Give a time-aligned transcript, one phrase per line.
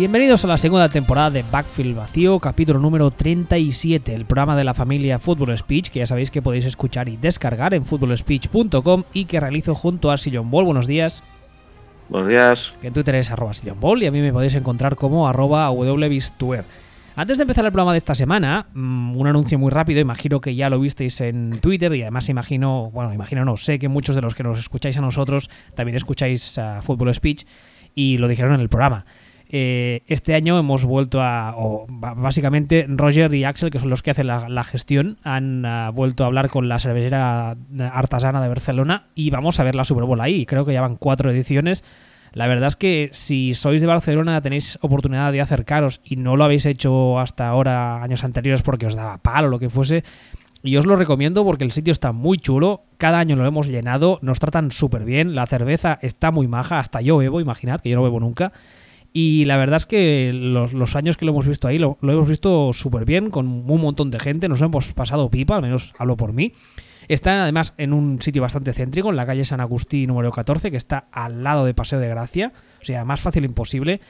[0.00, 4.72] Bienvenidos a la segunda temporada de Backfield Vacío, capítulo número 37, el programa de la
[4.72, 9.40] familia Football Speech, que ya sabéis que podéis escuchar y descargar en footballspeech.com y que
[9.40, 10.64] realizo junto a Sillon Ball.
[10.64, 11.22] Buenos días.
[12.08, 12.72] Buenos días.
[12.80, 15.70] Que en Twitter es arroba Sillon Ball y a mí me podéis encontrar como arroba
[15.70, 16.64] wbistuer.
[17.14, 20.54] Antes de empezar el programa de esta semana, mm, un anuncio muy rápido, imagino que
[20.54, 24.22] ya lo visteis en Twitter y además imagino, bueno, imagino no, sé que muchos de
[24.22, 27.44] los que nos escucháis a nosotros también escucháis a Football Speech
[27.94, 29.04] y lo dijeron en el programa.
[29.52, 34.12] Eh, este año hemos vuelto a, o básicamente Roger y Axel, que son los que
[34.12, 37.56] hacen la, gestión, han ah, vuelto a hablar con la cervecera
[37.92, 40.46] artesana de Barcelona y vamos a ver la Super Bowl ahí.
[40.46, 41.82] Creo que ya van cuatro ediciones.
[42.32, 46.44] La verdad es que si sois de Barcelona tenéis oportunidad de acercaros y no lo
[46.44, 50.04] habéis hecho hasta ahora, años anteriores, porque os daba palo o lo que fuese,
[50.62, 54.20] y os lo recomiendo porque el sitio está muy chulo, cada año lo hemos llenado,
[54.22, 57.96] nos tratan súper bien, la cerveza está muy maja, hasta yo bebo, imaginad que yo
[57.96, 58.52] no bebo nunca.
[59.12, 62.72] Y la verdad es que los, años que lo hemos visto ahí lo, hemos visto
[62.72, 66.32] súper bien, con un montón de gente, nos hemos pasado pipa, al menos hablo por
[66.32, 66.52] mí.
[67.08, 70.76] Está además en un sitio bastante céntrico, en la calle San Agustín número 14, que
[70.76, 74.00] está al lado de Paseo de Gracia, o sea, más fácil imposible.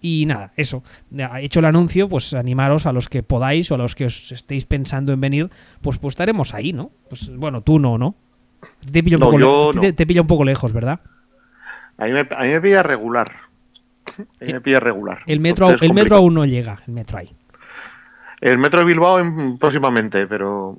[0.00, 0.84] Y nada, eso,
[1.40, 4.66] hecho el anuncio, pues animaros a los que podáis o a los que os estéis
[4.66, 6.92] pensando en venir, pues, pues estaremos ahí, ¿no?
[7.08, 8.14] Pues bueno, tú no, ¿no?
[8.92, 11.00] Te pilla un, poco, te, pilla un poco lejos, ¿verdad?
[11.98, 13.43] A mí me, a mí me pilla regular.
[14.40, 15.20] En el pie regular.
[15.26, 17.30] El metro, el metro aún no llega, el metro ahí.
[18.40, 19.20] El metro de Bilbao
[19.58, 20.78] próximamente, pero.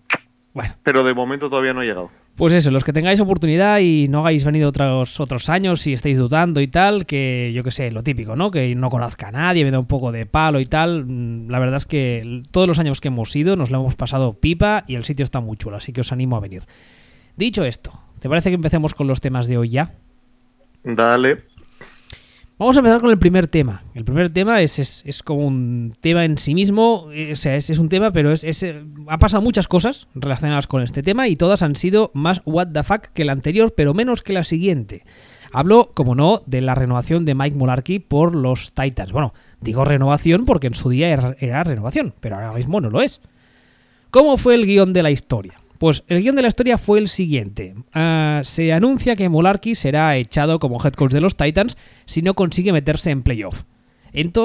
[0.53, 0.75] Bueno.
[0.84, 2.12] Pero de momento todavía no ha llegado.
[2.35, 6.18] Pues eso, los que tengáis oportunidad y no hagáis venido otros, otros años y estáis
[6.18, 8.51] dudando y tal, que yo que sé, lo típico, ¿no?
[8.51, 11.06] Que no conozca a nadie, me da un poco de palo y tal.
[11.06, 14.34] Mm, la verdad es que todos los años que hemos ido nos lo hemos pasado
[14.34, 16.63] pipa y el sitio está muy chulo, así que os animo a venir.
[17.38, 19.94] Dicho esto, ¿te parece que empecemos con los temas de hoy ya?
[20.84, 21.54] Dale.
[22.57, 23.83] Vamos a empezar con el primer tema.
[23.93, 27.69] El primer tema es, es, como un tema en sí mismo, eh, o sea, es,
[27.69, 31.35] es un tema, pero es, eh, ha pasado muchas cosas relacionadas con este tema y
[31.35, 35.03] todas han sido más what the fuck que la anterior, pero menos que la siguiente.
[35.51, 39.11] Hablo, como no, de la renovación de Mike Mularkey por los Titans.
[39.11, 43.01] Bueno, digo renovación porque en su día era, era renovación, pero ahora mismo no lo
[43.01, 43.19] es.
[44.11, 45.55] ¿Cómo fue el guion de la historia?
[45.78, 47.75] Pues el guion de la historia fue el siguiente.
[47.94, 52.34] Ah, se anuncia que Mularkey será echado como head coach de los Titans si no
[52.34, 53.63] consigue meterse en playoff.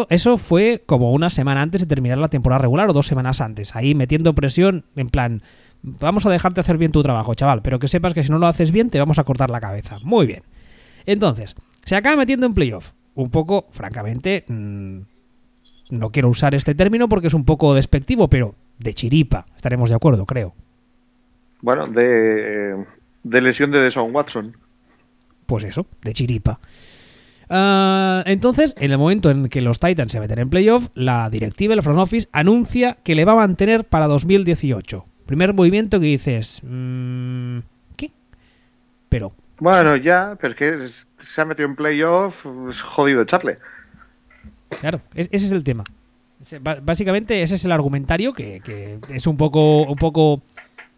[0.08, 3.76] Eso fue como una semana antes de terminar la temporada regular o dos semanas antes.
[3.76, 5.42] Ahí metiendo presión en plan,
[5.82, 8.48] vamos a dejarte hacer bien tu trabajo, chaval, pero que sepas que si no lo
[8.48, 9.98] haces bien te vamos a cortar la cabeza.
[10.02, 10.42] Muy bien.
[11.06, 11.54] Entonces,
[11.84, 12.92] se acaba metiendo en playoff.
[13.14, 14.98] Un poco, francamente, mm,
[15.90, 19.46] no quiero usar este término porque es un poco despectivo, pero de chiripa.
[19.54, 20.54] Estaremos de acuerdo, creo.
[21.62, 22.86] Bueno, de,
[23.24, 24.56] lesión de Deson Watson.
[25.46, 26.60] Pues eso, de chiripa.
[27.48, 31.74] Ah, entonces, en el momento en que los Titans se meten en playoff, la directiva,
[31.74, 35.04] el front office, anuncia que le va a mantener para 2018.
[35.26, 37.58] Primer movimiento que dices, mm,
[37.96, 38.12] ¿qué?
[39.08, 39.32] Pero...
[39.58, 43.58] Bueno, ya, pero es que se ha metido en playoff, es jodido echarle.
[44.80, 45.84] Claro, ese es el tema.
[46.82, 50.42] Básicamente ese es el argumentario que, que es un poco, un poco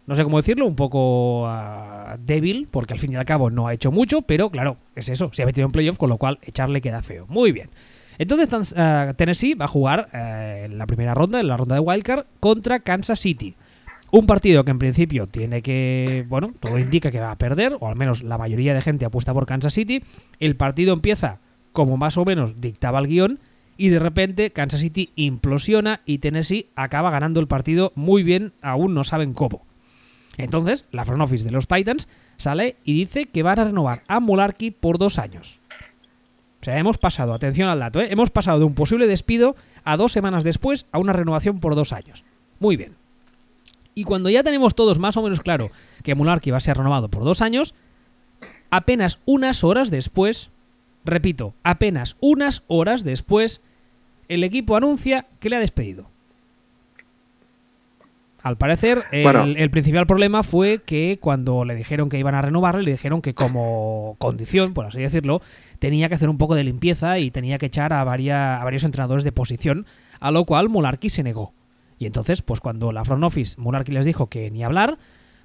[0.05, 3.67] no sé cómo decirlo, un poco ah, débil, porque al fin y al cabo no
[3.67, 6.39] ha hecho mucho, pero claro, es eso, se ha metido en playoff, con lo cual
[6.41, 7.25] echarle queda feo.
[7.27, 7.69] Muy bien.
[8.17, 11.81] Entonces uh, Tennessee va a jugar uh, en la primera ronda, en la ronda de
[11.81, 13.55] Wildcard, contra Kansas City.
[14.11, 17.87] Un partido que en principio tiene que, bueno, todo indica que va a perder, o
[17.87, 20.03] al menos la mayoría de gente apuesta por Kansas City.
[20.39, 21.39] El partido empieza
[21.71, 23.39] como más o menos dictaba el guion,
[23.75, 28.93] y de repente Kansas City implosiona y Tennessee acaba ganando el partido muy bien, aún
[28.93, 29.65] no saben cómo.
[30.37, 32.07] Entonces, la front office de los Titans
[32.37, 35.59] sale y dice que van a renovar a Mularkey por dos años.
[36.61, 38.07] O sea, hemos pasado, atención al dato, ¿eh?
[38.09, 41.91] hemos pasado de un posible despido a dos semanas después a una renovación por dos
[41.91, 42.23] años.
[42.59, 42.95] Muy bien.
[43.95, 45.71] Y cuando ya tenemos todos más o menos claro
[46.03, 47.75] que Mularkey va a ser renovado por dos años,
[48.71, 50.49] apenas unas horas después,
[51.05, 53.61] repito, apenas unas horas después,
[54.29, 56.12] el equipo anuncia que le ha despedido.
[58.43, 62.91] Al parecer, el, principal problema fue que cuando le dijeron que iban a renovarle, le
[62.91, 65.41] dijeron que como condición, por así decirlo,
[65.79, 69.31] tenía que hacer un poco de limpieza y tenía que echar a, varios entrenadores de
[69.31, 69.85] posición,
[70.19, 71.53] a lo cual Mularkey se negó.
[71.97, 74.97] Y entonces, pues cuando la front office Mularkey les dijo que ni hablar,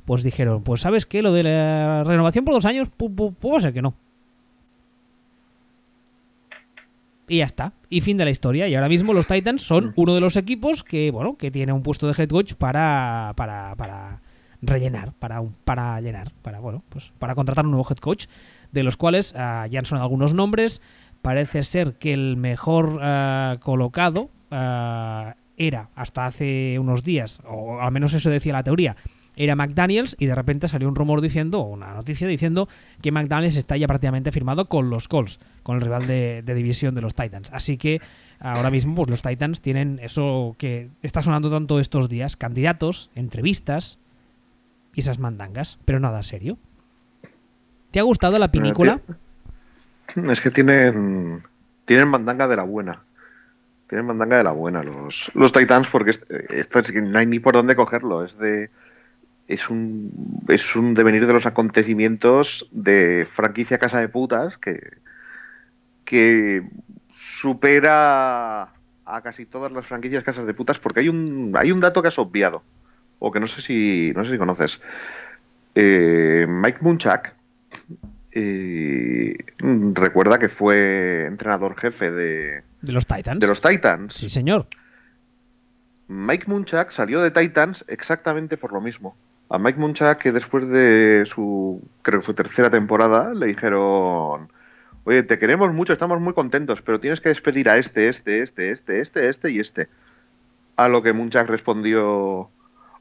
[0.05, 3.81] pues dijeron, pues sabes qué, lo de la renovación por dos años, puede ser que
[3.81, 3.95] no.
[7.29, 7.73] Y ya está.
[7.91, 8.69] Y fin de la historia.
[8.69, 9.93] Y ahora mismo los Titans son mm.
[9.97, 13.75] uno de los equipos que, bueno, que tiene un puesto de head coach para, para,
[13.77, 14.21] para
[14.63, 18.27] rellenar, para, para llenar, para, bueno, pues para contratar un nuevo head coach,
[18.73, 20.81] de los cuales ah, ya han sonado algunos nombres,
[21.23, 27.93] parece ser que el mejor eh, colocado eh, era, hasta hace unos días, o al
[27.93, 28.97] menos eso decía la teoría,
[29.39, 32.69] era McDaniels y de repente salió un rumor diciendo, una noticia diciendo
[33.01, 37.03] que McDaniels está ya prácticamente firmado con los Colts, con el rival de, división de
[37.03, 37.53] los Titans.
[37.53, 38.03] Así que
[38.41, 44.01] ahora mismo pues, los Titans tienen eso que está sonando tanto estos días, candidatos, entrevistas
[44.93, 46.59] y esas mandangas, pero nada serio.
[47.93, 49.01] ¿Te ha gustado la pinícula?
[50.31, 51.45] Es que tienen,
[51.85, 53.05] tienen mandanga de la buena.
[53.89, 56.19] Tienen mandanga de la buena los, los Titans porque
[56.51, 58.25] esto es que no hay ni por dónde cogerlo.
[58.25, 58.69] Es de
[59.49, 64.99] es un, es un devenir de los acontecimientos de franquicia Casa de Putas que,
[66.05, 66.63] que
[67.13, 68.69] supera
[69.07, 72.09] a casi todas las franquicias Casas de Putas porque hay un, hay un dato que
[72.09, 72.63] has obviado
[73.19, 74.83] o que no sé si, no sé si conoces.
[75.75, 77.35] Eh, Mike Munchak
[78.33, 79.35] eh,
[79.95, 83.41] recuerda que fue entrenador jefe de, de los Titans.
[83.41, 84.13] De los Titans.
[84.13, 84.67] Sí, señor.
[86.07, 89.17] Mike Munchak salió de Titans exactamente por lo mismo
[89.51, 94.53] a Mike Munchak que después de su, creo que tercera temporada, le dijeron,
[95.05, 98.71] oye, te queremos mucho, estamos muy contentos, pero tienes que despedir a este, este, este,
[98.71, 99.89] este, este, este y este.
[100.77, 102.51] A lo que Munchak respondió,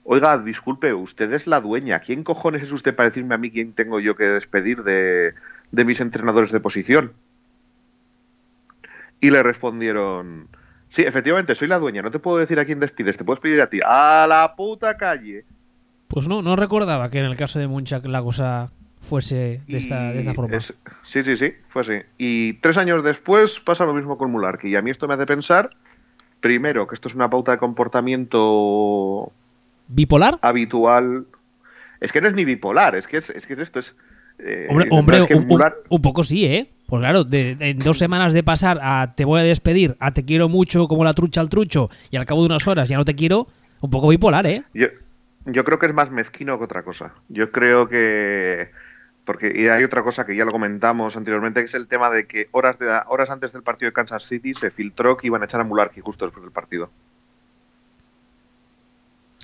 [0.04, 3.74] oiga, disculpe, usted es la dueña, ¿quién cojones es usted para decirme a mí quién
[3.74, 5.34] tengo yo que despedir de,
[5.72, 7.14] de mis entrenadores de posición?
[9.20, 10.48] Y le respondieron,
[10.92, 13.60] sí, efectivamente, soy la dueña, no te puedo decir a quién despides, te puedes pedir
[13.62, 15.44] a ti, a la puta calle.
[16.08, 18.72] Pues no, no recordaba que en el caso de Munchak la cosa
[19.02, 20.60] fuese de esta, de esta forma.
[20.60, 21.94] sí, sí, sí, fue así.
[22.18, 24.70] Y tres años después pasa lo mismo con Mularki.
[24.70, 25.72] Y a mí esto me hace pensar,
[26.40, 29.32] primero, que esto es una pauta de comportamiento...
[29.88, 30.40] ¿Bipolar?
[30.42, 31.26] Habitual.
[32.02, 33.96] Es que no es ni bipolar, es que es, es que esto es...
[34.40, 35.26] Eh, hombre,
[35.90, 36.70] un, poco sí, ¿eh?
[36.86, 40.26] Pues claro, de, en dos semanas de pasar a te voy a despedir, a te
[40.26, 43.06] quiero mucho como la trucha al trucho, y al cabo de unas horas ya no
[43.06, 43.48] te quiero,
[43.82, 44.64] un poco bipolar, ¿eh?
[44.76, 44.88] Yo,
[45.48, 47.14] yo creo que es más mezquino que otra cosa.
[47.30, 48.72] Yo creo que
[49.26, 52.28] porque y hay otra cosa que ya lo comentamos anteriormente, que es el tema de
[52.28, 55.46] que horas de horas antes del partido de Kansas City se filtró que iban a
[55.46, 56.90] echar a Mularki justo después del partido.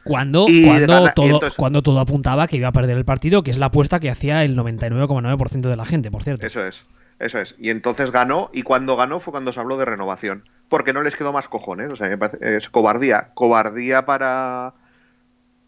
[0.04, 3.68] Cuando, cuando, todo, cuando todo apuntaba que iba a perder el partido, que es la
[3.68, 6.46] apuesta que hacía el 99,9% de la gente, por cierto.
[6.46, 6.84] Eso es,
[7.20, 7.56] eso es.
[7.58, 10.44] Y entonces ganó, y cuando ganó fue cuando se habló de renovación.
[10.68, 11.90] Porque no les quedó más cojones.
[11.90, 13.30] O sea, es cobardía.
[13.34, 14.74] Cobardía para,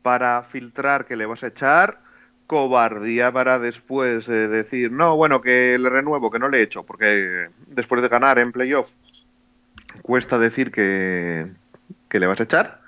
[0.06, 2.00] para filtrar que le vas a echar,
[2.46, 6.84] cobardía para después eh, decir, no, bueno, que le renuevo, que no le he hecho,
[6.84, 8.88] porque después de ganar en playoff
[10.04, 11.48] cuesta decir que,
[12.08, 12.82] que le vas a echar.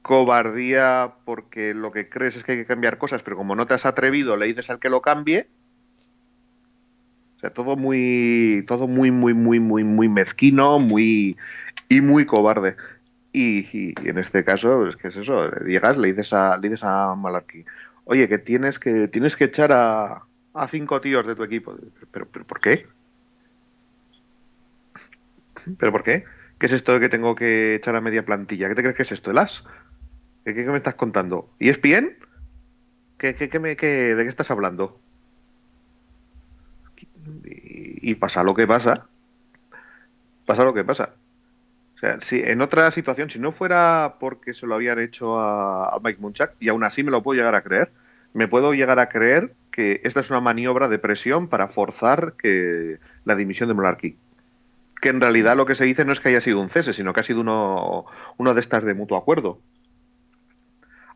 [0.00, 3.74] Cobardía porque lo que crees es que hay que cambiar cosas, pero como no te
[3.74, 5.48] has atrevido, le dices al que lo cambie.
[7.36, 11.36] O sea, todo muy, todo muy, muy, muy, muy, muy mezquino, muy
[11.90, 12.76] y muy cobarde.
[13.32, 17.14] Y, en este caso, es que es eso, llegas, le dices a, le dices a
[17.14, 17.64] Malarkey,
[18.04, 21.76] oye, que tienes que, tienes que echar a, a cinco tíos de tu equipo.
[22.10, 22.86] ¿Pero, pero por qué?
[25.78, 26.24] ¿Pero por qué?
[26.58, 28.68] ¿Qué es esto de que tengo que echar a media plantilla?
[28.68, 29.30] ¿Qué te crees que es esto?
[29.30, 29.64] ¿El as?
[30.44, 31.50] ¿Qué, me estás contando?
[31.58, 32.18] ¿Y es bien?
[33.18, 35.00] ¿Qué, qué, qué me, qué, ¿De qué estás hablando?
[37.44, 39.06] Y pasa lo que pasa.
[40.46, 41.14] Pasa lo que pasa.
[42.00, 46.00] O sea, si en otra situación, si no fuera porque se lo habían hecho a,
[46.02, 47.92] Mike Munchak, y aún así me lo puedo llegar a creer,
[48.32, 52.98] me puedo llegar a creer que esta es una maniobra de presión para forzar que
[53.26, 54.16] la dimisión de Molarky.
[55.02, 57.12] Que en realidad lo que se dice no es que haya sido un cese, sino
[57.12, 58.06] que ha sido uno,
[58.38, 59.60] uno de estas de mutuo acuerdo.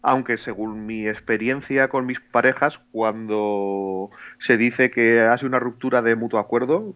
[0.02, 6.02] Aunque según mi experiencia con mis parejas, cuando se dice que ha sido una ruptura
[6.02, 6.94] de mutuo acuerdo,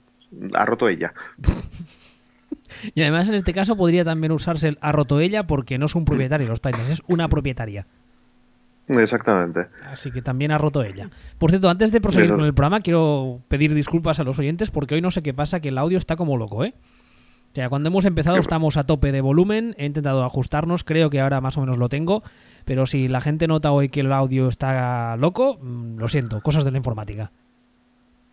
[0.52, 1.14] ha roto ella.
[2.94, 5.94] Y además en este caso podría también usarse el ha roto ella porque no es
[5.94, 7.86] un propietario los Titans, es una propietaria.
[8.88, 9.66] Exactamente.
[9.84, 11.10] Así que también ha roto ella.
[11.38, 14.94] Por cierto, antes de proseguir con el programa, quiero pedir disculpas a los oyentes porque
[14.94, 16.74] hoy no sé qué pasa, que el audio está como loco, ¿eh?
[17.52, 21.20] O sea, cuando hemos empezado estamos a tope de volumen, he intentado ajustarnos, creo que
[21.20, 22.22] ahora más o menos lo tengo,
[22.64, 26.64] pero si la gente nota hoy que el audio está loco, mm, lo siento, cosas
[26.64, 27.32] de la informática.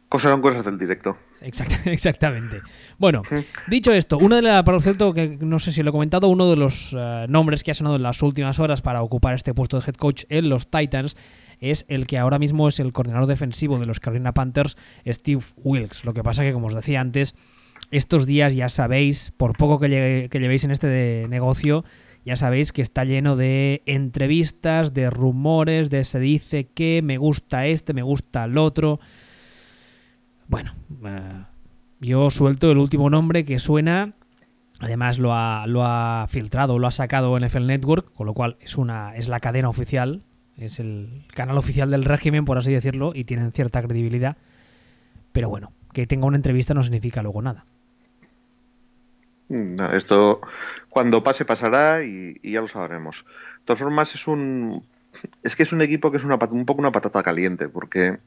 [0.09, 1.17] Cosas son cosas del directo.
[1.85, 2.61] exactamente.
[2.97, 3.23] Bueno,
[3.67, 6.49] dicho esto, uno de la, por cierto, que no sé si lo he comentado, uno
[6.49, 9.79] de los eh, nombres que ha sonado en las últimas horas para ocupar este puesto
[9.79, 11.15] de head coach en los Titans
[11.59, 16.05] es el que ahora mismo es el coordinador defensivo de los Carolina Panthers, Steve Wilkes.
[16.05, 17.35] Lo que pasa que, como os decía antes,
[17.91, 21.83] estos días ya sabéis, por poco que, que llevéis en este negocio,
[22.25, 27.67] ya sabéis que está lleno de entrevistas, de rumores, de se dice que me gusta
[27.67, 28.99] este, me gusta el otro.
[30.47, 30.73] Bueno,
[31.05, 31.43] eh,
[31.99, 34.13] Yo suelto el último nombre que suena.
[34.79, 38.77] Además lo ha, lo ha filtrado, lo ha sacado NFL Network, con lo cual es
[38.77, 40.23] una es la cadena oficial,
[40.57, 44.35] es el canal oficial del régimen, por así decirlo, y tienen cierta credibilidad.
[45.31, 47.65] Pero bueno, que tenga una entrevista no significa luego nada.
[49.47, 50.41] No, esto
[50.89, 53.25] cuando pase pasará y, ya lo sabremos.
[53.59, 54.85] De todas formas es un
[55.43, 58.17] es que es un equipo que es una, un poco una patata caliente porque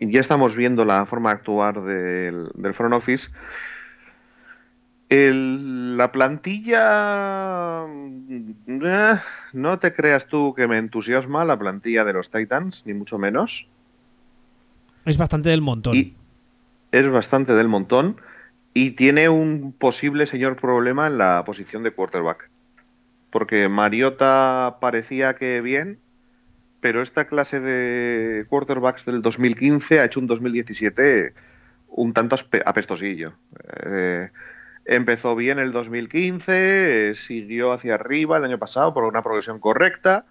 [0.00, 3.28] ya estamos viendo la forma de actuar del, front office.
[5.08, 7.86] la plantilla,
[8.68, 9.18] eh,
[9.52, 13.66] no te creas tú que me entusiasma la plantilla de los Titans, ni mucho menos.
[15.04, 15.94] Es bastante del montón.
[16.92, 18.16] es bastante del montón
[18.74, 22.50] y tiene un posible señor problema en la posición de quarterback.
[23.30, 25.98] Porque Mariota parecía que bien,
[26.86, 31.34] pero esta clase de quarterbacks del 2015 ha hecho un 2017
[31.88, 33.32] un tanto apestosillo.
[33.84, 34.30] Eh,
[34.84, 40.26] empezó bien el 2015, siguió hacia arriba el año pasado por una progresión correcta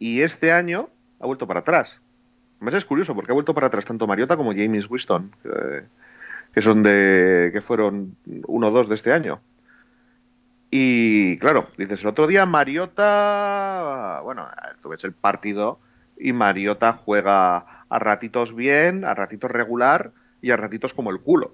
[0.00, 0.88] y este año
[1.20, 2.00] ha vuelto para atrás.
[2.56, 5.30] Además es curioso porque ha vuelto para atrás tanto Mariota como James Winston
[6.54, 8.16] que son de que fueron
[8.48, 9.40] uno o dos de este año.
[10.70, 14.48] Y claro, dices, el otro día Mariota, bueno,
[14.82, 15.78] tú ves el partido
[16.18, 21.52] y Mariota juega a ratitos bien, a ratitos regular y a ratitos como el culo.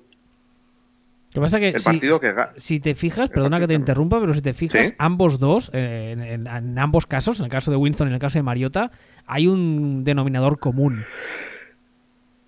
[1.35, 4.41] Lo que pasa que, si, que si, te fijas, perdona que te interrumpa, pero si
[4.41, 8.11] te fijas, ambos dos, eh, en, en, ambos casos, en el caso de Winston y
[8.11, 8.93] en el caso de Mariota,
[9.27, 11.05] hay un denominador común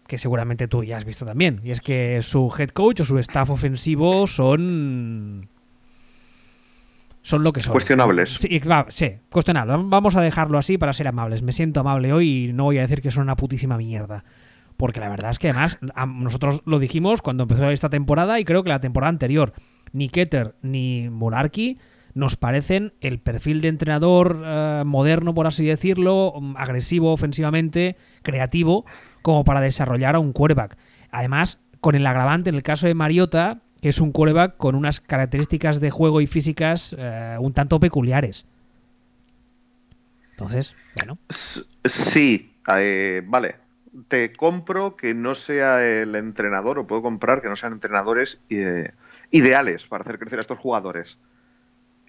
[0.07, 1.61] que seguramente tú ya has visto también.
[1.65, 5.49] Y es que su head coach o su staff ofensivo son.
[7.27, 7.73] Son lo que son.
[7.73, 8.35] Cuestionables.
[8.39, 9.77] Sí, sí, cuestionables.
[9.89, 11.43] Vamos a dejarlo así para ser amables.
[11.43, 14.23] Me siento amable hoy y no voy a decir que son una putísima mierda.
[14.77, 18.63] Porque la verdad es que además, nosotros lo dijimos cuando empezó esta temporada y creo
[18.63, 19.55] que la temporada anterior,
[19.91, 21.81] ni Keter ni Mularki
[22.15, 28.87] nos parecen el perfil de entrenador eh, moderno, por así decirlo, agresivo ofensivamente, creativo,
[29.23, 30.79] como para desarrollar a un quarterback.
[31.11, 35.01] Además, con el agravante en el caso de Mariota, que es un quarterback con unas
[35.01, 38.47] características de juego y físicas eh, un tanto peculiares.
[40.31, 41.19] Entonces, bueno.
[41.85, 43.57] Sí, eh, vale.
[44.09, 48.91] Te compro que no sea el entrenador, o puedo comprar que no sean entrenadores eh,
[49.31, 51.17] ideales para hacer crecer a estos jugadores.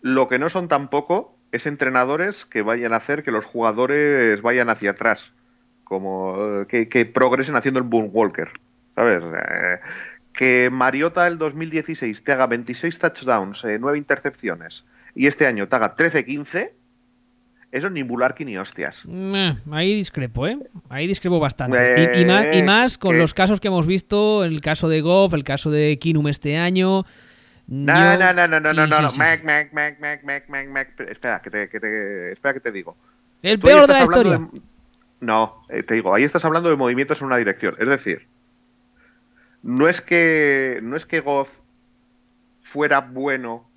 [0.01, 4.69] Lo que no son tampoco es entrenadores que vayan a hacer que los jugadores vayan
[4.69, 5.31] hacia atrás
[5.87, 8.49] como que, progresen haciendo el Walker,
[8.95, 9.23] ¿sabes?
[10.37, 15.67] Eh, que Mariota el 2016 te haga 26 touchdowns, 9 eh, intercepciones, y este año
[15.67, 16.71] te haga 13-15,
[17.71, 19.03] eso ni Bularki ni hostias.
[19.71, 20.57] ahí discrepo, ¿eh?
[20.89, 22.11] Ahí discrepo bastante.
[22.53, 25.97] y, más, con los casos que hemos visto, el caso de Goff, el caso de
[25.99, 27.05] Kinum este año.
[27.67, 30.99] No, no, no, no, no, no, no, Mac, Mac, Mac, Mac, Mac, Mac, Mac.
[31.09, 32.95] Espera, que te, que te, espera que te digo.
[33.41, 34.47] El peor de la historia.
[35.19, 37.75] No, eh, te digo, ahí estás hablando de movimientos en una dirección.
[37.79, 38.27] Es decir,
[39.67, 41.49] no es que no es que Goff
[42.63, 43.69] fuera bueno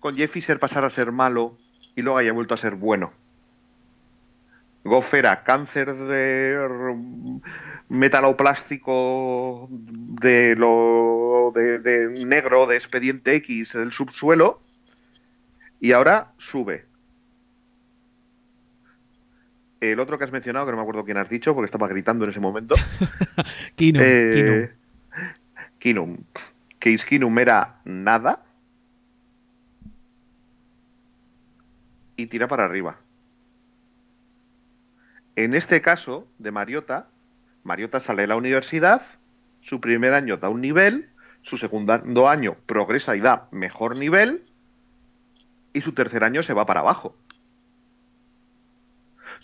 [0.00, 1.56] con Jeff Fisher pasara a ser malo
[1.94, 3.12] y luego haya vuelto a ser bueno.
[4.82, 6.58] Goff era cáncer de
[7.88, 14.60] metaloplástico de lo de negro de expediente X del subsuelo
[15.78, 16.85] y ahora sube
[19.80, 22.24] el otro que has mencionado, que no me acuerdo quién has dicho, porque estaba gritando
[22.24, 22.74] en ese momento.
[23.76, 24.72] Kinum, eh,
[25.78, 26.18] Kinum.
[26.78, 28.42] Case Kinum era nada.
[32.16, 32.98] Y tira para arriba.
[35.36, 37.08] En este caso, de Mariota,
[37.62, 39.02] Mariota sale de la universidad,
[39.60, 41.10] su primer año da un nivel,
[41.42, 44.46] su segundo año progresa y da mejor nivel,
[45.74, 47.14] y su tercer año se va para abajo.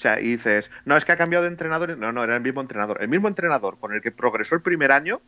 [0.03, 1.97] Sea, y dices, no, es que ha cambiado de entrenador.
[1.97, 3.01] No, no, era el mismo entrenador.
[3.01, 5.21] El mismo entrenador con el que progresó el primer año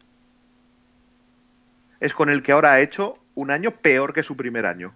[2.01, 4.93] es con el que ahora ha hecho un año peor que su primer año.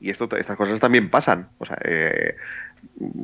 [0.00, 1.50] Y esto, estas cosas también pasan.
[1.58, 2.36] O sea, eh,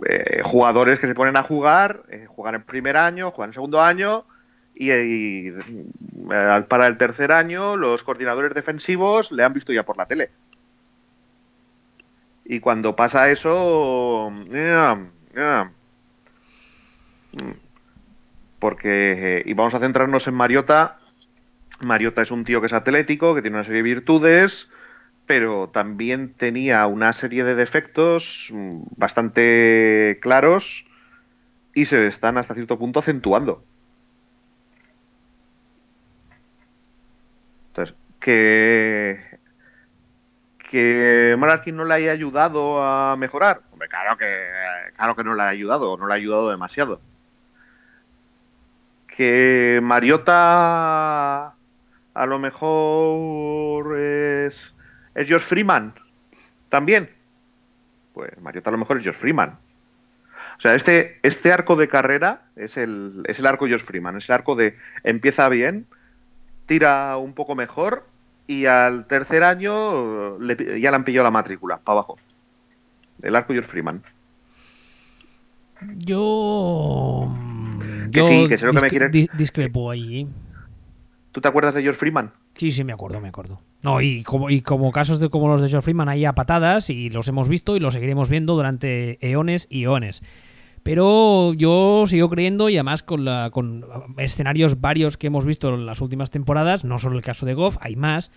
[0.06, 3.80] eh, jugadores que se ponen a jugar, eh, juegan el primer año, juegan el segundo
[3.80, 4.26] año,
[4.74, 5.54] y, y,
[6.68, 10.28] para el tercer año los coordinadores defensivos le han visto ya por la tele.
[12.48, 15.06] Y cuando pasa eso, mm.
[18.60, 21.00] porque eh, y vamos a centrarnos en Mariota.
[21.80, 24.68] Mariota es un tío que es atlético, que tiene una serie de virtudes,
[25.26, 30.86] pero también tenía una serie de defectos mm, bastante claros
[31.74, 33.64] y se están hasta cierto punto acentuando.
[37.70, 39.25] Entonces, que
[40.70, 43.62] que Mararkin no le haya ayudado a mejorar.
[43.72, 44.46] Hombre, claro que
[44.96, 47.00] claro que no le ha ayudado, no le ha ayudado demasiado.
[49.06, 51.54] Que Mariota
[52.14, 54.74] a lo mejor es,
[55.14, 55.94] es George Freeman
[56.68, 57.10] también.
[58.12, 59.58] Pues Mariota a lo mejor es George Freeman.
[60.58, 64.28] O sea, este, este arco de carrera es el, es el arco George Freeman, es
[64.28, 65.86] el arco de empieza bien,
[66.64, 68.06] tira un poco mejor
[68.46, 72.18] y al tercer año ya le han pillado la matrícula, para abajo.
[73.22, 74.02] El arco George Freeman.
[75.96, 77.34] Yo.
[78.12, 79.12] Que sí, que sé lo que me quieres.
[79.36, 80.28] discrepo ahí.
[81.32, 82.32] ¿Tú te acuerdas de George Freeman?
[82.54, 83.60] Sí, sí, me acuerdo, me acuerdo.
[83.82, 86.88] No, y como, y como casos de como los de George Freeman, ahí a patadas,
[86.88, 90.22] y los hemos visto y los seguiremos viendo durante eones y eones.
[90.86, 93.84] Pero yo sigo creyendo, y además con, la, con
[94.18, 97.76] escenarios varios que hemos visto en las últimas temporadas, no solo el caso de Goff,
[97.80, 98.30] hay más.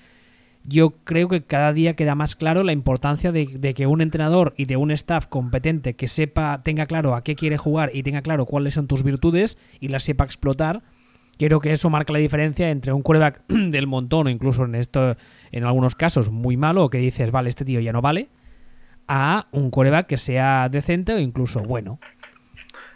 [0.63, 4.65] Yo creo que cada día queda más claro la importancia de, que un entrenador y
[4.65, 8.47] de un staff competente que sepa, tenga claro a qué quiere jugar y tenga claro
[8.47, 10.81] cuáles son tus virtudes y las sepa explotar
[11.37, 15.15] Creo que eso marca la diferencia entre un quarterback del montón o incluso en esto,
[15.51, 18.27] en algunos casos muy malo, que dices, vale, este tío ya no vale,
[19.07, 21.99] a un quarterback que sea decente o incluso bueno.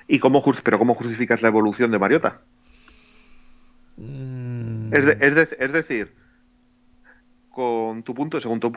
[0.08, 2.42] ¿Y cómo, pero cómo justificas la evolución de Mariota?
[3.98, 4.94] Mm.
[4.94, 6.14] Es, decir,
[7.50, 8.70] con tu punto, según tu,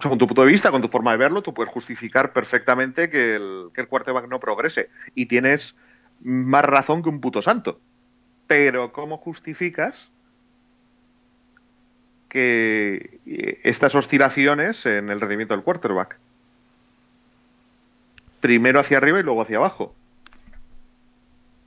[0.00, 3.34] según tu punto de vista, con tu forma de verlo, tú puedes justificar perfectamente que
[3.34, 4.90] el, que el quarterback no progrese.
[5.14, 5.74] Y tienes
[6.22, 7.80] más razón que un puto santo.
[8.46, 10.10] Pero ¿cómo justificas
[12.28, 16.18] que eh, estas oscilaciones en el rendimiento del quarterback?
[18.40, 19.94] Primero hacia arriba y luego hacia abajo.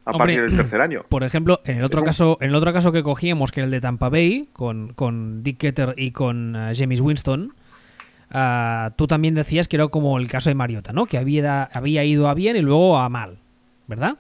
[0.08, 1.04] A partir del tercer año.
[1.10, 3.72] Por ejemplo, en el otro caso, en el otro caso que cogíamos, que era el
[3.72, 7.54] de Tampa Bay, con, con Dick Ketter y con uh, James Winston,
[8.34, 11.06] uh, tú también decías que era como el caso de Mariota, ¿no?
[11.06, 13.40] Que había, había ido a bien y luego a mal,
[13.88, 14.18] ¿verdad?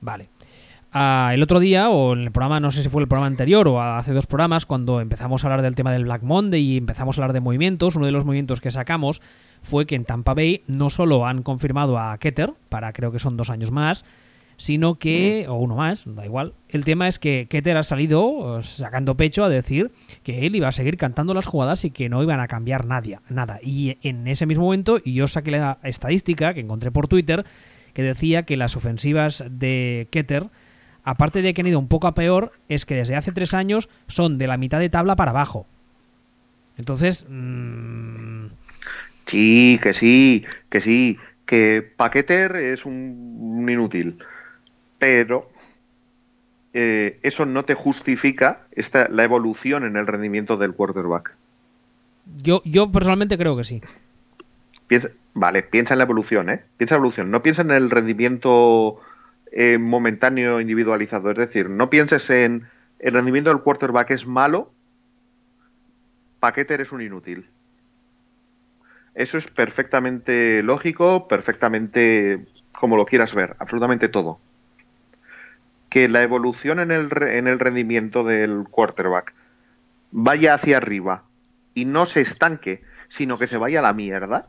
[0.00, 0.28] Vale
[0.94, 3.82] el otro día, o en el programa, no sé si fue el programa anterior o
[3.82, 7.22] hace dos programas, cuando empezamos a hablar del tema del Black Monday y empezamos a
[7.22, 9.20] hablar de movimientos, uno de los movimientos que sacamos
[9.62, 13.36] fue que en Tampa Bay no solo han confirmado a Keter, para creo que son
[13.36, 14.04] dos años más,
[14.56, 19.16] sino que, o uno más, da igual, el tema es que Keter ha salido sacando
[19.16, 19.90] pecho a decir
[20.22, 23.18] que él iba a seguir cantando las jugadas y que no iban a cambiar nadie,
[23.28, 23.58] nada.
[23.62, 27.44] Y en ese mismo momento, y yo saqué la estadística que encontré por Twitter,
[27.92, 30.48] que decía que las ofensivas de Keter
[31.04, 33.90] aparte de que han ido un poco a peor, es que desde hace tres años
[34.08, 35.66] son de la mitad de tabla para abajo.
[36.76, 37.26] Entonces...
[37.28, 38.46] Mmm...
[39.26, 44.18] Sí, que sí, que sí, que Paqueter es un, inútil,
[45.04, 45.50] pero
[46.72, 51.34] eh, eso no te justifica esta, la evolución en el rendimiento del quarterback.
[52.42, 53.82] Yo, yo personalmente creo que sí.
[55.34, 56.62] vale, piensa en la evolución, ¿eh?
[56.78, 58.98] Piensa en la evolución, no piensa en el rendimiento
[59.52, 61.30] eh, momentáneo individualizado.
[61.32, 62.66] Es decir, no pienses en
[62.98, 64.72] el rendimiento del quarterback es malo,
[66.40, 67.44] Paquete eres un inútil.
[69.14, 74.40] Eso es perfectamente lógico, perfectamente como lo quieras ver, absolutamente todo.
[75.94, 79.32] Que la evolución en el, en el rendimiento del quarterback
[80.10, 81.22] vaya hacia arriba
[81.72, 84.48] y no se estanque, sino que se vaya a la mierda,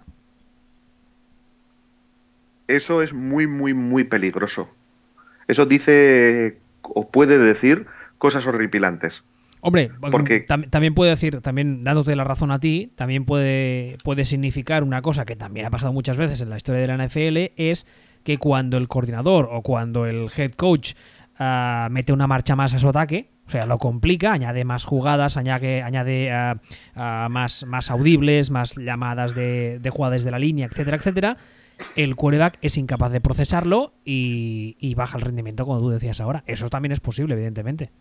[2.67, 4.67] eso es muy, muy, muy peligroso.
[5.47, 7.85] Eso dice o puede decir
[8.17, 9.23] cosas horripilantes.
[9.61, 14.81] Hombre, porque también puede decir, también dándote la razón a ti, también puede, puede significar
[14.81, 17.85] una cosa que también ha pasado muchas veces en la historia de la NFL, es
[18.23, 20.93] que cuando el coordinador o cuando el head coach
[21.39, 25.37] ah, mete una marcha más a su ataque, o sea, lo complica, añade más jugadas,
[25.37, 26.59] añade, ah,
[26.95, 31.37] ah, más, más audibles, más llamadas de, de jugadas de la línea, etcétera, etcétera,
[31.95, 36.43] el quarterback es incapaz de procesarlo y, baja el rendimiento, como tú decías ahora.
[36.47, 37.91] Eso también es posible, evidentemente.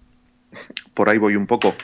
[0.94, 1.74] Por ahí voy un poco.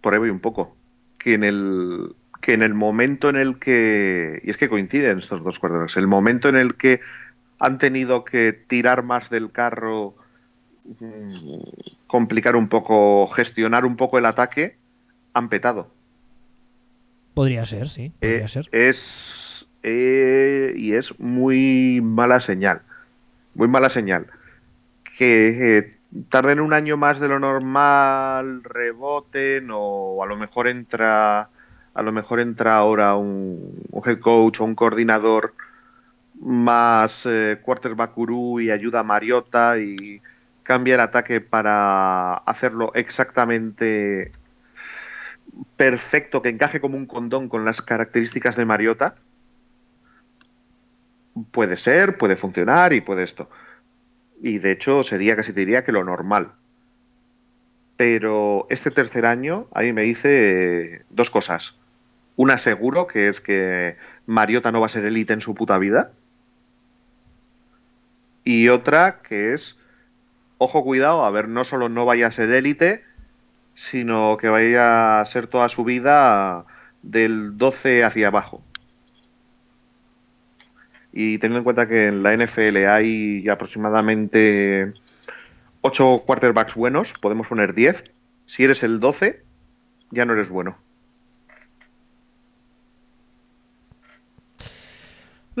[0.00, 0.76] Por ahí voy un poco.
[1.18, 4.40] Que en el, que en el momento en el que.
[4.44, 5.96] Y es que coinciden estos dos quarterbacks.
[5.96, 7.00] El momento en el que
[7.58, 10.16] han tenido que tirar más del carro,
[12.06, 14.76] complicar un poco, gestionar un poco el ataque,
[15.32, 15.88] han petado.
[17.34, 18.12] Podría ser, sí.
[18.20, 18.68] Podría eh, ser.
[18.72, 22.82] Es eh, y es muy mala señal.
[23.54, 24.26] Muy mala señal.
[25.16, 25.96] Que eh,
[26.28, 31.48] tarden un año más de lo normal, reboten o a lo mejor entra
[31.92, 35.54] a lo mejor entra ahora un, head coach o un coordinador
[36.40, 38.12] más eh, quarterback
[38.60, 40.22] y ayuda a Mariota y
[40.70, 44.30] cambia el ataque para hacerlo exactamente
[45.76, 49.16] perfecto, que encaje como un condón con las características de Mariota,
[51.50, 53.50] puede ser, puede funcionar y puede esto.
[54.40, 56.52] Y de hecho sería casi te diría que lo normal.
[57.96, 61.74] Pero este tercer año a mí me dice dos cosas.
[62.36, 66.12] Una seguro, que es que Mariota no va a ser élite en su puta vida.
[68.44, 69.79] Y otra que es,
[70.60, 73.02] ojo cuidado, a ver, no solo no vaya a ser élite,
[73.74, 76.66] sino que vaya a ser toda su vida
[77.02, 78.62] del 12 hacia abajo.
[81.14, 84.92] Y teniendo en cuenta que en la NFL hay aproximadamente
[85.80, 88.04] 8 quarterbacks buenos, podemos poner 10.
[88.44, 89.42] Si eres el 12,
[90.10, 90.76] ya no eres bueno.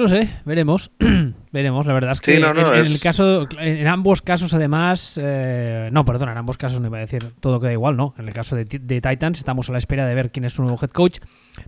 [0.00, 0.90] No sé, veremos.
[1.52, 6.30] veremos, la verdad es que en, el caso, en ambos casos además, eh, no, perdón,
[6.30, 8.14] en ambos casos no iba a decir todo queda igual, ¿no?
[8.16, 10.78] En el caso de, Titans estamos a la espera de ver quién es su nuevo
[10.80, 11.18] head coach,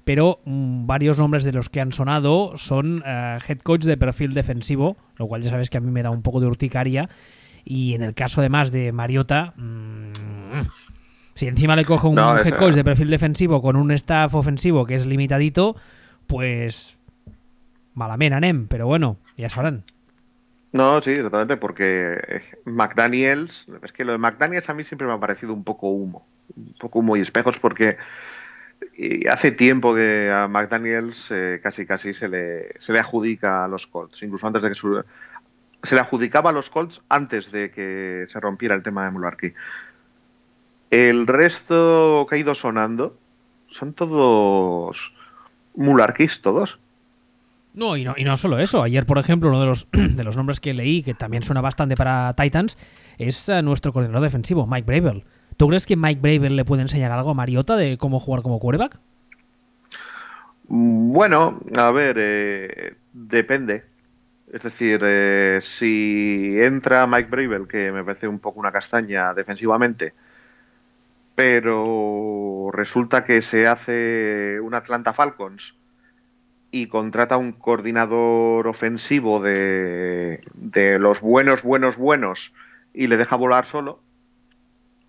[0.04, 4.32] pero mm, varios nombres de los que han sonado son eh, head coach de perfil
[4.32, 7.10] defensivo, lo cual ya sabes que a mí me da un poco de urticaria,
[7.66, 10.62] y en el caso además de Mariota, mm,
[11.34, 14.94] si encima le cojo un head coach de perfil defensivo con un staff ofensivo que
[14.94, 15.76] es limitadito,
[16.26, 16.96] pues
[17.94, 19.84] Malamena, Nem, pero bueno, ya sabrán.
[20.72, 25.12] No, sí, exactamente, porque eh, McDaniels, es que lo de McDaniels a mí siempre me
[25.12, 26.26] ha parecido un poco humo,
[26.56, 27.98] un poco humo y espejos, porque
[29.30, 33.86] hace tiempo que a McDaniels eh, casi casi se le, se le adjudica a los
[33.86, 34.74] Colts, incluso antes de que
[35.82, 39.54] se le adjudicaba a los Colts antes de que se rompiera el tema de Mularkey.
[40.90, 43.16] El resto que ha ido sonando
[43.68, 45.12] son todos
[45.74, 46.78] Mularquis, todos.
[47.74, 48.82] No y, no, y no solo eso.
[48.82, 51.96] Ayer, por ejemplo, uno de los, de los nombres que leí, que también suena bastante
[51.96, 52.76] para Titans,
[53.18, 55.24] es eh, nuestro coordinador defensivo, Mike Bravel.
[55.56, 58.58] ¿Tú crees que Mike Bravel le puede enseñar algo a Mariota de cómo jugar como
[58.58, 58.98] quarterback?
[60.68, 63.84] Bueno, a ver, eh, depende.
[64.52, 70.12] Es decir, eh, si entra Mike Bravel, que me parece un poco una castaña defensivamente,
[71.34, 75.74] pero resulta que se hace un Atlanta Falcons
[76.72, 82.52] y contrata un coordinador ofensivo de, de los buenos, buenos, buenos
[82.94, 84.00] y le deja volar solo.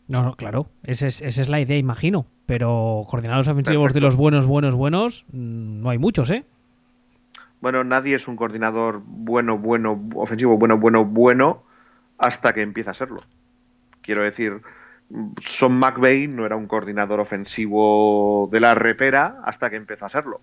[0.10, 2.26] No, no, claro, esa es, esa es la idea, imagino.
[2.46, 6.44] Pero coordinadores ofensivos de los buenos, buenos, buenos, mm, no hay muchos, ¿eh?
[7.62, 11.64] Bueno, nadie es un coordinador bueno, bueno, ofensivo, bueno, bueno, bueno,
[12.18, 13.24] hasta que empieza a serlo.
[14.02, 14.62] Quiero decir,
[15.46, 20.42] Son McVeigh no era un coordinador ofensivo de la repera hasta que empezó a serlo.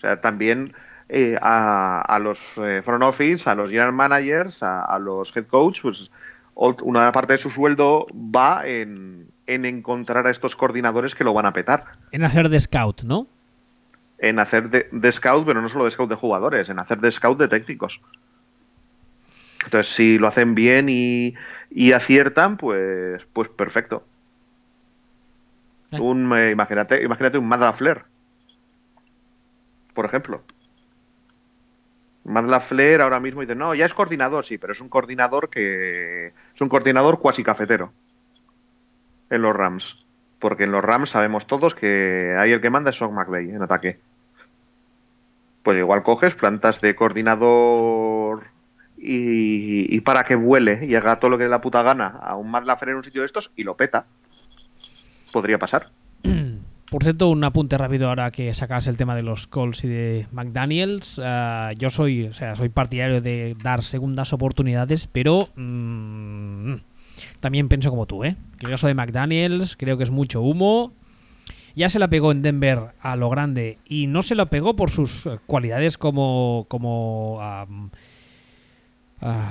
[0.00, 0.72] O sea, también
[1.10, 6.10] eh, a, los eh, front office, a los general managers, a, los head coach, pues
[6.54, 11.52] una parte de su sueldo va en, encontrar a estos coordinadores que lo van a
[11.52, 11.84] petar.
[12.12, 13.26] En hacer de scout, ¿no?
[14.18, 17.38] En hacer de, scout, pero no solo de scout de jugadores, en hacer de scout
[17.38, 18.00] de técnicos.
[19.64, 21.34] Entonces, si lo hacen bien y,
[21.92, 24.04] aciertan, pues, pues perfecto.
[25.90, 26.00] Eh.
[26.00, 28.04] Un, imagínate, imagínate un Matt Flair
[29.94, 30.42] por ejemplo.
[32.24, 36.28] Matt Flair ahora mismo dice, no, ya es coordinador, sí, pero es un coordinador que
[36.54, 37.92] es un coordinador cuasi cafetero
[39.30, 40.04] en los Rams.
[40.38, 43.62] Porque en los Rams sabemos todos que ahí el que manda es Sean McVay en
[43.62, 43.98] ataque.
[45.62, 48.44] Pues igual coges plantas de coordinador
[48.96, 52.50] y, para que vuele y haga todo lo que dé la puta gana a un
[52.50, 54.06] Matt LaFleur en un sitio de estos y lo peta.
[55.32, 55.88] Podría pasar.
[56.90, 60.26] Por cierto, un apunte rápido ahora que sacas el tema de los calls y de
[60.32, 61.20] McDaniels.
[61.22, 66.74] Eh, yo soy, o sea, soy partidario de dar segundas oportunidades, pero mm,
[67.38, 68.34] también pienso como tú, ¿eh?
[68.58, 70.92] Que el caso de McDaniels creo que es mucho humo.
[71.76, 74.90] Ya se la pegó en Denver a lo grande y no se la pegó por
[74.90, 77.38] sus cualidades como, como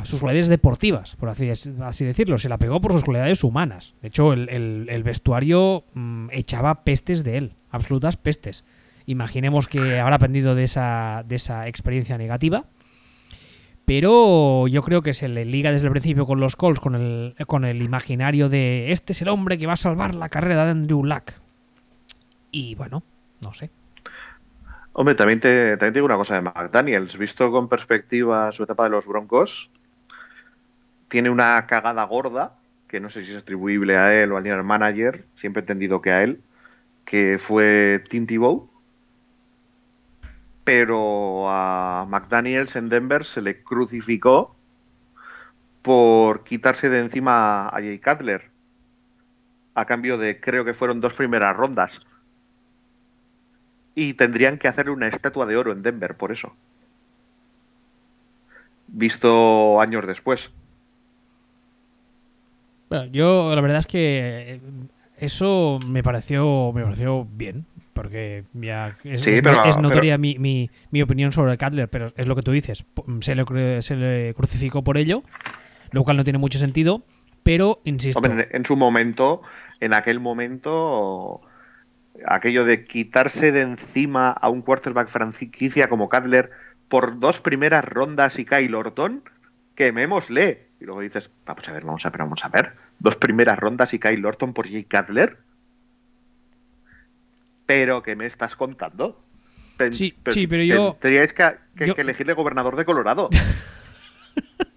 [0.04, 2.38] sus cualidades deportivas, por así, así, decirlo.
[2.38, 3.94] Se la pegó por sus cualidades humanas.
[4.02, 8.66] De hecho, el, vestuario mm, echaba pestes de él, absolutas pestes.
[9.06, 12.66] Imaginemos que habrá aprendido de esa, de esa experiencia negativa.
[13.86, 17.36] Pero yo creo que se le liga desde el principio con los Colts, con el,
[17.48, 20.72] con el imaginario de este es el hombre que va a salvar la carrera de
[20.72, 21.32] Andrew Luck.
[22.52, 23.04] Y bueno,
[23.42, 23.72] no sé.
[25.00, 27.18] Hombre, también te, también digo una cosa de McDaniels.
[27.18, 29.70] Visto con perspectiva su etapa de los Broncos,
[31.08, 32.58] tiene una cagada gorda,
[32.90, 36.02] que no sé si es atribuible a él o al general manager, siempre he entendido
[36.02, 36.42] que a él,
[37.06, 38.70] que fue Tim Tebow.
[40.66, 44.54] Pero a McDaniels en Denver se le crucificó
[45.82, 48.52] por quitarse de encima a Jay Cutler
[49.76, 52.02] a cambio de creo que fueron dos primeras rondas.
[54.02, 56.54] Y tendrían que hacerle una estatua de oro en Denver por eso.
[58.88, 60.50] Visto años después.
[62.90, 64.62] Bueno, yo la verdad es que eh,
[65.18, 67.66] eso me pareció, me pareció bien.
[67.94, 71.90] Porque ya es, Sí, es- pero- es notoria pero- mi, mi- mi opinión sobre Cutler,
[71.90, 72.86] pero es lo que tú dices.
[73.20, 75.24] Se le, se le crucificó por ello,
[75.92, 77.04] lo cual no tiene mucho sentido.
[77.44, 79.42] Pero, insisto, Hombre, en su momento,
[79.82, 81.42] en aquel momento,
[82.26, 86.52] aquello de quitarse de encima a un quarterback franquicia como Cutler
[86.88, 89.24] por dos primeras rondas y Kyle Orton,
[89.76, 90.68] quemémosle.
[90.82, 92.74] Y luego dices, vamos a ver, vamos a ver, vamos a ver.
[93.00, 95.38] Dos primeras rondas y Kyle Orton por Jay Cutler.
[97.66, 99.22] ¿Pero qué me estás contando?
[99.92, 103.30] Sí, sí, pero yo- Tendríais que, que- yo- que elegirle gobernador de Colorado.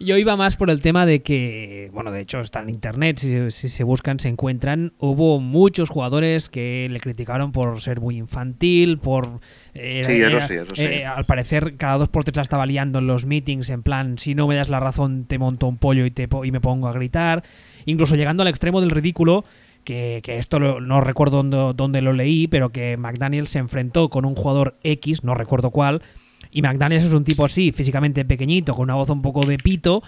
[0.00, 3.30] Yo iba más por el tema de que, bueno, de hecho está en internet, si,
[3.30, 8.16] se- si se buscan se encuentran, hubo muchos jugadores que le criticaron por ser muy
[8.16, 9.40] infantil, por...
[9.74, 10.82] eh, Sí, eso sí, eso sí.
[10.82, 14.18] eh, al parecer cada dos por tres la estaba liando en los meetings, en plan,
[14.18, 16.86] si no me das la razón te monto un pollo y, te, y me pongo
[16.86, 17.42] a gritar,
[17.84, 19.44] incluso llegando al extremo del ridículo,
[19.82, 24.10] que, que esto lo- no recuerdo dónde, dónde lo leí, pero que McDaniel se enfrentó
[24.10, 26.02] con un jugador X, no recuerdo cuál,
[26.50, 30.02] y McDaniels es un tipo así, físicamente pequeñito, con una voz un poco de pito.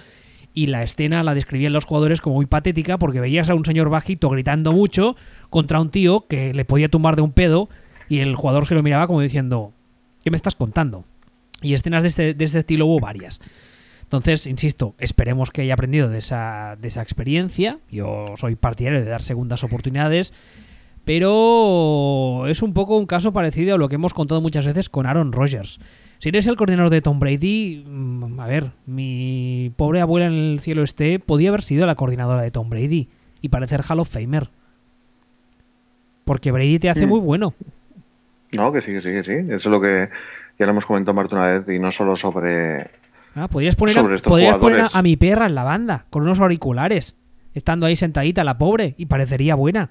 [0.53, 3.89] Y la escena la describían los jugadores como muy patética porque veías a un señor
[3.89, 5.15] bajito gritando mucho
[5.49, 7.69] contra un tío que le podía tumbar de un pedo
[8.09, 9.73] y el jugador se lo miraba como diciendo,
[10.25, 11.05] ¿qué me estás contando?
[11.63, 13.41] Y escenas de este, de este estilo hubo varias.
[14.03, 17.79] Entonces, insisto, esperemos que haya aprendido de esa, de esa experiencia.
[17.89, 20.33] Yo soy partidario de dar segundas oportunidades.
[21.05, 25.07] Pero es un poco un caso parecido a lo que hemos contado muchas veces con
[25.07, 25.79] Aaron Rodgers.
[26.21, 30.61] Si eres el coordinador de Tom Brady, mm, a ver, mi pobre abuela en el
[30.61, 33.09] cielo esté, podía haber sido la coordinadora de Tom Brady
[33.41, 34.49] y parecer Hall of Famer.
[36.25, 37.09] Porque Brady te hace Mm.
[37.09, 37.55] muy bueno.
[38.53, 39.33] No, que sí, que sí, que sí.
[39.53, 40.09] Eso es lo que
[40.59, 42.91] ya lo hemos comentado de una vez y no solo sobre
[43.35, 44.97] Ah, podrías poner, a, Sobre estos podrías poner a, jugadores.
[44.97, 47.17] a mi perra en la banda, con unos auriculares,
[47.55, 49.91] estando ahí sentadita la pobre, y parecería buena.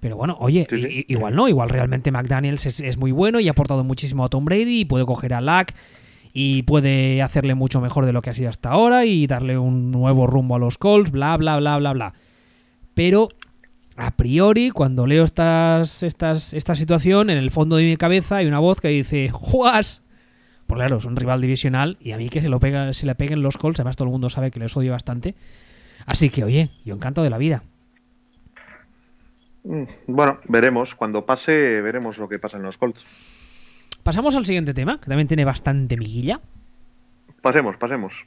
[0.00, 1.04] Pero bueno, oye, Sí, sí.
[1.08, 4.44] igual no, igual realmente McDaniels es, es muy bueno y ha aportado muchísimo a Tom
[4.44, 5.74] Brady y puede coger a Lack
[6.32, 9.90] y puede hacerle mucho mejor de lo que ha sido hasta ahora y darle un
[9.90, 12.12] nuevo rumbo a los Colts, bla, bla, bla, bla, bla.
[12.92, 13.30] Pero
[13.96, 18.46] a priori, cuando leo estas, estas, esta situación, en el fondo de mi cabeza hay
[18.46, 20.02] una voz que dice, ¡Juas!
[20.66, 23.14] Pues claro, es un rival divisional y a mí que se lo pega, se le
[23.14, 25.34] peguen los Colts, además todo el mundo sabe que les odio bastante.
[26.04, 27.62] Así que, oye, yo encanto de la vida.
[29.66, 30.94] Mm, Bueno, veremos.
[30.94, 33.04] Cuando pase, veremos lo que pasa en los Colts.
[34.02, 36.40] Pasamos al siguiente tema, que también tiene bastante miguilla.
[37.42, 38.24] Pasemos, pasemos.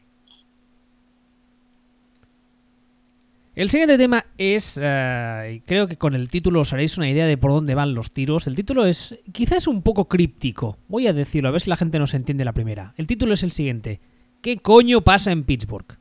[3.55, 7.25] El siguiente tema es, eh, y creo que con el título os haréis una idea
[7.25, 8.47] de por dónde van los tiros.
[8.47, 10.77] El título es quizás un poco críptico.
[10.87, 12.93] Voy a decirlo, a ver si la gente nos entiende la primera.
[12.97, 13.99] El título es el siguiente.
[14.41, 15.97] ¿Qué coño pasa en Pittsburgh?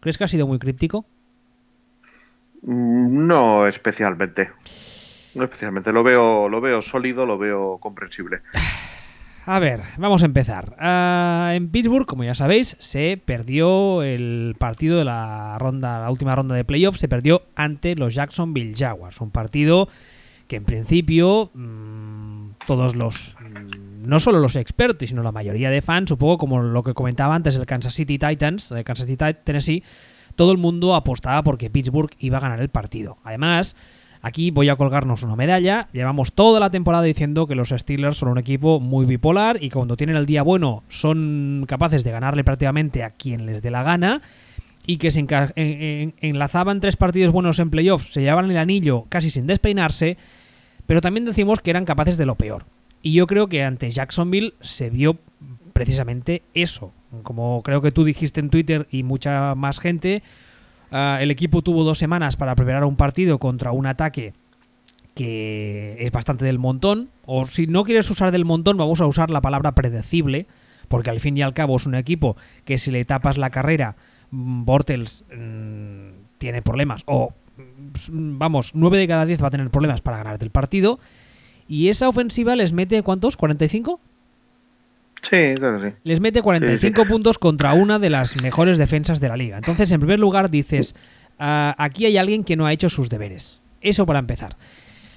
[0.00, 1.04] ¿Crees que ha sido muy críptico?
[2.66, 4.50] Mm, No especialmente.
[5.34, 5.92] No especialmente.
[5.92, 8.40] Lo veo, lo veo sólido, lo veo comprensible.
[9.48, 10.74] A ver, vamos a empezar.
[10.80, 16.34] Ah, en Pittsburgh, como ya sabéis, se perdió el partido de la ronda, la última
[16.34, 19.20] ronda de playoffs, se perdió ante los Jacksonville Jaguars.
[19.20, 19.88] Un partido
[20.48, 25.80] que en principio mm, todos los, mm, no solo los expertos, sino la mayoría de
[25.80, 29.84] fans, poco como lo que comentaba antes el Kansas City Titans, de Kansas City Tennessee,
[30.36, 33.18] todo el mundo apostaba porque Pittsburgh iba a ganar el partido.
[33.24, 33.74] Además,
[34.22, 35.86] Aquí voy a colgarnos una medalla.
[35.92, 39.96] Llevamos toda la temporada diciendo que los Steelers son un equipo muy bipolar y cuando
[39.96, 44.22] tienen el día bueno son capaces de ganarle prácticamente a quien les dé la gana
[44.84, 45.24] y que se
[46.20, 50.16] enlazaban tres partidos buenos en playoffs, se llevaban el anillo casi sin despeinarse,
[50.86, 52.64] pero también decimos que eran capaces de lo peor.
[53.02, 55.18] Y yo creo que ante Jacksonville se vio
[55.78, 56.92] precisamente eso.
[57.22, 60.22] Como creo que tú dijiste en Twitter y mucha más gente,
[60.90, 64.34] Ah, el equipo tuvo dos semanas para preparar un partido contra un ataque
[65.14, 67.10] que es bastante del montón.
[67.24, 70.46] O si no quieres usar del montón, vamos a usar la palabra predecible.
[70.88, 73.96] Porque al fin y al cabo es un equipo que si le tapas la carrera,
[74.30, 77.02] mm, Bortles mm, tiene problemas.
[77.06, 81.00] O, mm, vamos, 9 de cada 10 va a tener problemas para ganarte el partido.
[81.66, 83.36] Y esa ofensiva les mete, ¿cuántos?
[83.36, 83.98] ¿45?
[85.30, 85.96] Sí, claro que sí.
[86.04, 89.56] les mete 45 puntos contra una de las mejores defensas de la liga.
[89.58, 90.94] Entonces, en primer lugar, dices,
[91.38, 93.60] "Ah, aquí hay alguien que no ha hecho sus deberes.
[93.80, 94.56] Eso para empezar.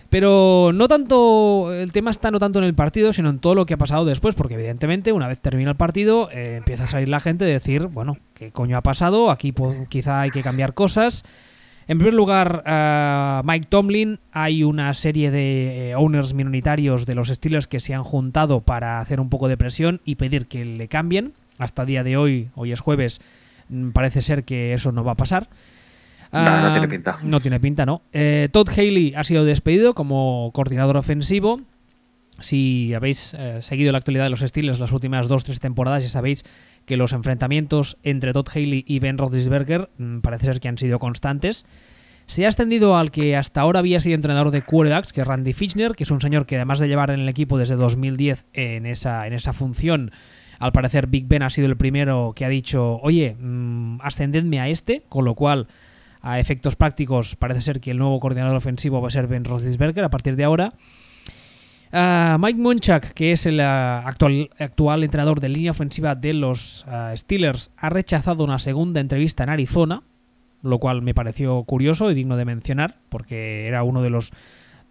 [0.10, 3.68] Pero no tanto, el tema está no tanto en el partido, sino en todo lo
[3.68, 7.10] que ha pasado después, porque evidentemente una vez termina el partido eh, empieza a salir
[7.10, 9.30] la gente de decir, bueno, ¿qué coño ha pasado?
[9.30, 11.24] Aquí po- quizá hay que cambiar cosas.
[11.90, 17.30] En primer lugar, uh, Mike Tomlin, hay una serie de eh, owners minoritarios de los
[17.30, 20.88] Steelers que se han juntado para hacer un poco de presión y pedir que le
[20.88, 21.34] cambien.
[21.58, 23.22] Hasta día de hoy, hoy es jueves,
[23.70, 25.50] mm, parece ser que eso no va a pasar.
[26.32, 27.20] No, no tiene pinta.
[27.24, 28.04] No tiene pinta, no.
[28.14, 31.60] Eh, Todd Haley ha sido despedido como coordinador ofensivo.
[32.40, 36.10] Si habéis eh, seguido la actualidad de los Steelers las últimas dos tres temporadas, ya
[36.10, 36.46] sabéis
[36.90, 40.98] que los enfrentamientos entre Todd Haley y Ben Roethlisberger mm, parece ser que han sido
[40.98, 41.64] constantes.
[42.26, 45.54] Se ha extendido al que hasta ahora había sido entrenador de quarterbacks, que es Randy
[45.54, 48.88] Fitchner, que es un señor que además de llevar en el equipo desde 2010 en
[48.88, 50.12] esa, en esa función,
[50.58, 54.68] al parecer Big Ben ha sido el primero que ha dicho, oye, mm, ascendedme a
[54.68, 55.68] este, con lo cual
[56.22, 60.04] a efectos prácticos parece ser que el nuevo coordinador ofensivo va a ser Ben Roethlisberger
[60.04, 60.74] a partir de ahora.
[61.92, 63.64] Uh, Mike Munchak, que es el uh,
[64.06, 69.50] actual, entrenador de línea ofensiva de los uh, Steelers, ha rechazado una segunda entrevista en
[69.50, 70.04] Arizona,
[70.62, 74.32] lo cual me pareció curioso y digno de mencionar, porque era uno de los.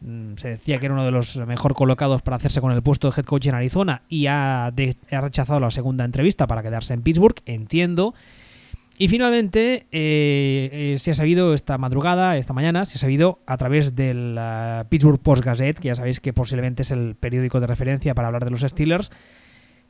[0.01, 3.09] Mm, se decía que era uno de los mejor colocados para hacerse con el puesto
[3.09, 4.73] de head coach en Arizona y ha
[5.11, 7.37] rechazado la segunda entrevista para quedarse en Pittsburgh.
[7.47, 8.15] Entiendo
[9.01, 13.57] y finalmente, eh, eh, se ha sabido esta madrugada, esta mañana, se ha sabido a
[13.57, 17.69] través del uh, Pittsburgh Post Gazette, que ya sabéis que posiblemente es el periódico de
[17.69, 19.13] referencia para hablar de los Steelers,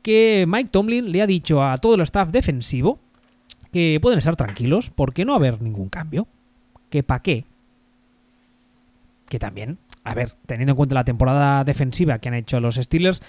[0.02, 2.98] que Mike Tomlin le ha dicho a todo el staff defensivo
[3.72, 6.26] que pueden estar tranquilos porque no va a haber ningún cambio.
[6.90, 7.46] Que pa' qué.
[9.26, 13.22] Que también, a ver, teniendo en cuenta la temporada defensiva que han hecho los Steelers,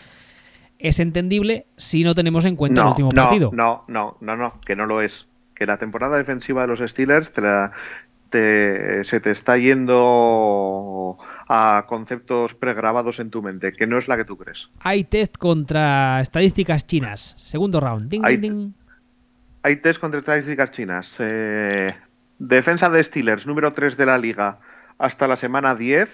[0.78, 3.52] es entendible si no tenemos en cuenta no, el último no, partido.
[3.54, 5.26] No, no, no, no, que no lo es
[5.60, 7.74] que la temporada defensiva de los Steelers te la,
[8.30, 11.18] te, se te está yendo
[11.50, 14.70] a conceptos pregrabados en tu mente, que no es la que tú crees.
[14.80, 17.36] Hay test contra estadísticas chinas.
[17.44, 18.08] Segundo round.
[18.08, 18.74] Ding, hay, ding, ding.
[19.64, 21.16] hay, test contra estadísticas chinas.
[21.20, 21.94] Eh,
[22.38, 24.60] defensa de Steelers, número 3 de la liga,
[24.98, 26.10] hasta la semana 10.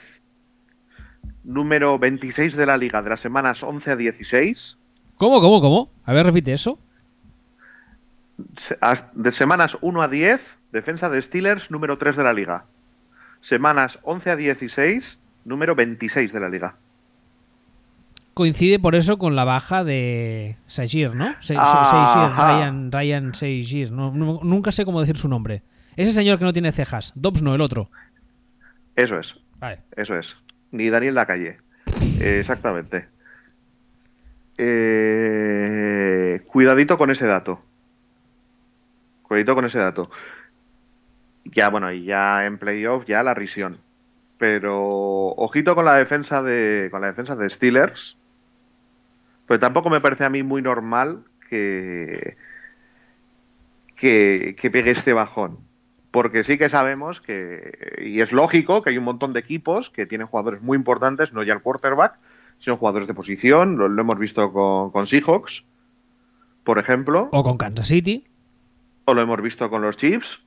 [1.43, 4.77] Número 26 de la liga, de las semanas 11 a 16.
[5.17, 5.91] ¿Cómo, cómo, cómo?
[6.03, 6.79] A ver, repite eso
[9.13, 12.65] de semanas 1 a 10, defensa de Steelers, número 3 de la liga.
[13.41, 16.75] Semanas 11 a 16, número 26 de la liga.
[18.33, 21.33] Coincide por eso con la baja de Seigir, ¿no?
[21.39, 23.91] Se, Seigir, Ryan, Ryan Seigir.
[23.91, 25.61] No, no, nunca sé cómo decir su nombre.
[25.95, 27.13] Ese señor que no tiene cejas.
[27.15, 27.89] Dobbs no, el otro.
[28.97, 29.35] Eso es.
[29.59, 29.79] Vale.
[29.95, 30.35] Eso es.
[30.71, 31.59] Ni Daniel Lacalle.
[32.19, 33.07] eh, exactamente.
[34.57, 37.61] Eh, cuidadito con ese dato.
[39.27, 40.09] Cuidadito con ese dato.
[41.45, 43.79] Ya, bueno, y ya en playoff, ya la risión.
[44.37, 46.89] Pero ojito con la defensa de.
[46.91, 48.17] con la defensa de Steelers.
[49.47, 52.35] Pero tampoco me parece a mí muy normal que.
[53.95, 55.59] que, pegue este bajón.
[56.11, 57.97] Porque sí que sabemos que.
[58.01, 61.43] Y es lógico que hay un montón de equipos que tienen jugadores muy importantes, no
[61.43, 62.15] ya el quarterback,
[62.59, 63.77] sino jugadores de posición.
[63.77, 65.63] Lo, hemos visto con, Seahawks,
[66.63, 67.29] por ejemplo.
[67.31, 68.27] O con Kansas City
[69.13, 70.39] lo hemos visto con los Chiefs,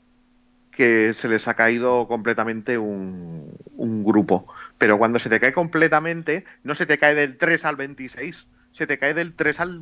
[0.73, 3.57] que se les ha caído completamente un,
[4.05, 4.47] grupo.
[4.79, 8.87] Pero cuando se te cae completamente, no se te cae del 3 al 26, se
[8.87, 9.81] te cae del 3 al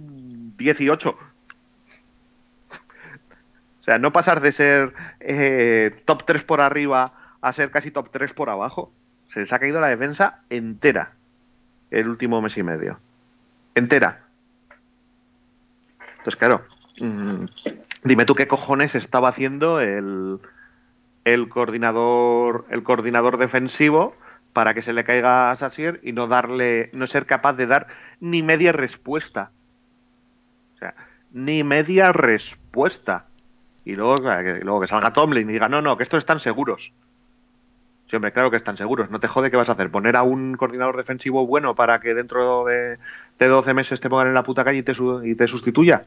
[0.57, 1.11] 18.
[3.81, 8.11] O sea, no pasar de ser eh, top 3 por arriba a ser casi top
[8.11, 8.91] 3 por abajo.
[9.33, 11.13] Se les ha caído la defensa entera
[11.91, 12.99] el último mes y medio.
[13.75, 14.25] Entera.
[16.19, 16.65] Entonces, claro,
[17.01, 17.45] mmm,
[18.07, 20.39] Dime tú qué cojones estaba haciendo el,
[21.49, 24.15] coordinador el coordinador defensivo
[24.53, 27.89] para que se le caiga a Sasier y no darle no ser capaz de dar
[28.21, 29.51] ni media respuesta.
[30.77, 30.95] O sea,
[31.33, 33.27] ni media respuesta.
[33.85, 36.93] Y luego, que, que salga Tomlin y diga, no, no, que estos están seguros.
[38.09, 39.11] Sí, hombre, claro que están seguros.
[39.11, 39.91] No te jode qué vas a hacer.
[39.91, 42.99] Poner a un coordinador defensivo bueno para que dentro de,
[43.41, 44.95] de 12 meses te pongan en la puta calle y te,
[45.25, 46.05] y te sustituya.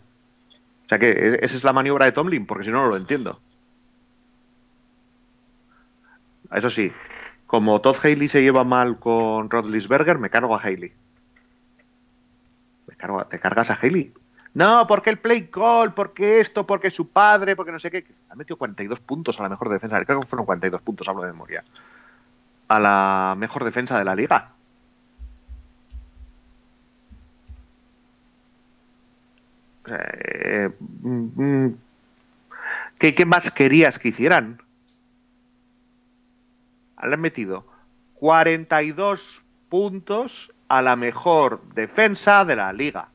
[0.90, 3.40] O sea que esa es la maniobra de Tomlin, porque si no, no lo entiendo.
[6.52, 6.92] Eso sí,
[7.46, 10.92] como Todd Haley se lleva mal con Rodlisberger, me cargo a Haley.
[12.88, 14.12] Me cargo, te cargas a Haley.
[14.56, 18.08] No, porque el play call, porque esto, porque su padre, porque no sé qué.
[18.32, 20.04] Ha metido 42 puntos a la mejor defensa.
[20.04, 21.64] Creo que fueron 42 puntos, hablo de memoria.
[22.68, 24.54] A la mejor defensa de la liga.
[29.92, 30.70] Eh,
[33.00, 34.62] ¿qué, ¿Qué más querías que hicieran?
[37.04, 37.66] Le han metido
[38.16, 39.22] 42
[39.70, 43.08] puntos a la mejor defensa de la liga.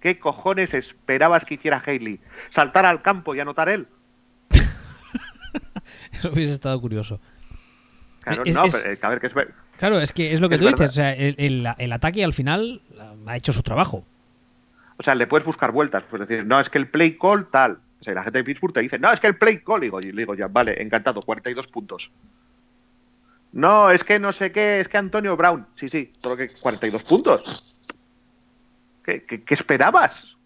[0.00, 2.18] ¿Qué cojones esperabas que hiciera Haley?
[2.50, 3.86] ¿Saltar al campo y anotar él?
[6.12, 7.20] Eso hubiese estado curioso.
[8.22, 9.34] Claro, Es- no, es- pero, eh, a ver, que es,
[9.82, 10.78] Claro, es que es lo que Es tú verdad.
[10.78, 10.92] dices.
[10.92, 12.82] O sea, el, el- el ataque al final
[13.26, 14.04] ha hecho su trabajo.
[14.96, 16.04] O sea, le puedes buscar vueltas.
[16.08, 17.80] Pues decir, no, es que el play call tal.
[18.00, 19.82] O sea, la gente de Pittsburgh te dice, no, es que el play call.
[19.82, 22.12] Y digo, y digo ya, vale, encantado, 42 puntos.
[23.50, 25.66] No, es que no sé qué, es que Antonio Brown.
[25.74, 27.74] Sí, sí, todo lo que 42 puntos.
[29.04, 30.36] ¿Qué, qué- qué esperabas?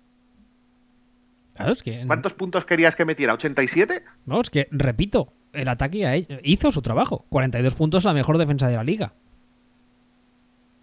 [1.56, 2.04] Claro, es que.
[2.06, 3.34] ¿Cuántos puntos querías que metiera?
[3.36, 4.02] ¿87?
[4.24, 7.26] No, es que, repito, el ataque hizo su trabajo.
[7.28, 9.12] 42 puntos, la mejor defensa de la liga.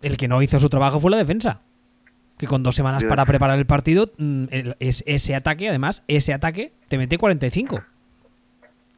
[0.04, 1.62] El que no hizo su trabajo fue la defensa.
[2.38, 4.46] Que con dos semanas para preparar el partido, mm,
[4.80, 7.82] ese ataque, además, ese ataque te mete 45.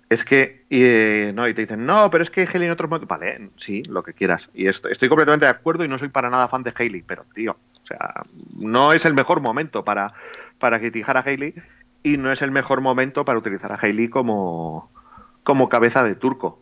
[0.09, 3.09] Es que, eh, no, y te dicen, no, pero es que Haley en otros momentos.
[3.09, 4.49] Vale, sí, lo que quieras.
[4.53, 7.25] Y esto- estoy completamente de acuerdo y no soy para nada fan de Haley, pero,
[7.33, 7.53] tío,
[7.83, 8.23] o sea,
[8.55, 10.13] no es el mejor momento para,
[10.59, 11.55] para criticar a Haley
[12.03, 14.91] y no es el mejor momento para utilizar a Haley como,
[15.43, 16.61] como cabeza de turco.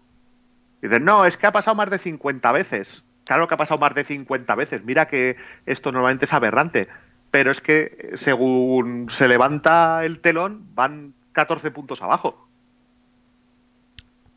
[0.81, 3.03] Y dicen, no, es que ha pasado más de 50 veces.
[3.25, 4.83] Claro que ha pasado más de 50 veces.
[4.83, 6.87] Mira que esto normalmente es aberrante.
[7.31, 12.47] Pero es que eh, según se levanta el telón, van 14 puntos abajo.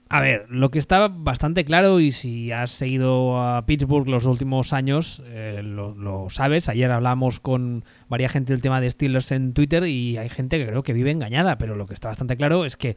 [0.08, 4.72] A ver, lo que está bastante claro, y si has seguido a Pittsburgh los últimos
[4.72, 6.68] años, eh, lo, sabes.
[6.68, 10.66] Ayer hablamos con varias gente del tema de Steelers en Twitter y hay gente que
[10.66, 12.96] creo que vive engañada, pero lo que está bastante claro es que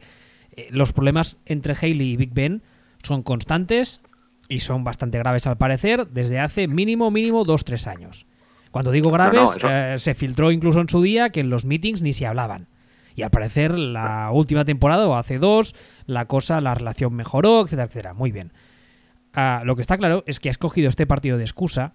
[0.52, 2.62] eh, los problemas entre Haley y Big Ben
[3.02, 4.00] son constantes
[4.50, 8.26] y son bastante graves al parecer desde hace mínimo, mínimo dos, tres años.
[8.70, 11.64] Cuando digo graves, no, eso- eh, se filtró incluso en su día que en los
[11.64, 12.68] meetings ni se hablaban.
[13.16, 15.74] Y al parecer la última temporada o hace dos,
[16.06, 18.14] la cosa, la relación mejoró, etcétera, etcétera.
[18.14, 18.52] Muy bien.
[19.34, 21.94] Ah, lo que está claro es que has cogido este partido de excusa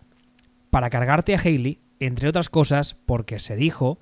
[0.70, 4.00] para cargarte a Haley, entre otras cosas, porque se dijo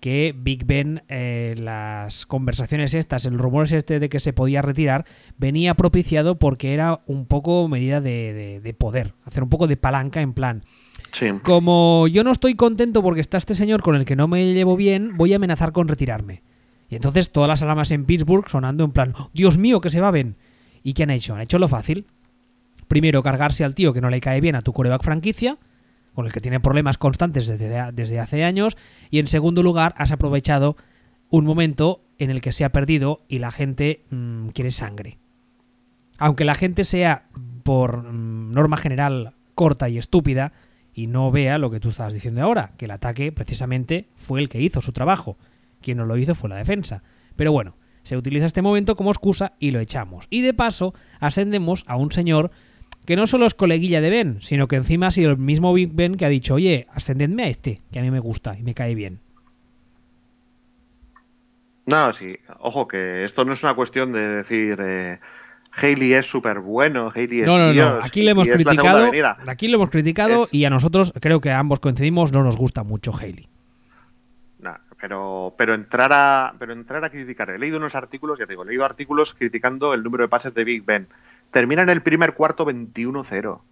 [0.00, 4.62] que Big Ben, eh, las conversaciones estas, el rumor es este de que se podía
[4.62, 5.04] retirar,
[5.38, 9.76] venía propiciado porque era un poco medida de, de- de poder, hacer un poco de
[9.76, 10.62] palanca en plan,
[11.12, 11.26] Sí.
[11.42, 14.76] como yo no estoy contento porque está este señor con el que no me llevo
[14.76, 16.42] bien, voy a amenazar con retirarme.
[16.90, 20.00] Y entonces todas las alarmas en Pittsburgh sonando en plan, "Oh, Dios mío, que se
[20.00, 20.36] va Ben.
[20.82, 21.34] ¿Y qué han hecho?
[21.34, 22.06] Han hecho lo fácil.
[22.88, 25.58] Primero, cargarse al tío que no le cae bien a tu coreback franquicia,
[26.18, 28.76] con el que tiene problemas constantes desde, desde hace años.
[29.08, 30.76] Y en segundo lugar, has aprovechado
[31.30, 35.18] un momento en el que se ha perdido y la gente mm, quiere sangre.
[36.18, 37.28] Aunque la gente sea,
[37.62, 40.54] por mm, norma general, corta y estúpida,
[40.92, 44.48] y no vea lo que tú estabas diciendo ahora, que el ataque precisamente fue el
[44.48, 45.38] que hizo su trabajo.
[45.80, 47.04] Quien no lo hizo fue la defensa.
[47.36, 50.26] Pero bueno, se utiliza este momento como excusa y lo echamos.
[50.30, 52.50] Y de paso, ascendemos a un señor
[53.08, 55.94] que no solo es coleguilla de Ben, sino que encima ha sido el mismo Big
[55.94, 58.74] Ben que ha dicho, oye, ascendedme a este, que a mí me gusta y me
[58.74, 59.18] cae bien.
[61.86, 62.36] No, sí.
[62.58, 65.18] Ojo, que esto no es una cuestión de decir eh,
[65.72, 67.98] Haley es súper bueno, Haley es No, no, no.
[68.02, 69.10] Aquí le hemos criticado.
[69.46, 72.82] Aquí lo hemos criticado Es- y a nosotros, creo que ambos coincidimos, no nos gusta
[72.84, 73.48] mucho Haley.
[74.60, 77.48] No, pero, pero entrar a pero entrar a criticar.
[77.48, 80.52] He leído unos artículos, ya te digo, he leído artículos criticando el número de pases
[80.52, 81.08] de Big Ben.
[81.50, 83.46] Termina en el primer cuarto 21-0.
[83.48, 83.62] O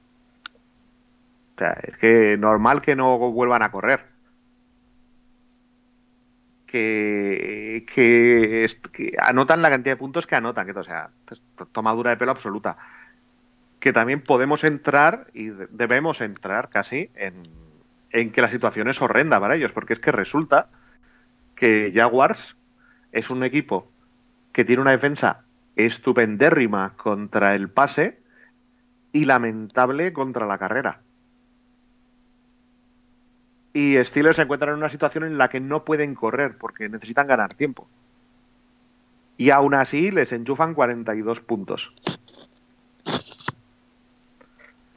[1.58, 4.04] sea, es que normal que no vuelvan a correr.
[6.66, 8.68] Que, que,
[9.22, 10.66] anotan la cantidad de puntos que anotan.
[10.66, 11.40] Que, o sea, es
[11.72, 12.76] tomadura de pelo absoluta.
[13.80, 17.44] Que también podemos entrar y de- debemos entrar casi en,
[18.10, 20.68] en que la situación es horrenda para ellos, porque es que resulta
[21.54, 22.56] que Jaguars
[23.12, 23.90] es un equipo
[24.52, 25.45] que tiene una defensa
[25.76, 28.18] estupendérrima contra el pase
[29.12, 31.00] y lamentable contra la carrera.
[33.72, 37.26] Y Steelers se encuentran en una situación en la que no pueden correr porque necesitan
[37.26, 37.86] ganar tiempo.
[39.36, 41.92] Y aún así les enchufan 42 puntos.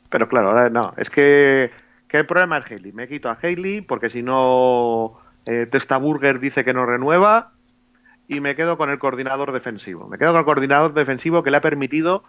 [0.10, 0.94] Pero claro, ahora no.
[0.96, 1.72] Es que,
[2.10, 2.94] el problema es Haley.
[2.94, 7.52] Me quito a Haley porque si no, eh, Testaburger dice que no renueva
[8.30, 10.08] y me quedo con el coordinador defensivo.
[10.08, 12.24] Me quedo con el coordinador defensivo que le ha permitido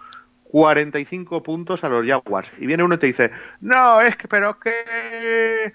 [0.44, 2.50] 45 puntos a los Jaguars.
[2.58, 3.30] Y viene uno y te dice,
[3.60, 5.72] no, es que, pero es que...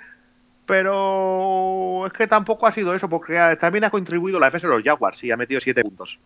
[0.65, 4.83] Pero es que tampoco ha sido eso, porque también ha contribuido la defensa de los
[4.83, 6.19] Jaguars y ha metido 7 puntos.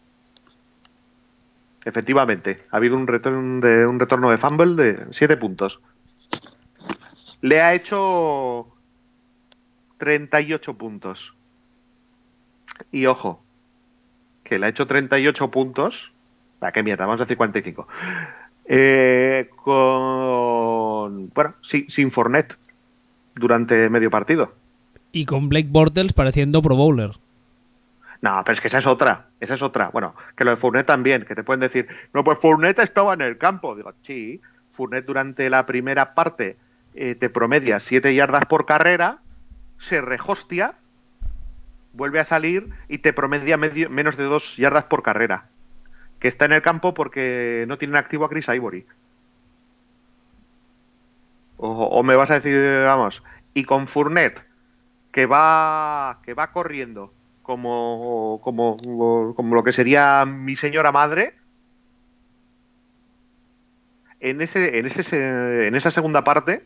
[1.83, 5.81] Efectivamente, ha habido un retorno de, un retorno de fumble de 7 puntos.
[7.41, 8.67] Le ha hecho
[9.97, 11.33] 38 puntos.
[12.93, 13.43] Y ojo,
[14.49, 16.11] que le ha hecho 38 puntos.
[16.57, 17.05] ¿Para qué mierda?
[17.05, 17.87] Vamos a decir 45.
[18.65, 21.29] Eh, con.
[21.29, 22.57] Bueno, sí, sin Fornet
[23.35, 24.53] durante medio partido.
[25.11, 27.11] Y con Blake Bortles pareciendo Pro Bowler.
[28.21, 29.89] No, pero es que esa es otra, esa es otra.
[29.89, 33.21] Bueno, que lo de Fournet también, que te pueden decir, no, pues Fournet estaba en
[33.21, 33.75] el campo.
[33.75, 34.41] Digo, sí,
[34.73, 36.57] Fournet durante la primera parte
[36.95, 39.19] eh, te promedia 7 yardas por carrera,
[39.79, 40.73] se rehostia,
[41.99, 45.45] vuelve a salir y te promedia menos de 2 yardas por carrera.
[46.19, 48.85] Que está en el campo porque no tienen activo a Chris Ivory.
[51.57, 53.21] O, o me vas a decir, vamos,
[53.53, 54.41] y con Fournet,
[55.11, 58.77] que va, que va corriendo como, como,
[59.35, 61.35] como lo que sería mi señora madre,
[64.19, 66.63] en, ese, en, ese, en esa segunda parte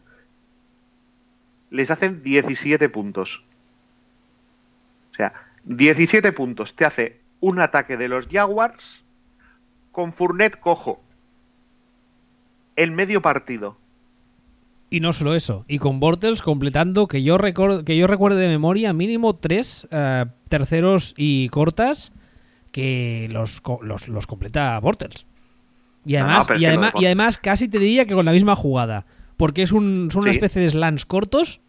[1.69, 3.43] les hacen 17 puntos.
[5.13, 5.33] O sea,
[5.65, 9.03] 17 puntos te hace un ataque de los Jaguars
[9.91, 11.01] con Fournet cojo.
[12.75, 13.77] El medio partido.
[14.89, 17.37] Y no solo eso, y con Bortles completando, que yo,
[17.83, 22.11] que yo recuerde de memoria, mínimo tres eh, terceros y cortas
[22.71, 25.25] que los, los, completa Bortles.
[26.05, 29.05] Y además, y, además, y además casi te diría que con la misma jugada.
[29.35, 31.61] Porque es un, son una especie de slants cortos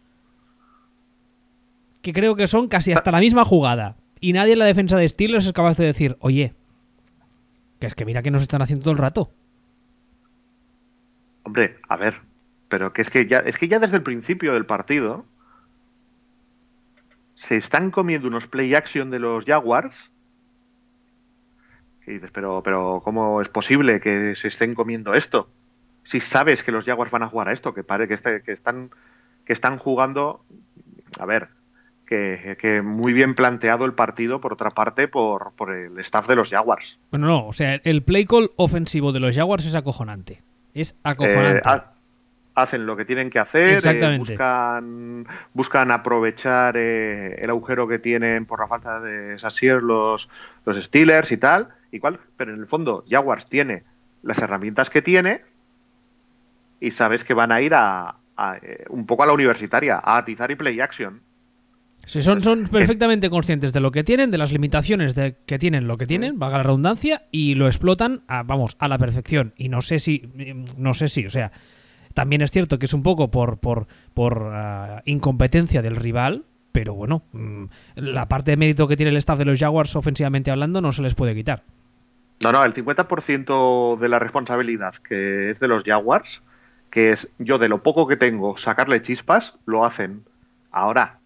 [2.05, 3.97] que creo que son casi hasta la misma jugada.
[4.19, 6.53] Y nadie en la defensa de Steelers es capaz de decir, oye,
[7.79, 9.33] que es que mira que nos están haciendo todo el rato.
[11.41, 12.21] Hombre, a ver,
[12.69, 15.25] pero que es que ya, es que ya desde el principio del partido
[17.33, 20.11] se están comiendo unos play action de los Jaguars.
[22.05, 25.49] Y dices, pero, pero ¿cómo es posible que se estén comiendo esto?
[26.03, 28.51] Si sabes que los Jaguars van a jugar a esto, que parece que, este, que,
[28.51, 28.91] están,
[29.43, 30.45] que están jugando.
[31.19, 31.49] A ver,
[32.05, 36.35] que, que, muy bien planteado el partido, por otra parte, por, por el staff de
[36.35, 36.97] los Jaguars.
[37.11, 40.41] Bueno, no, o sea, el play call ofensivo de los Jaguars es acojonante.
[40.73, 41.61] Es acojonante.
[41.67, 41.81] Eh,
[42.55, 48.45] hacen lo que tienen que hacer, eh, buscan, buscan aprovechar eh, el agujero que tienen
[48.45, 50.29] por la falta de Sassier los,
[50.65, 53.83] los Steelers y tal, igual, pero en el fondo Jaguars tiene
[54.23, 55.41] las herramientas que tiene
[56.79, 58.15] y sabes que van a ir a,
[58.61, 61.21] eh, un poco a la universitaria, a atizar y play action.
[62.05, 65.87] Sí, son, son perfectamente conscientes de lo que tienen, de las limitaciones de que tienen
[65.87, 69.53] lo que tienen, valga la redundancia, y lo explotan, a, vamos, a la perfección.
[69.57, 70.29] Y no sé si,
[70.77, 71.51] no sé si, o sea,
[72.13, 76.93] también es cierto que es un poco por, por, por ah, incompetencia del rival, pero
[76.93, 80.81] bueno, mm, la parte de mérito que tiene el staff de los Jaguars ofensivamente hablando
[80.81, 81.63] no se les puede quitar.
[82.43, 86.41] No, no, el 50% de la responsabilidad que es de los Jaguars,
[86.91, 90.23] que es yo de lo poco que tengo sacarle chispas, lo hacen.
[90.71, 91.19] Ahora,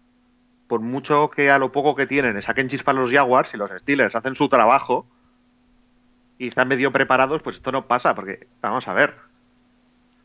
[0.70, 4.14] por mucho que a lo poco que tienen saquen chispas los Jaguars y los Steelers
[4.14, 5.04] hacen su trabajo
[6.38, 9.16] y están medio preparados, pues esto no pasa, porque vamos a ver,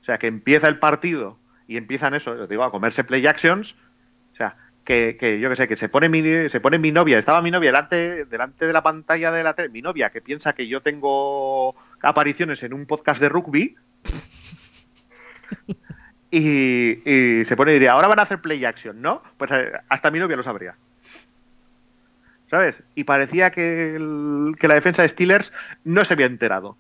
[0.04, 3.74] o sea, que empieza el partido y empiezan eso, yo digo, a comerse play actions.
[4.34, 7.18] O sea, que, que yo que sé, que se pone mi, se pone mi novia,
[7.18, 10.54] estaba mi novia delante, delante de la pantalla de la tele, mi novia que piensa
[10.54, 13.76] que yo tengo apariciones en un podcast de rugby.
[16.38, 19.22] y, se pone y diría, ahora van a hacer play action, ¿no?
[19.38, 20.76] Pues eh, hasta mi novia lo sabría.
[22.50, 22.76] ¿Sabes?
[22.94, 23.98] Y parecía que,
[24.60, 25.52] que la defensa de Steelers
[25.84, 26.78] no se había enterado.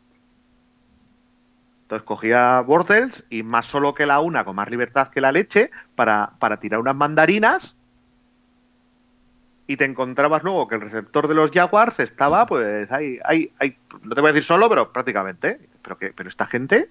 [1.83, 5.71] Entonces cogía Bortles y más solo que la una, con más libertad que la leche,
[5.95, 7.75] para, para tirar unas mandarinas.
[9.67, 13.77] Y te encontrabas luego que el receptor de los Jaguars estaba, pues, ahí, ahí, ahí
[14.03, 15.59] no te voy a decir solo, pero prácticamente.
[15.81, 16.89] Pero que, pero esta gente,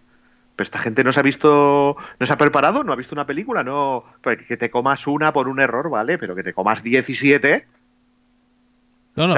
[0.56, 3.26] pero esta gente no se ha visto, no se ha preparado, no ha visto una
[3.26, 6.82] película, no, pues que te comas una por un error, vale, pero que te comas
[6.82, 7.66] 17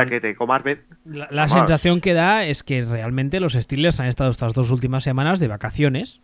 [0.09, 0.63] que te comas.
[1.05, 5.41] La, sensación que da es que realmente los Steelers han estado estas dos últimas semanas
[5.41, 6.21] de vacaciones.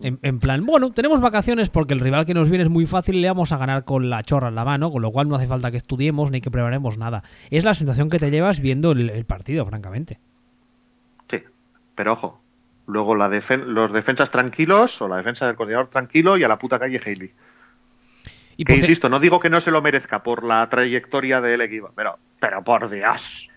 [0.00, 3.20] En, plan, bueno, tenemos vacaciones porque el rival que nos viene es muy fácil y
[3.20, 5.46] le vamos a ganar con la chorra en la mano, con lo cual no hace
[5.46, 7.22] falta que estudiemos ni que preparemos nada.
[7.50, 10.18] Es la sensación que te llevas viendo el, partido, francamente.
[11.30, 11.38] Sí,
[11.94, 12.41] pero ojo,
[12.86, 16.78] luego la los defensas tranquilos o la defensa del coordinador tranquilo y a la puta
[16.78, 17.32] calle Haley.
[18.56, 21.90] Y que insisto, no digo que no se lo merezca por la trayectoria del equipo,
[21.94, 23.48] pero, pero por Dios.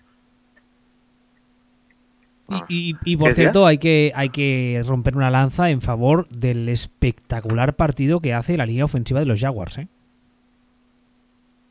[2.68, 8.20] Y, por cierto, hay que, hay que romper una lanza en favor del espectacular partido
[8.20, 9.78] que hace la línea ofensiva de los Jaguars.
[9.78, 9.88] ¿eh?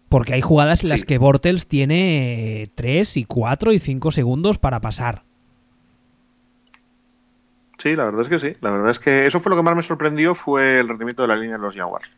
[0.09, 4.81] Porque hay jugadas en las que Bortels tiene 3 y 4 y 5 segundos para
[4.81, 5.23] pasar.
[7.85, 8.57] Sí, la verdad es que sí.
[8.61, 11.27] La verdad es que eso fue lo que más me sorprendió, fue el rendimiento de
[11.27, 12.09] la línea de los Jaguars.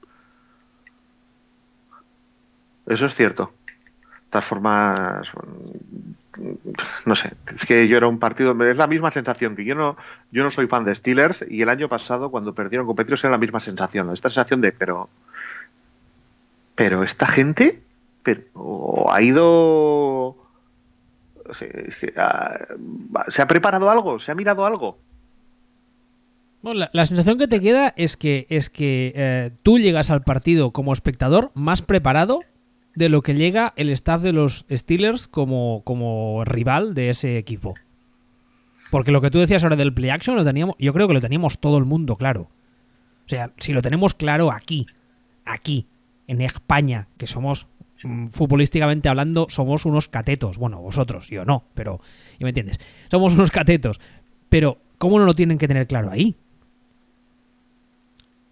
[2.85, 3.51] Eso es cierto.
[3.65, 5.29] De todas formas,
[7.03, 9.97] no sé, es que yo era un partido, es la misma sensación, que yo no,
[10.31, 13.37] yo no soy fan de Steelers y el año pasado cuando perdieron competidos era la
[13.37, 15.09] misma sensación, esta sensación de, pero,
[16.75, 17.81] pero esta gente,
[18.23, 20.37] pero ha ido...
[22.15, 22.57] Ah,
[23.27, 24.17] ¿Se ha preparado algo?
[24.21, 24.97] ¿Se ha mirado algo?
[26.61, 30.93] La, sensación que te queda es que, es que eh, tú llegas al partido como
[30.93, 32.41] espectador más preparado
[32.95, 37.75] de lo que llega el staff de los Steelers como, como rival de ese equipo.
[38.89, 41.21] Porque lo que tú decías ahora del play action lo teníamos, yo creo que lo
[41.21, 42.49] teníamos todo el mundo claro.
[43.27, 44.87] O sea, si lo tenemos claro aquí,
[45.45, 45.87] aquí,
[46.27, 47.67] en España, que somos
[48.03, 50.57] mm, futbolísticamente hablando, somos unos catetos.
[50.57, 52.01] Bueno, vosotros, yo no, pero
[52.39, 52.79] ¿y me entiendes?
[53.11, 53.99] Somos unos catetos.
[54.49, 56.35] Pero, ¿cómo no lo tienen que tener claro ahí?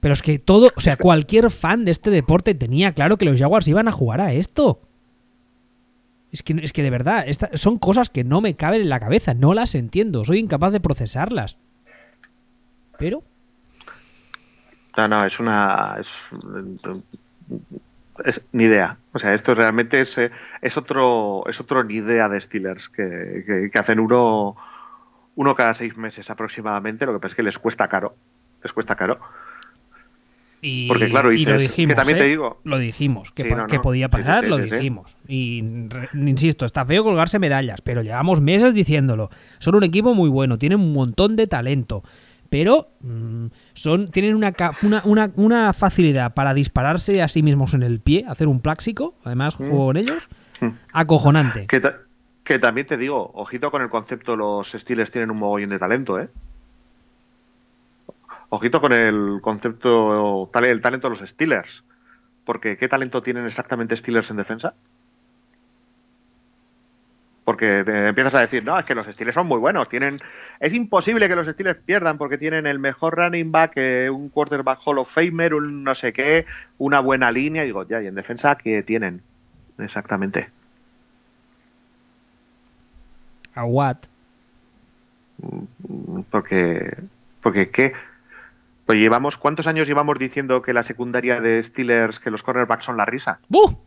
[0.06, 3.39] Pero es que todo, o sea, cualquier fan de este deporte tenía claro que los
[3.39, 4.80] Jaguars iban a jugar a esto.
[6.32, 9.34] Es que, es que de verdad, son cosas que no me caben en la cabeza,
[9.34, 11.58] no las entiendo, soy incapaz de procesarlas.
[12.99, 13.24] Pero...
[14.95, 15.97] No, no, es una...
[18.24, 18.97] Es, ni idea.
[19.12, 20.16] O sea, esto realmente es,
[20.62, 24.56] es otro es otro ni idea de Steelers que, que hacen uno,
[25.34, 27.08] uno cada seis meses aproximadamente.
[27.08, 28.16] Lo que pasa es que les cuesta caro.
[28.62, 29.20] Les cuesta caro.
[30.68, 32.30] Y, Porque claro, lo dijimos, que también te ¿eh?
[32.30, 32.59] digo.
[32.63, 33.45] Lo dijimos, que,
[33.84, 35.16] podía pasar, lo dijimos.
[35.28, 35.63] Y
[36.13, 39.30] insisto, está feo colgarse medallas, pero llevamos meses diciéndolo.
[39.59, 42.01] Son un equipo muy bueno, tienen un montón de talento,
[42.49, 44.53] pero mm, son tienen una,
[45.03, 49.59] una, una, facilidad para dispararse a sí mismos en el pie, hacer un pláxico, además
[49.59, 49.63] mm.
[49.63, 50.28] juego con ellos,
[50.61, 50.70] mm.
[50.93, 51.68] acojonante.
[51.68, 51.80] Que,
[52.43, 56.20] que también te digo, ojito con el concepto, los Steelers tienen un mogollón de talento,
[56.20, 56.30] ¿eh?
[58.56, 61.84] Ojito con el concepto, el talento de los Steelers.
[62.45, 64.74] Porque ¿qué talento tienen exactamente Steelers en defensa?
[67.43, 69.88] Porque empiezas a decir, no, es que los Steelers son muy buenos.
[69.88, 70.20] Tienen,
[70.60, 74.80] es imposible que los Steelers pierdan porque tienen el mejor running back, eh, un quarterback
[74.84, 76.47] Hall of Famer, un no sé qué,
[76.80, 77.64] una buena línea.
[77.64, 79.22] Y digo, ya, y en defensa, ¿qué tienen?
[79.78, 80.49] Exactamente.
[83.53, 83.97] ¿A what?
[85.38, 86.97] Mm, porque,
[87.41, 87.93] porque ¿qué?
[88.86, 92.97] Pues llevamos, ¿cuántos años llevamos diciendo que la secundaria de Steelers, que los cornerbacks son
[92.97, 93.39] la risa?
[93.49, 93.79] ¡Buh!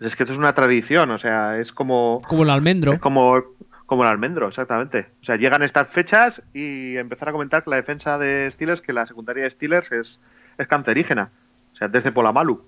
[0.00, 2.20] Es que esto es una tradición, o sea, es como...
[2.28, 2.98] Como el almendro.
[3.00, 3.40] como,
[3.86, 5.08] como el almendro, exactamente.
[5.22, 8.92] O sea, llegan estas fechas y empezar a comentar que la defensa de Steelers, que
[8.92, 10.20] la secundaria de Steelers es,
[10.58, 11.30] es cancerígena.
[11.72, 12.62] O sea, desde Polamalu.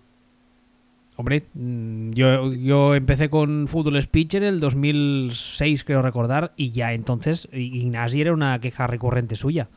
[1.17, 6.93] Hombre, mm, yo, yo empecé con Fútbol Speech en el 2006, creo recordar, y ya
[6.93, 9.69] entonces Ignasi era una queja recurrente suya.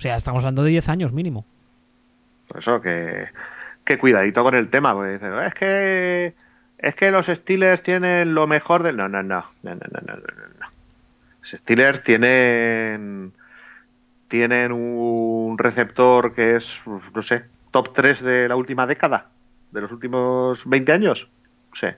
[0.00, 1.44] O sea, estamos hablando de 10 años mínimo.
[2.48, 3.28] Por eso que,
[3.84, 6.34] que cuidadito con el tema, porque es que
[6.78, 8.96] es que los Steelers tienen lo mejor del.
[8.96, 10.66] No, no, no, no, no, no, no, no.
[11.42, 13.34] Los Steelers tienen
[14.28, 19.26] tienen un receptor que es, no sé, top 3 de la última década,
[19.70, 21.28] de los últimos 20 años.
[21.74, 21.88] Sí.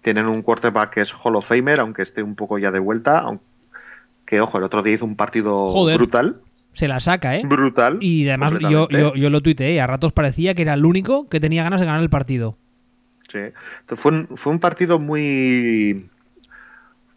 [0.00, 3.18] Tienen un quarterback que es Hall of Famer, aunque esté un poco ya de vuelta.
[3.18, 3.44] Aunque,
[4.24, 6.40] que, ojo, el otro día hizo un partido brutal
[6.72, 7.42] se la saca, ¿eh?
[7.44, 7.98] Brutal.
[8.00, 11.62] Y además yo, yo, lo tuiteé, a ratos parecía que era el único que tenía
[11.62, 12.56] ganas de ganar el partido.
[13.30, 13.38] Sí,
[13.96, 16.08] fue un, fue un partido muy...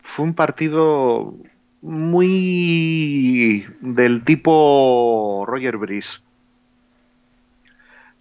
[0.01, 1.33] Fue un partido
[1.81, 6.19] muy del tipo Roger Brice.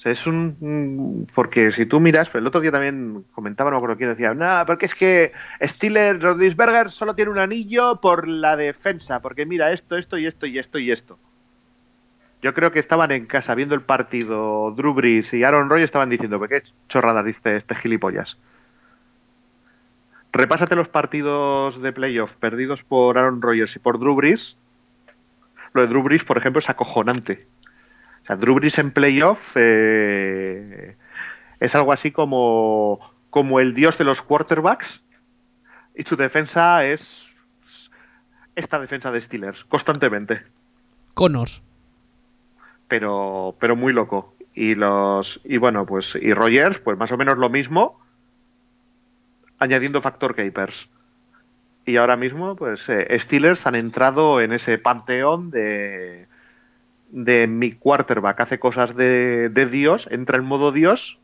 [0.05, 1.29] Es un.
[1.35, 4.65] Porque si tú miras, el otro día también comentaba, no me acuerdo quién decía, no,
[4.67, 5.33] porque es que
[5.63, 10.47] Stiller Rodisberger solo tiene un anillo por la defensa, porque mira esto, esto y esto
[10.47, 11.19] y esto y esto.
[12.43, 16.11] Yo creo que estaban en casa viendo el partido Drew Brees y Aaron Rodgers estaban
[16.11, 18.37] diciendo, qué chorrada dice este gilipollas.
[20.33, 24.57] Repásate los partidos de playoff perdidos por Aaron Rodgers y por Drew Brees.
[25.73, 27.47] Lo de Drew Brees, por ejemplo, es acojonante.
[28.23, 30.97] O sea, Drew Brees en playoff eh,
[31.61, 33.01] es algo así como,
[33.31, 35.03] como el dios de los quarterbacks
[35.95, 37.27] y su defensa es
[38.55, 40.43] esta defensa de Steelers, constantemente.
[41.15, 41.63] Conos
[42.93, 44.35] pero, pero muy loco.
[44.55, 47.99] Y los y bueno, pues y Rogers, pues más o menos lo mismo,
[49.59, 50.91] añadiendo factor capers.
[51.87, 56.27] Y ahora mismo, pues eh, Steelers han entrado en ese panteón de
[57.13, 61.19] de mi quarterback hace cosas de, de Dios, entra en modo Dios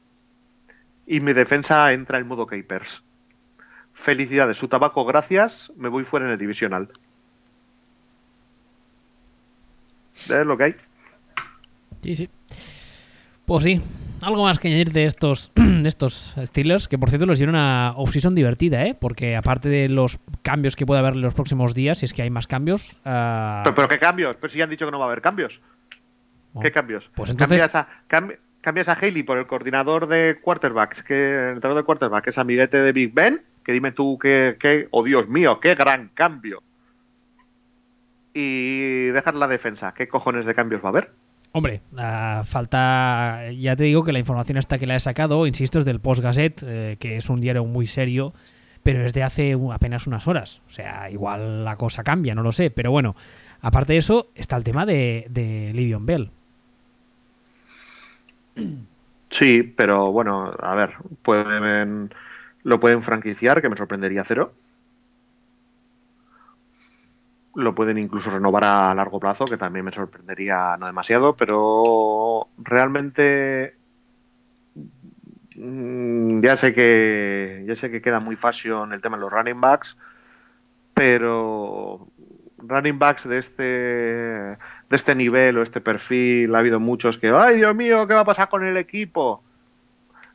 [1.07, 3.03] y mi defensa entra en modo capers.
[3.95, 6.89] Felicidades, su tabaco, gracias, me voy fuera en el divisional.
[10.15, 10.77] Es lo que hay.
[12.03, 12.29] Sí, sí.
[13.47, 13.81] Pues sí.
[14.21, 17.93] Algo más que añadir de estos, de estos Steelers, que por cierto los dieron una
[17.97, 18.97] off-season divertida, ¿eh?
[18.99, 22.23] Porque aparte de los cambios que puede haber en los próximos días, si es que
[22.23, 22.97] hay más cambios.
[23.05, 23.63] Uh...
[23.75, 24.37] ¿Pero, qué cambios?
[24.37, 25.61] Pues si ya han dicho que no va a haber cambios.
[26.61, 27.11] ¿Qué cambios?
[27.15, 27.71] Pues entonces.
[28.61, 32.79] cambias a Haley por el coordinador de quarterbacks, que el entrenador de quarterbacks es amiguete
[32.83, 36.63] de Big Ben, que dime tú que, que, oh Dios mío, qué gran cambio.
[38.35, 41.13] Y dejar la defensa, ¿qué cojones de cambios va a haber?
[41.53, 41.81] Hombre,
[42.45, 43.51] falta.
[43.53, 46.23] Ya te digo que la información hasta que la he sacado, insisto, es del Post
[46.23, 48.35] Gazette, eh, que es un diario muy serio,
[48.83, 50.61] pero es de hace apenas unas horas.
[50.69, 52.71] O sea, igual la cosa cambia, no lo sé.
[52.71, 53.17] Pero bueno,
[53.61, 56.31] aparte de eso, está el tema de, de Livion Bell.
[59.31, 62.13] Sí, pero bueno, a ver, pueden,
[62.63, 64.53] lo pueden franquiciar, que me sorprendería cero.
[67.55, 73.75] Lo pueden incluso renovar a largo plazo, que también me sorprendería no demasiado, pero realmente
[75.57, 79.61] mm, ya sé que ya sé que queda muy fashion el tema de los running
[79.61, 79.97] backs,
[80.95, 82.07] pero
[82.59, 84.59] running backs de este
[84.91, 88.21] de este nivel o este perfil ha habido muchos que ay Dios mío qué va
[88.21, 89.43] a pasar con el equipo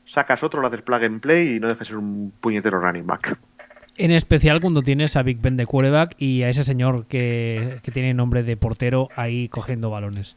[0.06, 3.38] sacas otro lo haces plug and play y no dejes ser un puñetero running back
[3.95, 8.14] en especial cuando tienes a Big Ben de quarterback y a ese señor que, tiene
[8.14, 10.36] nombre de portero ahí cogiendo balones.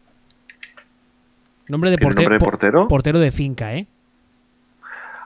[1.68, 3.18] Nombre de, portero, portero?
[3.18, 3.86] de finca, ¿eh?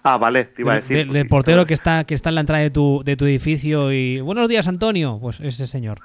[0.03, 1.11] Ah, vale, te iba a decir.
[1.13, 4.21] De, portero que está, que está en la entrada de tu, de tu edificio y.
[4.21, 5.19] Buenos días, Antonio.
[5.21, 6.01] Pues ese señor.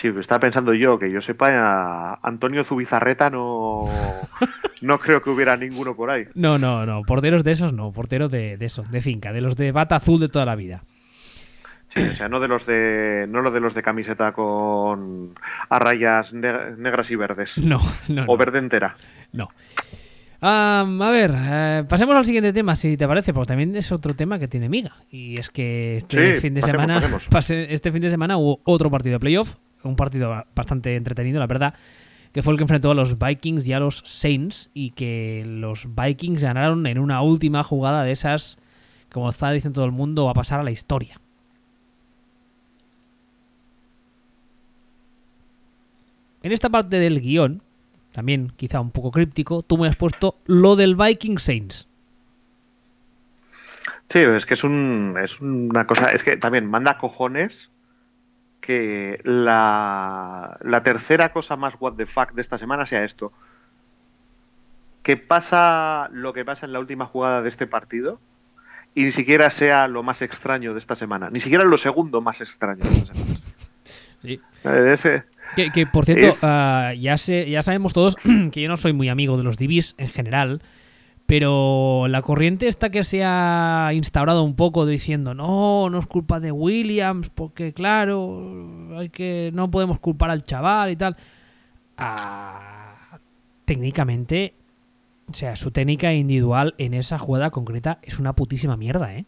[0.00, 3.86] Sí, estaba pensando yo, que yo sepa, Antonio Zubizarreta no,
[4.80, 6.26] no creo que hubiera ninguno por ahí.
[6.34, 9.56] No, no, no, porteros de esos no, porteros de, de esos, de finca, de los
[9.56, 10.84] de bata azul de toda la vida.
[11.88, 15.34] Sí, o sea, no de los de no lo de los de camiseta con
[15.68, 17.58] a rayas negras y verdes.
[17.58, 18.24] No, no.
[18.28, 18.96] O verde entera.
[19.32, 19.48] No.
[20.40, 24.38] a ver, eh, pasemos al siguiente tema, si te parece, porque también es otro tema
[24.38, 24.92] que tiene miga.
[25.10, 27.02] Y es que este fin de semana,
[27.48, 31.74] este fin de semana hubo otro partido de playoff un partido bastante entretenido, la verdad,
[32.32, 35.88] que fue el que enfrentó a los Vikings y a los Saints y que los
[35.94, 38.58] Vikings ganaron en una última jugada de esas,
[39.10, 41.20] como está diciendo todo el mundo, va a pasar a la historia.
[46.42, 47.62] En esta parte del guion,
[48.12, 51.88] también quizá un poco críptico, tú me has puesto lo del Viking Saints.
[54.10, 57.70] Sí, es que es, un, es una cosa, es que también manda cojones
[58.68, 63.32] que la, tercera cosa más what the fuck de esta semana sea esto.
[65.02, 68.20] Que pasa lo que pasa en la última jugada de este partido
[68.94, 71.30] y ni siquiera sea lo más extraño de esta semana.
[71.30, 73.40] Ni siquiera lo segundo más extraño de esta semana.
[74.20, 74.38] Sí.
[75.72, 78.16] Que, por cierto, ah, ya, ya sabemos todos
[78.52, 80.60] que yo no soy muy amigo de los divis en general,
[81.28, 86.40] pero la corriente esta que se ha instaurado un poco diciendo, no, no es culpa
[86.40, 91.18] de Williams, porque claro, hay que no podemos culpar al chaval y tal.
[91.98, 93.18] Ah,
[93.66, 94.54] técnicamente,
[95.30, 99.26] o sea, su técnica individual en esa jugada concreta es una putísima mierda, ¿eh?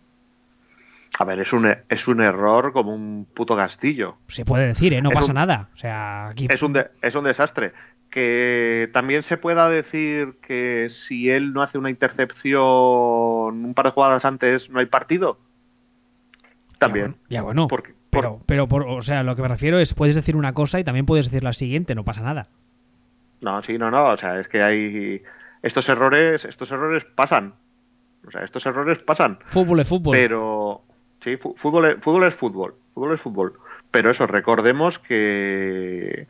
[1.18, 4.16] A ver, es un, es un error como un puto castillo.
[4.26, 5.02] Se puede decir, ¿eh?
[5.02, 5.68] No pasa nada.
[5.74, 6.48] O sea, aquí...
[6.48, 7.74] es, un es un desastre
[8.10, 13.92] que también se pueda decir que si él no hace una intercepción un par de
[13.92, 15.38] jugadas antes no hay partido.
[16.78, 17.16] También.
[17.28, 17.68] Ya bueno.
[18.10, 20.84] pero, pero por, o sea, lo que me refiero es, puedes decir una cosa y
[20.84, 22.48] también puedes decir la siguiente, no pasa nada.
[23.40, 24.08] No, sí, no, no.
[24.08, 25.22] O sea, es que hay
[25.62, 27.54] estos errores, estos errores pasan.
[28.26, 29.38] O sea, estos errores pasan.
[29.46, 30.16] Fútbol es fútbol.
[30.16, 30.82] Pero
[31.20, 32.74] sí, fútbol fútbol es fútbol.
[32.94, 33.54] Fútbol es fútbol.
[33.90, 36.26] Pero eso, recordemos que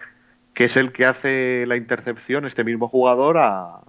[0.55, 3.81] que es el que hace la intercepción, este mismo jugador, a,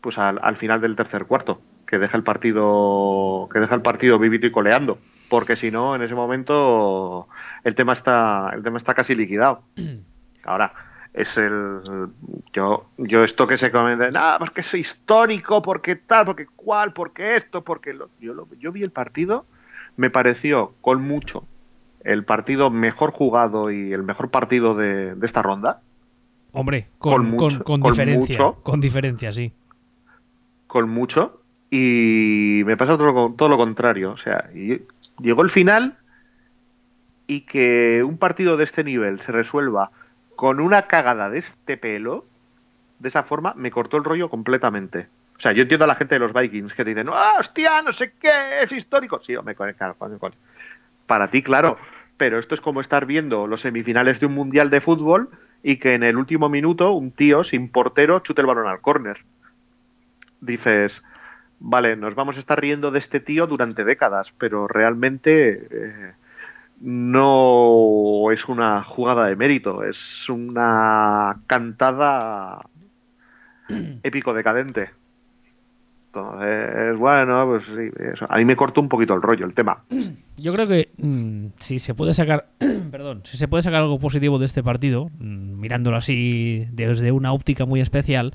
[0.00, 4.46] pues al, final del tercer cuarto, que deja el partido, que deja el partido vivito
[4.46, 4.98] y coleando,
[5.28, 7.28] porque si no, en ese momento
[7.64, 9.62] el tema está, el tema está casi liquidado.
[10.44, 10.72] Ahora,
[11.14, 11.80] es el
[12.52, 17.36] yo yo esto que se comenta nada porque es histórico porque tal porque cual porque
[17.36, 19.46] esto porque lo, yo lo, yo vi el partido
[19.96, 21.44] me pareció con mucho
[22.04, 25.80] el partido mejor jugado y el mejor partido de, esta ronda.
[26.52, 28.52] Hombre, con, con, diferencia.
[28.62, 29.52] con diferencia, sí.
[30.66, 31.42] Con mucho.
[31.70, 34.12] Y me pasa todo, todo lo contrario.
[34.12, 34.48] O sea,
[35.20, 35.98] llegó el final
[37.26, 39.90] y que un partido de este nivel se resuelva
[40.34, 42.24] con una cagada de este pelo,
[42.98, 45.08] de esa forma, me cortó el rollo completamente.
[45.36, 47.92] O sea, yo entiendo a la gente de los Vikings que dicen, ¡ah, hostia, no
[47.92, 49.20] sé qué, es histórico!
[49.22, 49.94] Sí, me conecta,
[51.08, 51.78] para ti, claro,
[52.16, 55.30] pero esto es como estar viendo los semifinales de un mundial de fútbol
[55.64, 59.24] y que en el último minuto un tío sin portero chute el balón al córner.
[60.40, 61.02] Dices,
[61.58, 66.12] vale, nos vamos a estar riendo de este tío durante décadas, pero realmente eh,
[66.80, 72.66] no es una jugada de mérito, es una cantada
[74.04, 74.90] épico decadente.
[76.18, 78.26] Entonces, bueno, pues sí, eso.
[78.28, 79.84] a mí me cortó un poquito el rollo el tema.
[80.36, 82.48] Yo creo que mm, si se puede sacar,
[82.90, 87.32] perdón, si se puede sacar algo positivo de este partido, mm, mirándolo así desde una
[87.32, 88.34] óptica muy especial,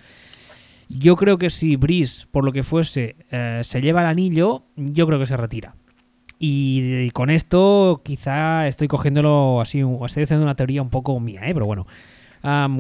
[0.89, 5.07] yo creo que si Brice, por lo que fuese, eh, se lleva el anillo, yo
[5.07, 5.75] creo que se retira.
[6.39, 11.53] Y, con esto quizá estoy cogiéndolo así, estoy haciendo una teoría un poco mía, ¿eh?
[11.53, 11.87] pero bueno.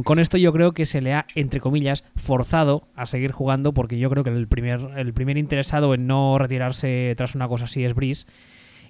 [0.03, 3.97] Con esto yo creo que se le ha, entre comillas, forzado a seguir jugando porque
[3.97, 7.83] yo creo que el primer, el primer interesado en no retirarse tras una cosa así
[7.85, 8.25] es Brice.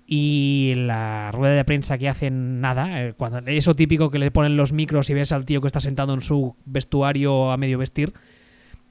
[0.06, 4.58] Y la rueda de prensa que hacen nada, eh, cuando, eso típico que le ponen
[4.58, 8.12] los micros y ves al tío que está sentado en su vestuario a medio vestir,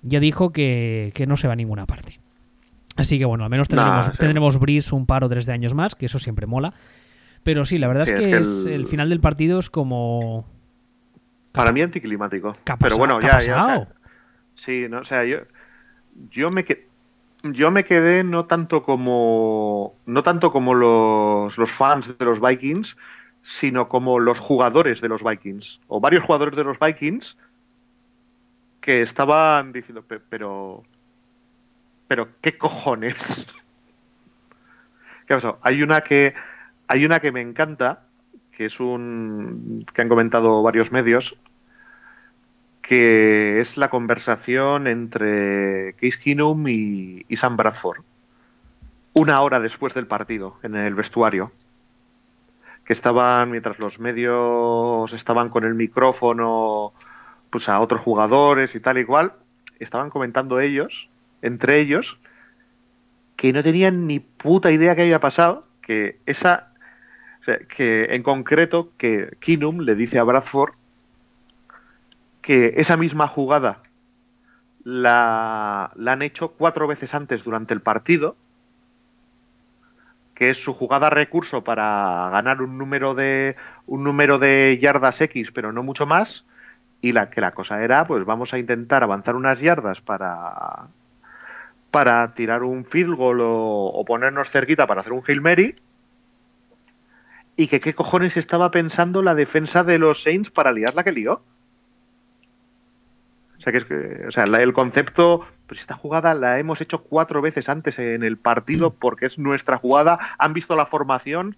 [0.02, 2.18] ya dijo que, no se va a ninguna parte.
[2.96, 5.94] Así que bueno, al menos tendremos, tendremos Breeze un par o tres de años más,
[5.94, 6.74] que eso siempre mola.
[7.42, 8.86] Pero sí, la verdad es que, el...
[8.86, 10.46] final del partido es como.
[11.53, 12.57] Para mí anticlimático.
[12.78, 13.88] Pero bueno, ya, ya.
[14.55, 15.38] Sí, no, o sea, yo,
[16.30, 16.64] yo me
[17.42, 22.96] yo me quedé no tanto como no tanto como los, los fans de los Vikings,
[23.42, 27.36] sino como los jugadores de los Vikings o varios jugadores de los Vikings
[28.82, 30.82] que estaban diciendo, pero,
[32.09, 33.46] pero, ¿qué cojones?
[35.26, 35.59] ¿Qué pasó?
[35.62, 36.34] Hay una que,
[36.88, 38.03] hay una que me encanta,
[38.50, 41.36] que es un, que han comentado varios medios,
[42.93, 48.03] que es la conversación entre Case Keenum y, Sam Bradford,
[49.14, 51.53] una hora después del partido, en el vestuario
[52.84, 56.93] que estaban, mientras los medios estaban con el micrófono
[57.49, 59.32] pues a otros jugadores y tal y cual,
[59.80, 61.09] estaban comentando ellos,
[61.40, 62.18] entre ellos,
[63.36, 66.74] que no tenían ni puta idea que había pasado, que esa,
[67.74, 70.74] que en concreto, que Kinum le dice a Bradford
[72.43, 73.82] que esa misma jugada
[74.84, 78.36] la, la han hecho cuatro veces antes durante el partido,
[80.34, 85.53] que es su jugada recurso para ganar un número de un número de yardas X,
[85.53, 86.45] pero no mucho más,
[87.01, 90.88] y la que la cosa era, pues vamos a intentar avanzar unas yardas para
[91.93, 95.76] para tirar un field goal o, ponernos cerquita para hacer un Hail Mary
[97.55, 101.12] y que qué cojones estaba pensando la defensa de los Saints para liar la que
[101.12, 101.43] lió.
[103.62, 107.04] O sea, que es que, o sea, el concepto, pues esta jugada la hemos hecho
[107.04, 111.54] cuatro veces antes en el partido porque es nuestra jugada, han visto la formación,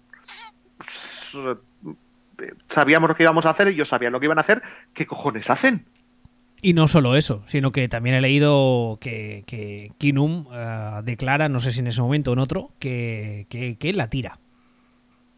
[2.67, 4.61] sabíamos lo que íbamos a hacer, ellos sabían lo que iban a hacer,
[4.93, 5.83] ¿qué cojones hacen?
[6.61, 11.59] Y no solo eso, sino que también he leído que, que Kinum eh, declara, no
[11.59, 14.37] sé si en ese momento o en otro, que, que, la tira.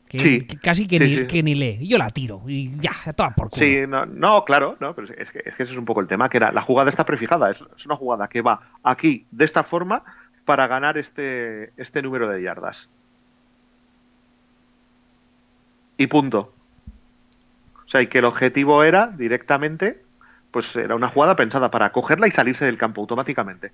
[0.08, 1.86] Que, casi que, ni, que ni lee.
[1.88, 3.66] Yo la tiro y ya, toda por culo.
[3.66, 6.52] Sí, no, claro, no, pero es que, ese es un poco el tema, que era,
[6.52, 10.04] la jugada está prefijada, es, es, una jugada que va aquí de esta forma
[10.46, 12.88] para ganar este, este número de yardas.
[15.98, 16.54] Y punto.
[17.86, 20.02] O sea, y que el objetivo era directamente,
[20.52, 23.72] pues era una jugada pensada para cogerla y salirse del campo automáticamente.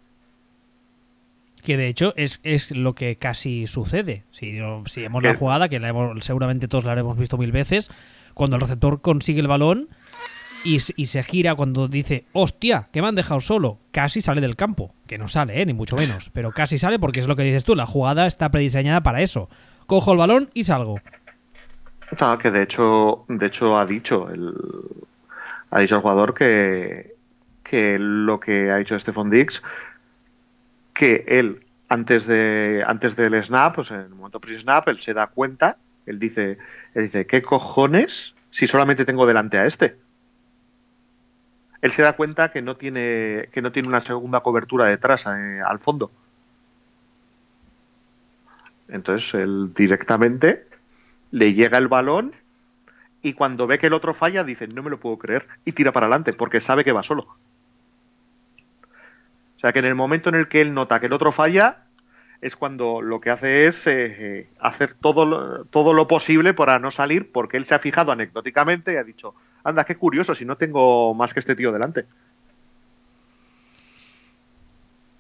[1.64, 4.24] Que de hecho es, es lo que casi sucede.
[4.32, 7.90] Si, si vemos la jugada, que la seguramente todos la hemos visto mil veces,
[8.34, 9.88] cuando el receptor consigue el balón
[10.66, 14.56] y, y, se gira cuando dice, hostia, que me han dejado solo, casi sale del
[14.56, 14.94] campo.
[15.08, 15.66] Que no sale, ¿eh?
[15.66, 18.52] ni mucho menos, pero casi sale porque es lo que dices tú, la jugada está
[18.52, 19.50] prediseñada para eso.
[19.88, 21.00] Cojo el balón y salgo
[22.42, 24.54] que de hecho, de hecho ha dicho el,
[25.72, 27.16] ha dicho el jugador que,
[27.64, 29.62] que lo que ha dicho Stephon Dix,
[30.94, 35.28] que él antes de antes del snap, pues en el momento pre-snap, él se da
[35.28, 36.58] cuenta, él dice,
[36.96, 39.96] él dice, ¿qué cojones si solamente tengo delante a este?
[41.82, 45.60] Él se da cuenta que no tiene que no tiene una segunda cobertura detrás eh,
[45.66, 46.12] al fondo.
[48.88, 50.66] Entonces él directamente
[51.32, 52.34] le llega el balón
[53.22, 55.94] y cuando ve que el otro falla dice, no me lo puedo creer, y tira
[55.94, 57.28] para adelante, porque sabe que va solo.
[59.64, 61.86] O sea que en el momento en el que él nota que el otro falla,
[62.42, 66.80] es cuando lo que hace es eh, eh, hacer todo lo, todo lo posible para
[66.80, 70.44] no salir, porque él se ha fijado anecdóticamente y ha dicho, anda, qué curioso, si
[70.44, 72.04] no tengo más que este tío delante.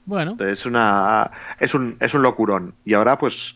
[0.05, 0.35] Bueno.
[0.41, 2.73] Es, una, es, un, es un locurón.
[2.83, 3.55] Y ahora, pues,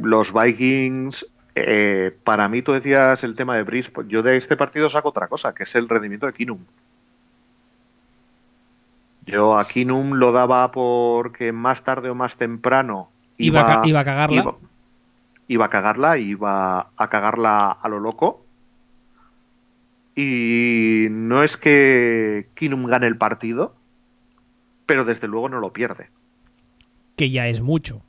[0.00, 4.56] los Vikings eh, para mí, tú decías el tema de Brice, pues yo de este
[4.56, 6.60] partido saco otra cosa, que es el rendimiento de Kinum.
[9.26, 13.64] Yo a Kinum lo daba porque más tarde o más temprano iba, a,
[14.04, 14.56] cagarla.
[15.46, 18.44] Iba, a cagarla, iba a cagarla a lo loco.
[20.14, 23.74] Y no es que Kinum gane el partido,
[24.86, 26.10] pero desde luego no lo pierde.
[27.16, 28.02] Que ya es mucho.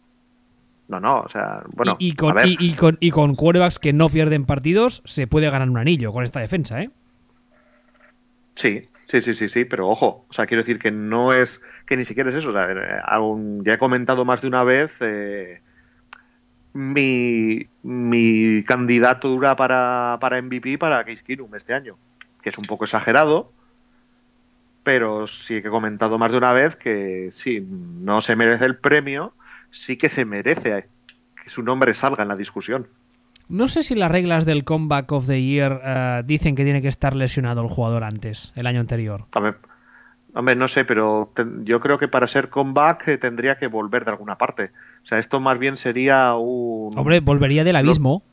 [0.88, 1.96] No, no, o sea, bueno.
[2.00, 5.28] Y, con, a ver, y, y con, y con quarterbacks que no pierden partidos, se
[5.28, 6.90] puede ganar un anillo con esta defensa, ¿eh?
[8.56, 11.96] Sí, sí, sí, sí, sí, pero ojo, o sea, quiero decir que no es, que
[11.96, 12.68] ni siquiera es eso, o sea,
[13.06, 15.62] aún ya he comentado más de una vez, eh,
[16.74, 21.96] mi, mi candidatura para, para MVP para Case Keenum este año,
[22.42, 23.52] que es un poco exagerado,
[24.84, 28.78] pero sí que he comentado más de una vez que sí, no se merece el
[28.78, 29.34] premio,
[29.70, 30.88] sí que se merece
[31.44, 32.88] que su nombre salga en la discusión.
[33.50, 36.88] No sé si las reglas del Comeback of the Year eh, dicen que tiene que
[36.88, 39.26] estar lesionado el jugador antes, el año anterior.
[39.36, 39.56] Hombre,
[40.34, 44.06] hombre, no sé, pero ten- yo creo que para ser comeback eh, tendría que volver
[44.06, 44.72] de alguna parte.
[45.04, 46.98] O sea, esto más bien sería un...
[46.98, 48.24] Hombre, volvería del abismo.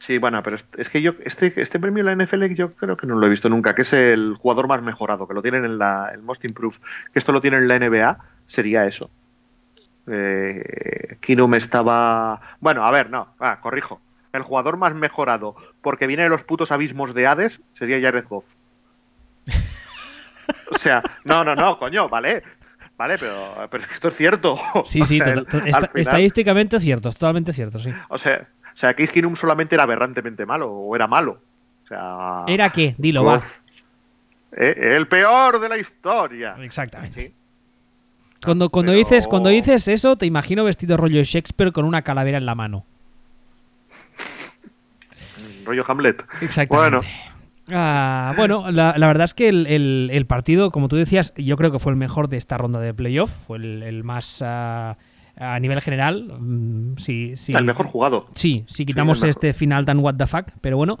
[0.00, 2.96] Sí, bueno, pero es, es que yo este, este premio en la NFL yo creo
[2.96, 5.64] que no lo he visto nunca, que es el jugador más mejorado, que lo tienen
[5.64, 6.78] en la el Most Improved,
[7.12, 9.08] que esto lo tienen en la NBA, sería eso.
[10.06, 12.40] Eh, Keenum estaba...
[12.60, 14.00] Bueno, a ver, no, ah, corrijo.
[14.34, 18.44] El jugador más mejorado, porque viene de los putos abismos de Hades, sería Jared Goff.
[20.70, 22.42] O sea, no, no, no, coño, vale.
[22.96, 24.58] Vale, pero, pero esto es cierto.
[24.84, 25.58] Sí, sí, O sea, to-
[25.94, 27.90] estadísticamente cierto, es totalmente cierto, sí.
[28.08, 31.40] o sea, o sea, Case Keenum solamente era aberrantemente malo, o era malo.
[31.84, 32.94] O sea, ¿Era qué?
[32.98, 33.36] Dilo, va.
[33.38, 33.52] Uf.
[34.56, 36.56] Eh, el peor de la historia.
[36.60, 37.20] Exactamente.
[37.20, 37.34] Sí.
[38.44, 42.38] Cuando, cuando, Pero- dices, cuando dices eso, te imagino vestido rollo Shakespeare con una calavera
[42.38, 42.84] en la mano.
[45.64, 46.24] Rollo Hamlet.
[46.40, 46.98] Exactamente.
[46.98, 47.08] Bueno.
[47.72, 51.56] Ah, bueno, la, la verdad es que el, el- el partido, como tú decías, yo
[51.56, 53.30] creo que fue el mejor de esta ronda de playoff.
[53.30, 54.98] Fue el, el más ah,
[55.36, 56.30] a nivel general.
[56.38, 57.52] mm, sí, sí.
[57.54, 58.26] El mejor jugado.
[58.34, 60.98] Sí, si quitamos este final tan what the fuck, pero bueno.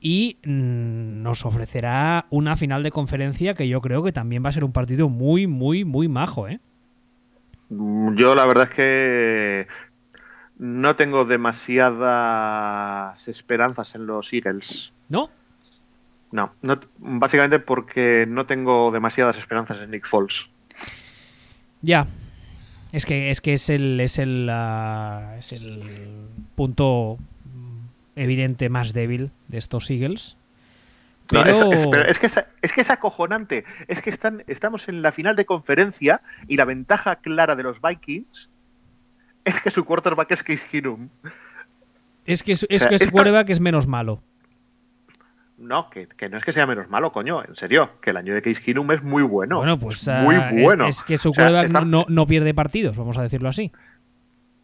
[0.00, 4.52] Y mm, nos ofrecerá una final de conferencia que yo creo que también va a
[4.52, 6.60] ser un partido muy, muy, muy majo, ¿eh?
[7.70, 9.66] Mm, Yo la verdad es que
[10.58, 14.92] no tengo demasiadas esperanzas en los Eagles.
[15.08, 15.30] ¿No?
[16.32, 20.48] No, no básicamente porque no tengo demasiadas esperanzas en Nick Foles.
[21.82, 22.06] Ya.
[22.92, 27.18] Es que es que es el es el ah, es el punto
[28.16, 30.36] evidente más débil de estos Eagles.
[31.32, 33.64] No, Pero, es, es que es, es que es acojonante.
[33.88, 37.78] Es que están, estamos en la final de conferencia y la ventaja clara de los
[37.82, 38.48] Vikings
[39.46, 41.08] es que su quarterback es Case Keenum.
[42.26, 44.20] es que su- es sea, que su quarterback es menos malo.
[45.58, 47.42] No, que, que no es que sea menos malo, coño.
[47.42, 49.56] En serio, que el año de Case Keenum es muy bueno.
[49.56, 50.86] bueno, pues es muy es- bueno.
[50.86, 53.72] Es, que su O sea, quarterback no, no- no pierde partidos, vamos a decirlo así.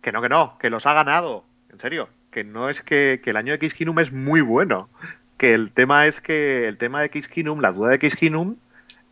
[0.03, 1.45] Que no, que no, que los ha ganado.
[1.73, 4.91] En serio, que no es que, que el año de Case Keenum es muy bueno.
[5.39, 8.57] Que el tema es que el tema de Case Keenum, la duda de Case Keenum,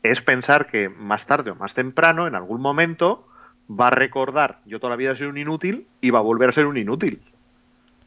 [0.03, 3.27] es pensar que más tarde o más temprano, en algún momento,
[3.71, 6.49] va a recordar, yo toda la vida he sido un inútil y va a volver
[6.49, 7.21] a ser un inútil.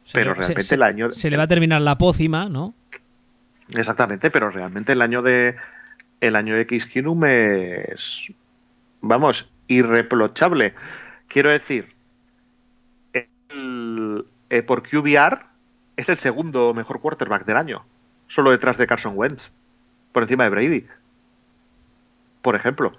[0.04, 2.74] Se Pero le- realmente se, el año- se le va a terminar la pócima, ¿no?
[3.70, 5.56] Exactamente, pero realmente el año de
[6.20, 8.26] el año de Case Keenum es
[9.00, 10.74] vamos, irreprochable.
[11.28, 11.94] Quiero decir,
[13.48, 15.40] el- eh, por QBR
[15.96, 17.84] es el segundo mejor quarterback del año,
[18.28, 19.50] solo detrás de Carson Wentz,
[20.12, 20.86] por encima de Brady.
[22.42, 22.92] Por ejemplo.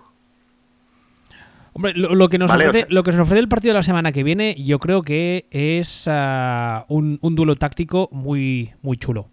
[1.77, 6.07] Lo, que nos ofrece, el partido de la semana que viene, yo creo que es
[6.07, 9.29] ah, un, duelo táctico muy, muy chulo.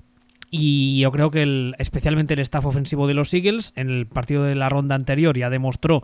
[0.50, 4.56] Y yo creo que especialmente el staff ofensivo de los Eagles, en el partido de
[4.56, 6.02] la ronda anterior, ya demostró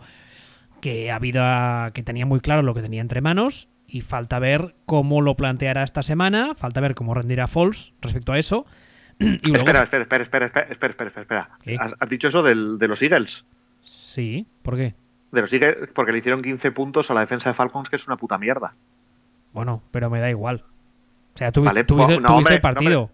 [0.79, 3.67] que había, ah, que tenía muy claro lo que tenía entre manos.
[3.85, 8.39] Y falta ver cómo lo planteará esta semana, falta ver cómo rendirá Falls respecto a
[8.39, 8.65] eso.
[9.19, 11.49] Y espera, espera, espera, espera, espera, espera, espera, espera.
[11.83, 13.43] ¿Has, ¿Has, dicho eso del, de los Eagles?
[13.81, 14.93] Sí, ¿por qué?
[15.31, 18.07] De los Eagles, porque le hicieron 15 puntos a la defensa de Falcons, que es
[18.07, 18.73] una puta mierda.
[19.53, 20.63] Bueno, pero me da igual.
[21.35, 23.09] O sea, tú, Vale, tú viste- pues, no, hombre, el partido.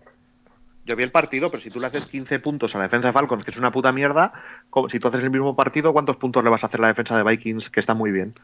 [0.86, 3.14] Yo vi el partido, pero si tú le haces 15 puntos a la defensa de
[3.14, 4.32] Falcons, que es una puta mierda,
[4.70, 6.88] como- si tú haces el mismo partido, ¿cuántos puntos le vas a hacer a la
[6.90, 8.36] defensa de Vikings, que está muy bien?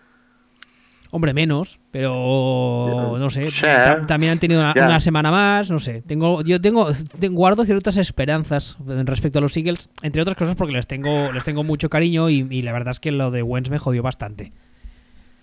[1.14, 3.52] Hombre, menos, pero no sé.
[3.52, 3.66] Sí.
[4.08, 6.02] También han tenido una, semana más, no sé.
[6.02, 6.88] Tengo, yo tengo,
[7.20, 11.44] tengo- guardo ciertas esperanzas respecto a los Eagles, entre otras cosas porque les tengo, les
[11.44, 14.54] tengo mucho cariño y, y la verdad es que lo de Wentz me jodió bastante.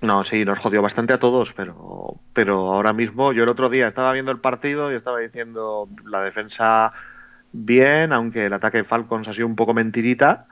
[0.01, 3.89] No, sí, nos jodió bastante a todos, pero, pero ahora mismo, yo el otro día
[3.89, 6.93] estaba viendo el partido y estaba diciendo la defensa
[7.53, 10.47] bien, aunque el ataque de Falcons ha sido un poco mentirita,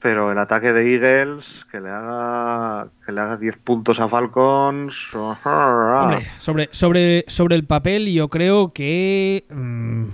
[0.00, 4.94] pero el ataque de Eagles, que le haga, que le haga 10 puntos a Falcons.
[5.14, 10.04] Hombre, sobre, sobre, sobre el papel yo creo que mm,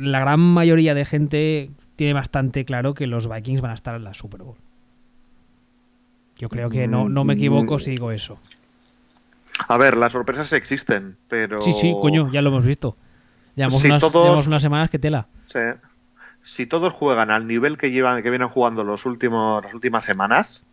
[0.00, 4.04] la gran mayoría de gente tiene bastante claro que los Vikings van a estar en
[4.04, 4.56] la Super Bowl.
[6.38, 8.38] Yo creo que no, no me equivoco si digo eso.
[9.68, 11.60] A ver, las sorpresas existen, pero.
[11.60, 12.96] Sí, sí, coño, ya lo hemos visto.
[13.54, 15.26] Llevamos, Si unas, todos- llevamos unas semanas que tela.
[15.52, 15.58] Sí.
[16.42, 20.64] Si todos juegan al nivel que llevan, que vienen jugando los últimos, las últimas semanas,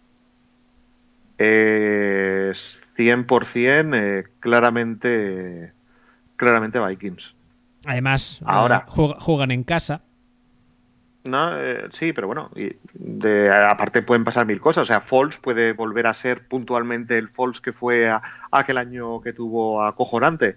[1.38, 5.72] es 100% eh, claramente,
[6.36, 7.36] claramente Vikings.
[7.86, 8.78] Además, Ahora.
[8.88, 10.01] eh, juega- juegan en casa.
[11.24, 14.84] No, eh, sí, pero bueno, y de, aparte pueden pasar mil cosas.
[14.84, 19.20] O sea, Falls puede volver a ser puntualmente el Falls que fue a- aquel año
[19.22, 20.55] que tuvo acojonante.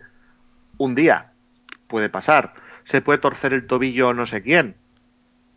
[0.78, 1.32] Un día
[1.88, 2.54] puede pasar.
[2.84, 4.76] Se puede torcer el tobillo no sé quién.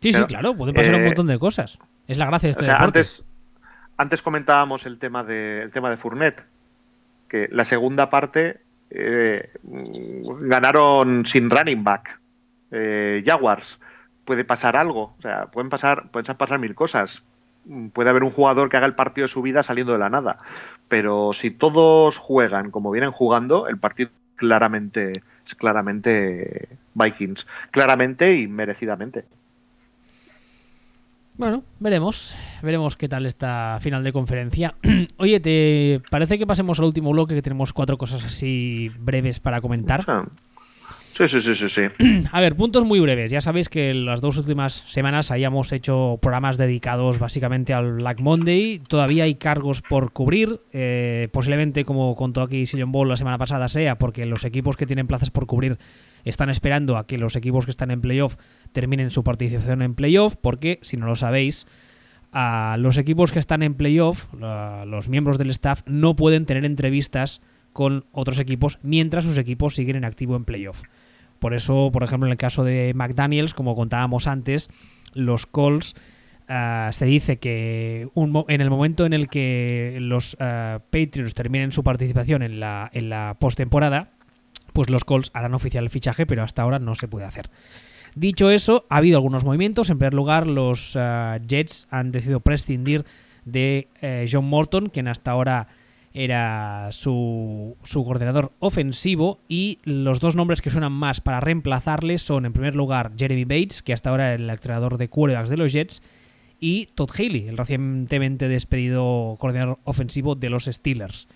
[0.04, 1.78] Sí, sí, claro, pueden pasar un eh, montón de cosas.
[2.06, 2.98] Es la gracia de este O sea, deporte.
[2.98, 3.24] antes,
[3.96, 6.44] antes comentábamos el tema de el tema de Fournet,
[7.26, 12.20] que la segunda parte eh, ganaron sin running back.
[12.70, 13.80] Eh, Jaguars
[14.26, 17.22] puede pasar algo, o sea, pueden pasar pueden pasar mil cosas.
[17.94, 20.36] Puede haber un jugador que haga el partido de su vida saliendo de la nada,
[20.88, 25.12] pero si todos juegan como vienen jugando, el partido claramente
[25.46, 29.24] es claramente Vikings, claramente y merecidamente.
[31.36, 32.36] Bueno, veremos.
[32.62, 34.74] Veremos qué tal esta final de conferencia.
[35.18, 39.60] Oye, ¿te parece que pasemos al último bloque que tenemos cuatro cosas así breves para
[39.60, 40.04] comentar?
[41.16, 41.82] Sí, sí, sí, sí, sí.
[42.32, 43.30] A ver, puntos muy breves.
[43.30, 48.80] Ya sabéis que las dos últimas semanas hayamos hecho programas dedicados básicamente al Black Monday.
[48.88, 50.60] Todavía hay cargos por cubrir.
[50.72, 54.86] eh, posiblemente, como contó aquí Sillon Ball la semana pasada, sea porque los equipos que
[54.86, 55.78] tienen plazas por cubrir
[56.24, 58.36] están esperando a que los equipos que están en playoff
[58.72, 60.34] terminen su participación en playoff.
[60.40, 61.66] Porque, si no lo sabéis,
[62.32, 66.64] a los equipos que están en playoff, la- los miembros del staff, no pueden tener
[66.64, 67.40] entrevistas
[67.72, 70.82] con otros equipos mientras sus equipos siguen en activo en playoff.
[71.44, 74.70] Por eso, por ejemplo, en el caso de McDaniels, como contábamos antes,
[75.12, 75.94] los Colts
[76.48, 81.84] ah, se dice que en el momento en el que los ah, Patriots terminen su
[81.84, 84.12] participación en la, en la postemporada,
[84.72, 87.50] pues los Colts harán oficial el fichaje, pero hasta ahora no se puede hacer.
[88.14, 89.90] Dicho eso, ha habido algunos movimientos.
[89.90, 93.04] En primer lugar, los ah, Jets han decidido prescindir
[93.44, 95.68] de eh, John Morton, quien hasta ahora
[96.14, 102.46] era su, su coordinador ofensivo y los dos nombres que suenan más para reemplazarle son
[102.46, 105.72] en primer lugar Jeremy Bates, que hasta ahora era el entrenador de quarterbacks de los
[105.72, 106.02] Jets,
[106.60, 111.26] y Todd Haley, el recientemente despedido coordinador ofensivo de los Steelers.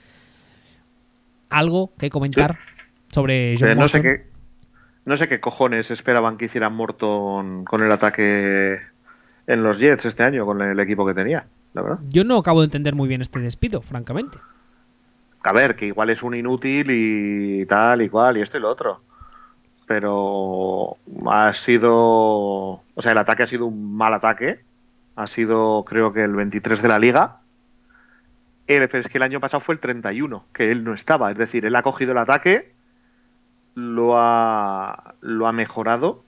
[1.51, 2.59] ¿Algo que comentar
[3.09, 4.27] sobre John Eh, no sé qué
[5.05, 8.79] no sé qué cojones esperaban que hiciera Morton con el ataque
[9.47, 11.99] en los Jets este año con el equipo que tenía, la verdad.
[12.07, 14.39] Yo no acabo de entender muy bien este despido, francamente.
[15.49, 19.01] A ver, que igual es un inútil y tal y y esto y lo otro.
[19.87, 24.61] Pero ha sido, o sea, el ataque ha sido un mal ataque.
[25.17, 27.39] Ha sido, creo que el 23 de la liga.
[28.67, 31.31] El, es que el año pasado fue el 31, que él no estaba.
[31.31, 32.75] Es decir, él ha cogido el ataque,
[33.75, 36.25] lo ha, lo ha mejorado.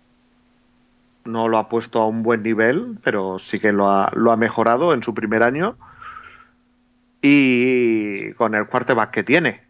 [1.26, 4.38] No lo ha puesto a un buen nivel, pero sí que lo ha, lo ha
[4.38, 5.76] mejorado en su primer año
[7.22, 9.62] y con el quarterback que tiene.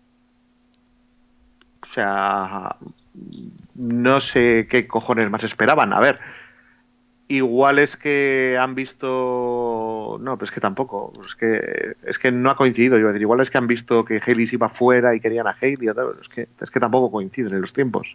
[1.82, 2.77] O sea,
[3.74, 5.93] no sé qué cojones más esperaban.
[5.93, 6.20] A ver,
[7.28, 10.18] igual es que han visto.
[10.20, 11.12] No, pero es que tampoco.
[11.27, 12.98] Es que, es que no ha coincidido.
[12.98, 15.56] Yo decir, igual es que han visto que Haley se iba fuera y querían a
[15.60, 15.89] Haley.
[16.20, 18.06] Es que, es que tampoco coinciden en los tiempos.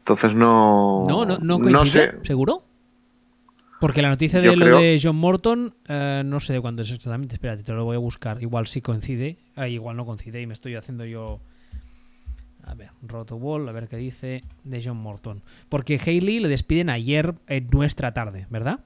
[0.00, 1.04] Entonces no.
[1.08, 2.24] No, no, no coincide, sé.
[2.24, 2.62] ¿seguro?
[3.80, 6.82] Porque la noticia Yo de lo creo- de John Morton, eh, no sé de cuándo
[6.82, 7.34] es exactamente.
[7.34, 8.40] Espérate, te lo voy a buscar.
[8.42, 11.40] Igual sí coincide, ah, igual no coincide y me estoy haciendo yo.
[12.62, 15.42] A ver, Rotowall, a ver qué dice de John Morton.
[15.68, 18.80] Porque Haley le despiden ayer en nuestra tarde, ¿verdad?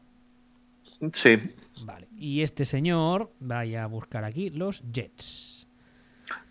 [1.14, 1.36] Sí.
[1.84, 2.06] Vale.
[2.16, 5.66] Y este señor, vaya a buscar aquí los Jets.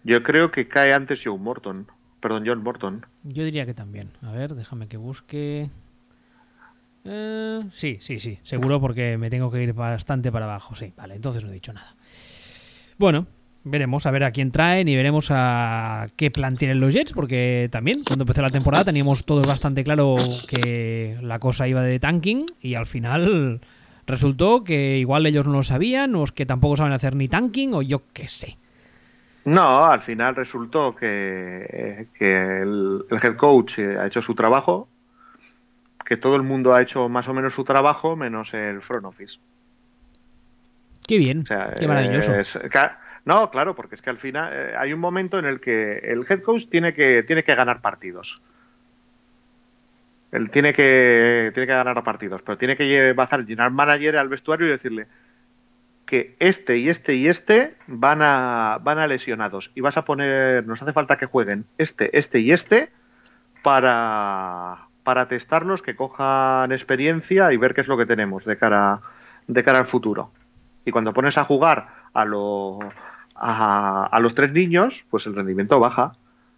[0.04, 1.88] Yo creo que cae antes John Morton.
[2.20, 3.06] Perdón, John Morton.
[3.24, 4.12] Yo diría que también.
[4.22, 5.70] A ver, déjame que busque.
[7.06, 10.76] Eh, sí, sí, sí, seguro porque me tengo que ir bastante para abajo.
[10.76, 11.96] Sí, vale, entonces no he dicho nada.
[12.98, 13.28] Bueno,
[13.64, 17.70] veremos a ver a quién traen y veremos a qué plan tienen los Jets, porque
[17.72, 20.16] también cuando empezó la temporada teníamos todo bastante claro
[20.48, 23.62] que la cosa iba de tanking y al final
[24.06, 27.74] resultó que igual ellos no lo sabían o es que tampoco saben hacer ni tanking
[27.74, 28.58] o yo qué sé.
[29.46, 34.88] No, al final resultó que, que el, el head coach eh, ha hecho su trabajo,
[36.16, 39.40] que todo el mundo ha hecho más o menos su trabajo, menos el front office.
[41.08, 42.36] Qué bien, O sea, qué maravilloso.
[42.36, 42.60] es-
[43.26, 46.26] no, claro, porque es que al final eh, hay un momento en el que el
[46.30, 48.42] head coach tiene que, tiene que ganar partidos.
[50.32, 54.68] Él tiene que, tiene que ganar partidos, pero tiene que bajar, llenar manager al vestuario
[54.68, 55.08] y decirle
[56.06, 60.66] que este y este y este van a, van a lesionados y vas a poner,
[60.68, 62.92] nos hace falta que jueguen este, este y este
[63.62, 69.02] para, para testarlos, que cojan experiencia y ver qué es lo que tenemos de cara,
[69.48, 70.32] de cara al futuro.
[70.86, 72.80] Y cuando pones a jugar a, lo,
[73.36, 76.14] a, los tres niños, pues el rendimiento baja.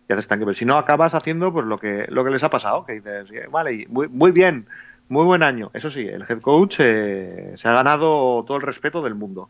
[0.07, 2.93] Y haces tan que Si no, acabas haciendo pues lo que, les ha pasado, que
[2.93, 4.67] dices, vale, muy, muy bien,
[5.09, 5.72] muy buen año.
[5.73, 9.49] Eso sí, el head coach eh, se ha ganado todo el respeto del mundo.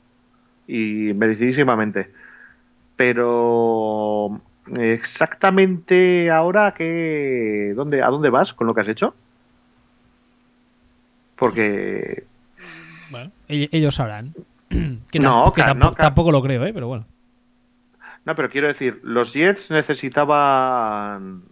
[0.68, 2.12] Y merecidísimamente.
[2.96, 4.42] Pero
[4.74, 9.14] exactamente ahora que dónde a dónde vas con lo que has hecho
[11.36, 12.26] porque
[13.10, 14.34] bueno, ellos sabrán.
[15.12, 15.54] Que, no,
[15.96, 16.74] tampoco, lo creo ¿eh?
[16.74, 17.06] pero bueno.
[18.26, 21.44] No pero quiero decir los Jets necesitaban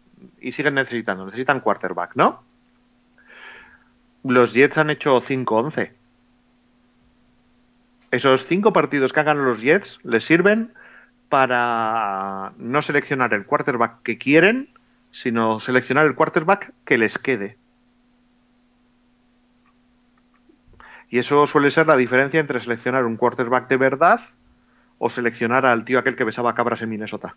[0.41, 2.41] y siguen necesitando necesitan quarterback no
[4.23, 5.91] los Jets han hecho 5-11
[8.11, 10.73] esos cinco partidos que hagan los Jets les sirven
[11.34, 14.69] para no seleccionar el quarterback que quieren,
[15.10, 17.57] sino seleccionar el quarterback que les quede.
[21.10, 24.22] Y eso suele ser la diferencia entre seleccionar un quarterback de verdad
[24.99, 27.34] o seleccionar al tío aquel que besaba cabras en Minnesota.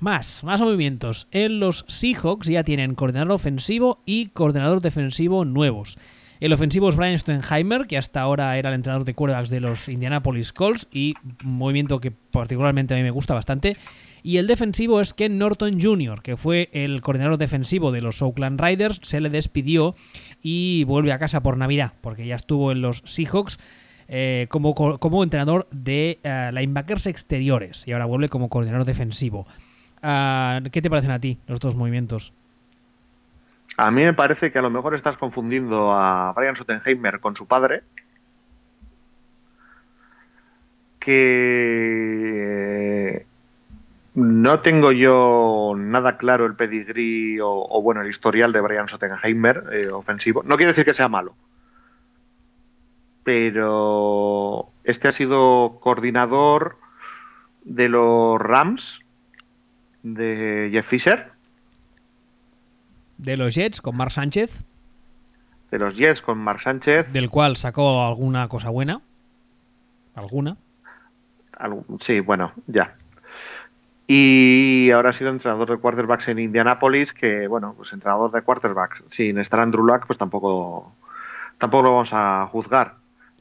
[0.00, 1.28] más, más movimientos.
[1.30, 5.98] En los Seahawks ya tienen coordinador ofensivo y coordinador defensivo nuevos.
[6.40, 9.88] El ofensivo es Brian Stenheimer, que hasta ahora era el entrenador de quarterbacks de los
[9.88, 13.76] Indianapolis Colts y un movimiento que particularmente a mí me gusta bastante.
[14.22, 18.60] Y el defensivo es Ken Norton Jr., que fue el coordinador defensivo de los Oakland
[18.60, 19.94] Riders, se le despidió
[20.42, 23.58] y vuelve a casa por Navidad, porque ya estuvo en los Seahawks
[24.06, 29.46] eh, como, como, entrenador de uh, linebackers exteriores y ahora vuelve como coordinador defensivo.
[30.02, 32.32] Ah, ¿Qué te parecen a ti los dos movimientos?
[33.78, 37.46] A mí me parece que a lo mejor estás confundiendo a Brian Sottenheimer con su
[37.46, 37.84] padre.
[40.98, 41.64] Que
[44.14, 49.86] no tengo yo nada claro el pedigrí o, bueno, el historial de Brian Sottenheimer eh,
[49.92, 50.42] ofensivo.
[50.42, 51.36] No quiere decir que sea malo.
[53.22, 56.78] Pero este ha sido coordinador
[57.62, 59.02] de los Rams
[60.02, 61.37] de Jeff Fisher
[63.18, 64.62] de los Jets con Mark Sánchez.
[65.70, 67.12] De los Jets con Mark Sánchez.
[67.12, 69.02] Del cual sacó alguna cosa buena.
[70.14, 70.56] ¿Alguna?
[72.00, 72.94] Sí, bueno, ya.
[74.06, 79.04] Y ahora ha sido entrenador de quarterbacks en Indianapolis, que bueno, pues entrenador de quarterbacks
[79.10, 80.94] sin estar Andrew Luck, pues tampoco,
[81.58, 82.94] tampoco lo vamos a juzgar.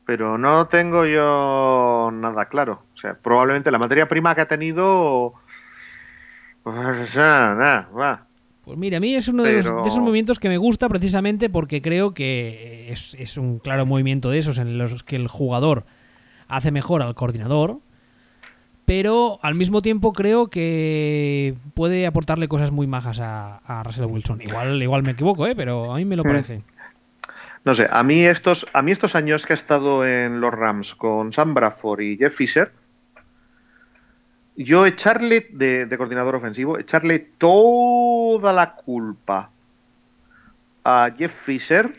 [0.06, 2.84] Pero no tengo yo nada claro.
[2.94, 5.36] O sea, probablemente la materia prima que ha tenido,
[6.64, 8.27] pues nada, va,
[8.68, 12.14] pues mira, a mí es uno de, esos movimientos que me gusta precisamente porque creo
[12.14, 15.86] que es, un claro movimiento de esos en los que el jugador
[16.50, 17.80] hace mejor al coordinador,
[18.84, 24.42] pero al mismo tiempo creo que puede aportarle cosas muy majas a, Russell Wilson.
[24.42, 25.56] Igual, igual me equivoco, ¿eh?
[25.56, 26.28] pero a mí me lo hmm.
[26.28, 26.62] parece.
[27.64, 30.94] No sé, a mí estos, a mí estos años que he estado en los Rams
[30.94, 32.74] con Sam Bradford y Jeff Fisher,
[34.58, 39.52] yo echarle de, coordinador ofensivo, echarle toda la culpa
[40.84, 41.96] a Jeff Fisher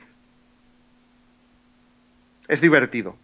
[2.48, 3.16] es divertido.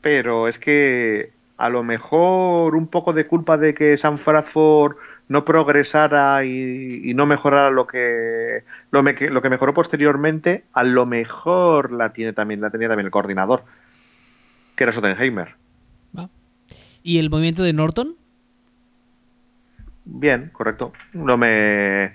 [0.00, 4.96] Pero es que a lo mejor un poco de culpa de que San Bradford
[5.28, 11.92] no progresara y, no mejorara lo que, lo, lo, que mejoró posteriormente, a lo mejor
[11.92, 13.64] la tiene también, la tenía también el coordinador,
[14.74, 15.56] que era Sottenheimer.
[17.02, 18.16] ¿Y el movimiento de Norton?
[20.08, 20.92] Bien, correcto.
[21.12, 22.12] No me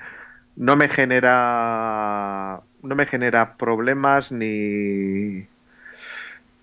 [0.55, 5.47] no me genera no me genera problemas ni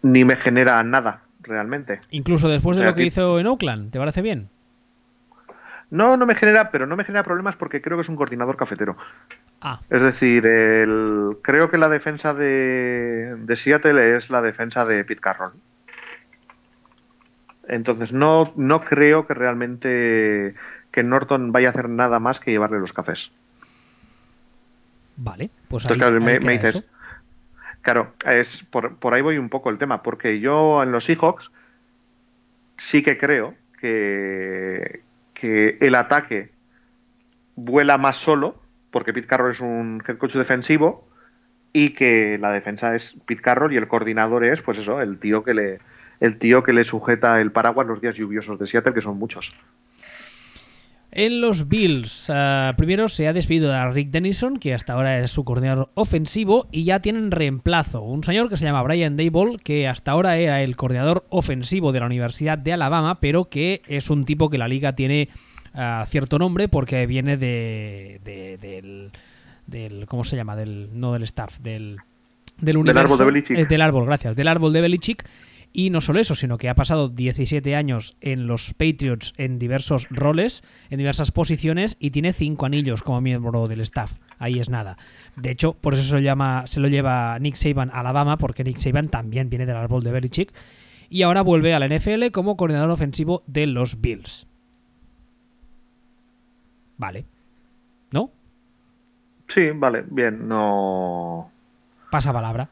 [0.02, 2.01] ni me genera nada realmente.
[2.11, 4.48] Incluso después de lo que, hizo en Oakland, ¿te parece bien?
[5.90, 8.57] No, no me genera, pero no me genera problemas porque creo que es un coordinador
[8.57, 8.97] cafetero.
[9.61, 9.81] Ah.
[9.90, 15.20] Es decir, el, creo que la defensa de, de Seattle es la defensa de Pete
[15.20, 15.52] Carroll.
[17.69, 20.55] Entonces no, no creo que realmente
[20.92, 23.30] que Norton vaya a hacer nada más que llevarle los cafés.
[25.16, 26.82] Vale, pues ahí, claro, me, dices,
[27.82, 31.50] claro, es por, por, ahí voy un poco el tema, porque yo en los Seahawks
[32.78, 35.02] sí que creo que,
[35.34, 36.50] que el ataque
[37.54, 38.60] vuela más solo,
[38.90, 41.06] porque Pete Carroll es un head coach defensivo,
[41.72, 45.44] y que la defensa es Pete Carroll y el coordinador es, pues eso, el tío
[45.44, 45.80] que le,
[46.20, 49.54] el tío que le sujeta el paraguas los días lluviosos de Seattle, que son muchos.
[51.12, 55.32] En los Bills, uh, primero se ha despedido a Rick Dennison, que hasta ahora es
[55.32, 58.00] su coordinador ofensivo, y ya tienen reemplazo.
[58.00, 61.98] Un señor que se llama Brian Dable, que hasta ahora era el coordinador ofensivo de
[61.98, 65.28] la Universidad de Alabama, pero que es un tipo que la liga tiene
[65.74, 69.10] uh, cierto nombre porque viene de, de, del,
[69.66, 70.06] del.
[70.06, 70.54] ¿Cómo se llama?
[70.54, 71.98] Del, no del staff, del.
[72.60, 73.58] Del, universo, árbol de Belichick.
[73.58, 74.36] Eh, del árbol, gracias.
[74.36, 75.26] Del árbol de Belichick.
[75.72, 80.09] Y no solo eso, sino que ha pasado 17 años en los Patriots en diversos
[80.10, 84.14] roles, en diversas posiciones, y tiene 5 anillos como miembro del staff.
[84.38, 84.97] Ahí es nada.
[85.36, 88.64] De hecho, por eso se lo, llama, se lo lleva Nick Saban a Alabama, porque
[88.64, 90.52] Nick Saban también viene del árbol de Belichick.
[91.09, 94.47] Y ahora vuelve a la NFL como coordinador ofensivo de los Bills.
[96.97, 97.24] Vale.
[98.12, 98.30] ¿No?
[99.48, 101.51] Sí, vale, bien, no.
[102.10, 102.68] Pasa palabra.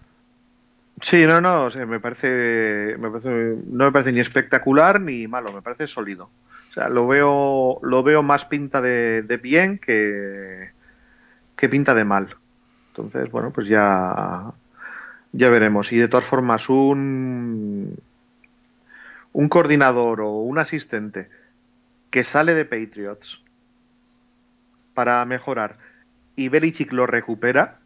[1.01, 3.29] Sí, no, no, o sea, me, parece, me parece,
[3.67, 6.31] no me parece ni espectacular ni malo, me parece sólido.
[6.71, 10.71] O sea, lo veo, lo veo más pinta de, de bien que,
[11.57, 12.37] que pinta de mal.
[12.89, 14.53] Entonces, bueno, pues ya,
[15.33, 15.93] ya veremos.
[15.93, 17.97] Y de todas formas, un,
[19.33, 21.29] un coordinador o un asistente
[22.11, 23.43] que sale de Patriots
[24.95, 25.79] para mejorar
[26.35, 27.79] y Belichick lo recupera,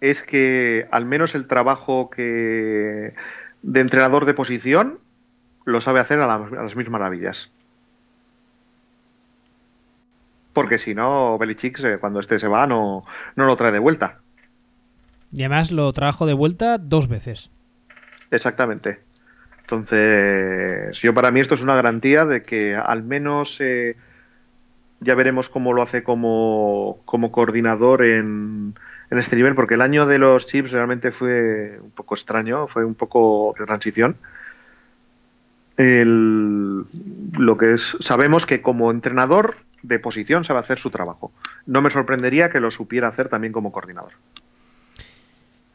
[0.00, 3.14] es que al menos el trabajo que
[3.62, 4.98] de entrenador de posición
[5.64, 7.50] lo sabe hacer a, la, a las mismas maravillas.
[10.52, 13.04] Porque si no, Belichick cuando este se va no,
[13.36, 14.18] no lo trae de vuelta.
[15.32, 17.50] Y además lo trajo de vuelta dos veces.
[18.30, 19.00] Exactamente.
[19.60, 23.96] Entonces, yo para mí esto es una garantía de que al menos eh,
[24.98, 28.74] ya veremos cómo lo hace como, como coordinador en,
[29.10, 32.84] en este nivel, porque el año de los chips realmente fue un poco extraño, fue
[32.84, 34.16] un poco de transición.
[35.76, 41.32] Lo que es, sabemos que como entrenador de posición sabe hacer su trabajo.
[41.66, 44.12] No me sorprendería que lo supiera hacer también como coordinador.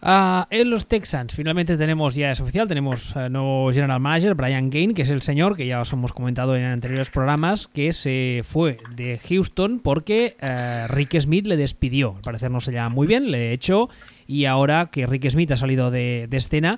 [0.05, 4.69] Uh, en los Texans, finalmente tenemos, ya es oficial, tenemos uh, nuevo general manager, Brian
[4.69, 8.41] Gain, que es el señor que ya os hemos comentado en anteriores programas, que se
[8.43, 12.13] fue de Houston porque uh, Rick Smith le despidió.
[12.17, 13.89] Al parecer no se llama muy bien, le echó
[14.27, 16.77] y ahora que Rick Smith ha salido de, de escena,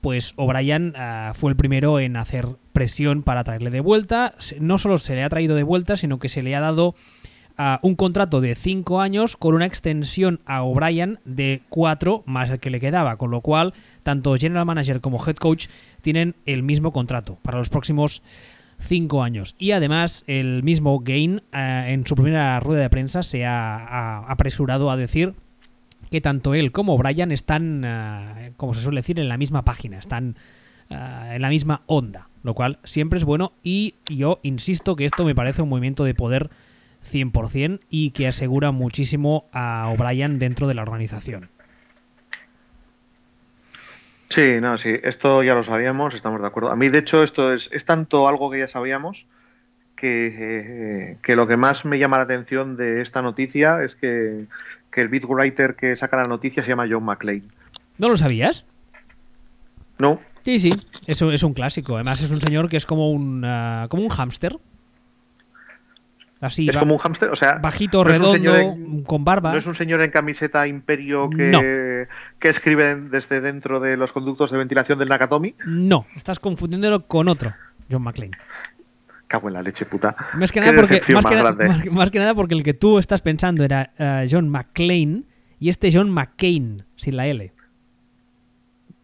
[0.00, 0.94] pues O'Brien
[1.34, 4.34] fue el primero en hacer presión para traerle de vuelta.
[4.60, 6.94] No solo se le ha traído de vuelta, sino que se le ha dado
[7.56, 12.58] Uh, un contrato de 5 años con una extensión a O'Brien de 4 más el
[12.58, 15.68] que le quedaba, con lo cual tanto General Manager como Head Coach
[16.02, 18.24] tienen el mismo contrato para los próximos
[18.80, 19.54] 5 años.
[19.56, 21.56] Y además el mismo Gain uh,
[21.86, 25.34] en su primera rueda de prensa se ha, apresurado a decir
[26.10, 29.98] que tanto él como O'Brien están, uh, como se suele decir, en la misma página,
[29.98, 30.36] están
[30.90, 35.34] en la misma onda, lo cual siempre es bueno y yo insisto que esto me
[35.34, 36.50] parece un movimiento de poder
[37.04, 41.50] 100% y que asegura muchísimo a O'Brien dentro de la organización.
[44.30, 46.70] Sí, no, sí, esto ya lo sabíamos, estamos de acuerdo.
[46.70, 49.26] A mí, de hecho, esto es, es tanto algo que ya sabíamos
[49.96, 54.46] que, eh, que, lo que más me llama la atención de esta noticia es que,
[54.90, 57.44] que el beat writer que saca la noticia se llama John McClane.
[57.98, 58.64] ¿No lo sabías?
[59.98, 60.20] No.
[60.44, 60.72] Sí, sí,
[61.06, 61.94] eso es un clásico.
[61.94, 64.58] Además es un señor que es como un, uh, como un hámster.
[66.44, 69.52] Así, es como un hámster, o sea, bajito, no redondo, en, con barba.
[69.52, 71.60] No es un señor en camiseta imperio que, no.
[71.60, 75.54] que escribe desde dentro de los conductos de ventilación del Nakatomi.
[75.64, 77.54] No, estás confundiéndolo con otro,
[77.90, 78.32] John McClane.
[79.26, 80.14] Cago en la leche, puta.
[80.34, 82.98] Más que, nada porque, más, más, que más, más que, nada porque el que tú
[82.98, 85.22] estás pensando era uh, John McClane
[85.58, 87.52] y este John McCain, sin la L.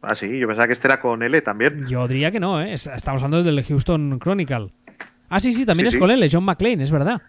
[0.03, 1.87] Ah, sí, yo pensaba que este era con L también.
[1.87, 2.73] Yo diría que no, ¿eh?
[2.73, 4.73] Estamos hablando del Houston Chronicle.
[5.31, 7.23] Ah, sí, sí, también sí, es con L, John McClane, es verdad.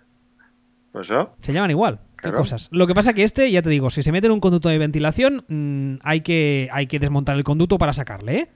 [0.92, 1.34] Pues eso.
[1.42, 2.00] Se llaman igual.
[2.18, 2.36] Claro.
[2.36, 2.68] Qué cosas.
[2.72, 4.78] Lo que pasa que este, ya te digo, si se mete en un conducto de
[4.78, 8.50] ventilación, mmm, hay, que, hay que desmontar el conducto para sacarle, ¿eh?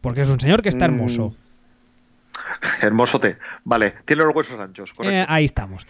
[0.00, 1.28] Porque es un señor que está hermoso.
[1.30, 2.84] Mm.
[2.84, 3.36] Hermosote.
[3.64, 4.90] Vale, tiene los huesos anchos.
[5.02, 5.86] Eh, ahí estamos.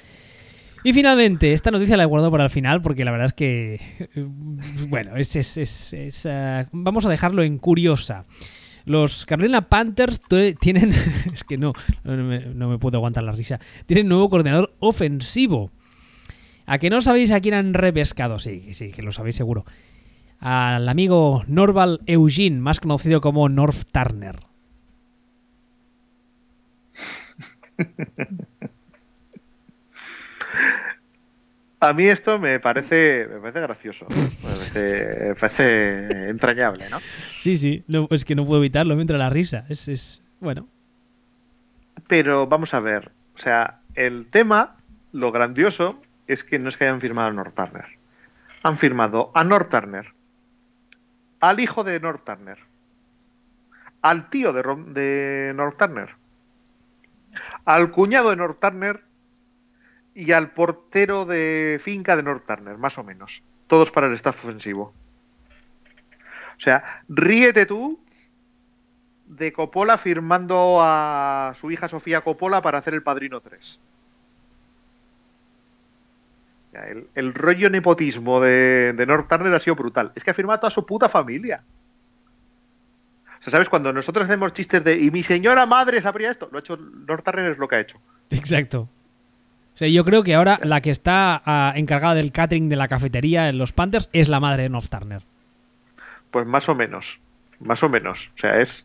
[0.85, 3.81] Y finalmente, esta noticia la he guardado para el final porque la verdad es que.
[4.89, 5.35] Bueno, es.
[5.37, 8.25] es, es, es uh, vamos a dejarlo en curiosa.
[8.89, 10.21] Los Carolina Panthers
[10.61, 10.93] tienen.
[11.33, 11.75] es que no,
[12.05, 13.61] no me, puedo aguantar la risa.
[13.87, 15.71] Tienen nuevo coordinador ofensivo.
[16.67, 18.39] ¿A que no sabéis a quién han repescado?
[18.39, 19.65] Sí, sí, que lo sabéis seguro.
[20.41, 24.41] Al amigo Norval Eugene, más conocido como North Turner.
[31.81, 36.99] A mí esto me parece, me parece gracioso, me parece, me parece entrañable, ¿no?
[37.39, 40.67] Sí, sí, no, es que no puedo evitarlo, me entra la risa, es, es, bueno.
[42.09, 44.77] Pero vamos a ver, o sea, el tema,
[45.13, 47.87] lo grandioso, es que no es que hayan firmado a North Turner.
[48.65, 50.13] Han firmado a North Turner,
[51.39, 52.59] al hijo de North Turner,
[54.03, 56.11] al tío de, de North Turner,
[57.65, 59.08] al cuñado de North Turner
[60.19, 63.41] y al portero de finca de North Turner, más o menos.
[63.69, 64.93] Todos para el staff ofensivo.
[66.57, 68.01] O sea, ríete tú
[69.27, 73.81] de Coppola firmando a su hija Sofía Coppola para hacer el Padrino 3.
[77.15, 80.11] El, rollo nepotismo de, de North Turner ha sido brutal.
[80.17, 81.63] Es que ha firmado a toda su puta familia.
[83.39, 83.69] O sea, ¿sabes?
[83.69, 87.25] Cuando nosotros hacemos chistes de y mi señora madre sabría esto, lo ha hecho North
[87.25, 88.01] Turner es lo que ha hecho.
[88.31, 88.89] Exacto.
[89.79, 92.89] O sea, yo creo que ahora la que está ah, encargada del catering de la
[92.89, 95.23] cafetería en los Panthers es la madre de North Turner.
[96.33, 97.21] Pues más o menos.
[97.61, 98.29] Más o menos.
[98.37, 98.85] O sea, es,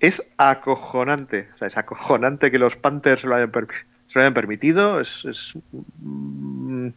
[0.00, 1.46] es acojonante.
[1.54, 5.00] O sea, es acojonante que los Panthers se lo hayan, se lo hayan permitido.
[5.00, 5.24] Es.
[5.24, 5.54] es
[6.00, 6.88] mm,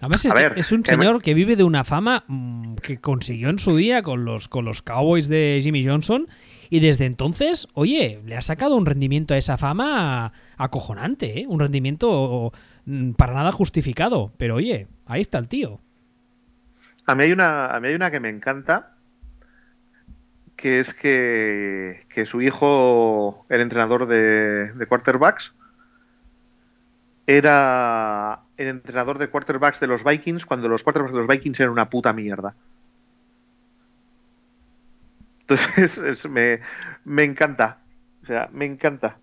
[0.00, 4.02] Además, es, un señor que vive de una fama mm, que consiguió en su día
[4.02, 6.28] con los, con los Cowboys de Jimmy Johnson.
[6.68, 11.46] Y desde entonces, oye, le ha sacado un rendimiento a esa fama acojonante, ¿eh?
[11.48, 12.52] un rendimiento
[13.16, 14.32] para nada justificado.
[14.36, 15.80] Pero oye, ahí está el tío.
[17.06, 18.96] A mí hay una, a mí hay una que me encanta,
[20.56, 25.52] que es que, que su hijo, el entrenador de, de quarterbacks,
[27.26, 31.72] era el entrenador de quarterbacks de los Vikings cuando los quarterbacks de los Vikings eran
[31.72, 32.54] una puta mierda.
[35.46, 36.60] Entonces me,
[37.04, 37.78] me, encanta.
[38.22, 39.18] O sea, me encanta.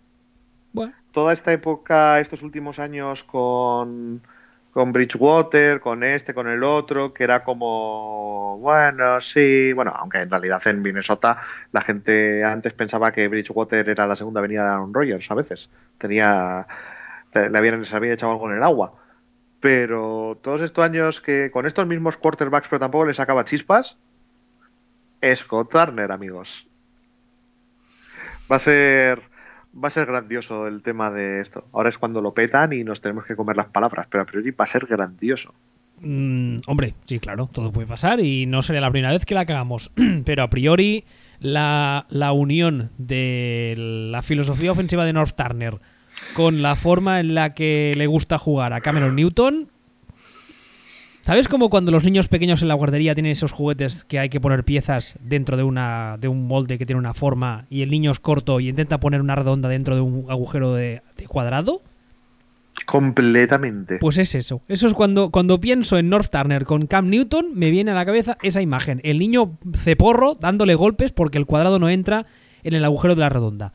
[0.74, 0.94] Bueno.
[1.12, 4.22] Toda esta época, estos últimos años con,
[4.72, 10.30] con Bridgewater, con este, con el otro, que era como, bueno, sí, bueno, aunque en
[10.30, 11.42] realidad en Minnesota
[11.74, 15.70] la gente antes pensaba que Bridgewater era la segunda avenida de Aaron Rodgers a veces.
[15.98, 16.66] Tenía,
[17.34, 18.94] le habían, se había echado algo en el agua
[19.62, 23.96] pero todos estos años que con estos mismos quarterbacks, pero tampoco les sacaba chispas,
[25.36, 26.68] Scott Turner, amigos.
[28.52, 29.22] Va a ser
[29.74, 31.66] va a ser grandioso el tema de esto.
[31.74, 34.52] Ahora es cuando lo petan y nos tenemos que comer las palabras, pero a priori
[34.52, 35.54] va a ser grandioso.
[36.02, 39.46] Mm, hombre, sí, claro, todo puede pasar y no sería la primera vez que la
[39.46, 39.92] cagamos,
[40.26, 41.06] pero a priori
[41.40, 45.80] la, la unión de la filosofía ofensiva de North Turner
[46.34, 49.71] con la forma en la que le gusta jugar a Cameron Newton.
[51.22, 54.42] ¿Sabes cómo cuando los niños pequeños en la guardería tienen esos juguetes que hay que
[54.42, 58.10] poner piezas dentro de, una, de un molde que tiene una forma y el niño
[58.10, 61.84] es corto y intenta poner una redonda dentro de un agujero de, cuadrado?
[62.88, 64.00] Completamente.
[64.00, 64.64] Pues es eso.
[64.68, 68.06] Eso es cuando, cuando pienso en North Turner con Cam Newton, me viene a la
[68.06, 69.00] cabeza esa imagen.
[69.04, 72.26] El niño ceporro dándole golpes porque el cuadrado no entra
[72.64, 73.74] en el agujero de la redonda.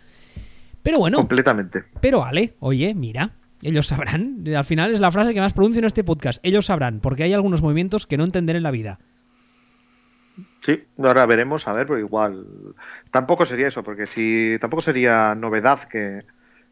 [0.83, 1.19] Pero bueno.
[1.19, 1.85] Completamente.
[2.01, 3.35] Pero Ale, oye, mira,
[3.67, 4.45] ellos sabrán.
[4.55, 6.39] Al final es la frase que más pronuncio en este podcast.
[6.45, 8.99] Ellos sabrán, porque hay algunos movimientos que no entender en la vida.
[10.65, 12.47] Sí, ahora veremos, a ver, pero igual.
[13.11, 14.57] Tampoco sería eso, porque si.
[14.61, 16.25] Tampoco sería novedad que,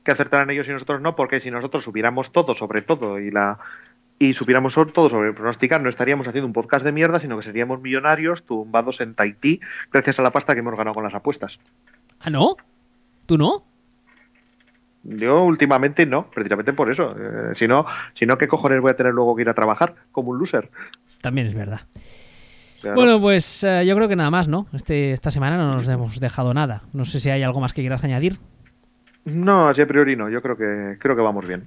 [0.02, 3.58] que acertaran ellos y nosotros no, porque si nosotros supiéramos todo sobre todo y la.
[4.16, 7.80] Y supiéramos todo sobre pronosticar, no estaríamos haciendo un podcast de mierda, sino que seríamos
[7.80, 9.60] millonarios tumbados en Tahití
[9.92, 11.58] gracias a la pasta que hemos ganado con las apuestas.
[12.20, 12.56] ¿Ah, no?
[13.26, 13.64] ¿Tú no?
[15.04, 17.14] Yo últimamente no, precisamente por eso.
[17.18, 19.94] Eh, si, no, si no, ¿qué cojones voy a tener luego que ir a trabajar
[20.12, 20.70] como un loser?
[21.20, 21.82] También es verdad.
[22.94, 24.66] Bueno, pues eh, yo creo que nada más, ¿no?
[24.72, 26.82] Este, esta semana no nos hemos dejado nada.
[26.92, 28.38] No sé si hay algo más que quieras añadir.
[29.24, 30.28] No, así a priori no.
[30.28, 31.66] Yo creo que, creo que vamos bien.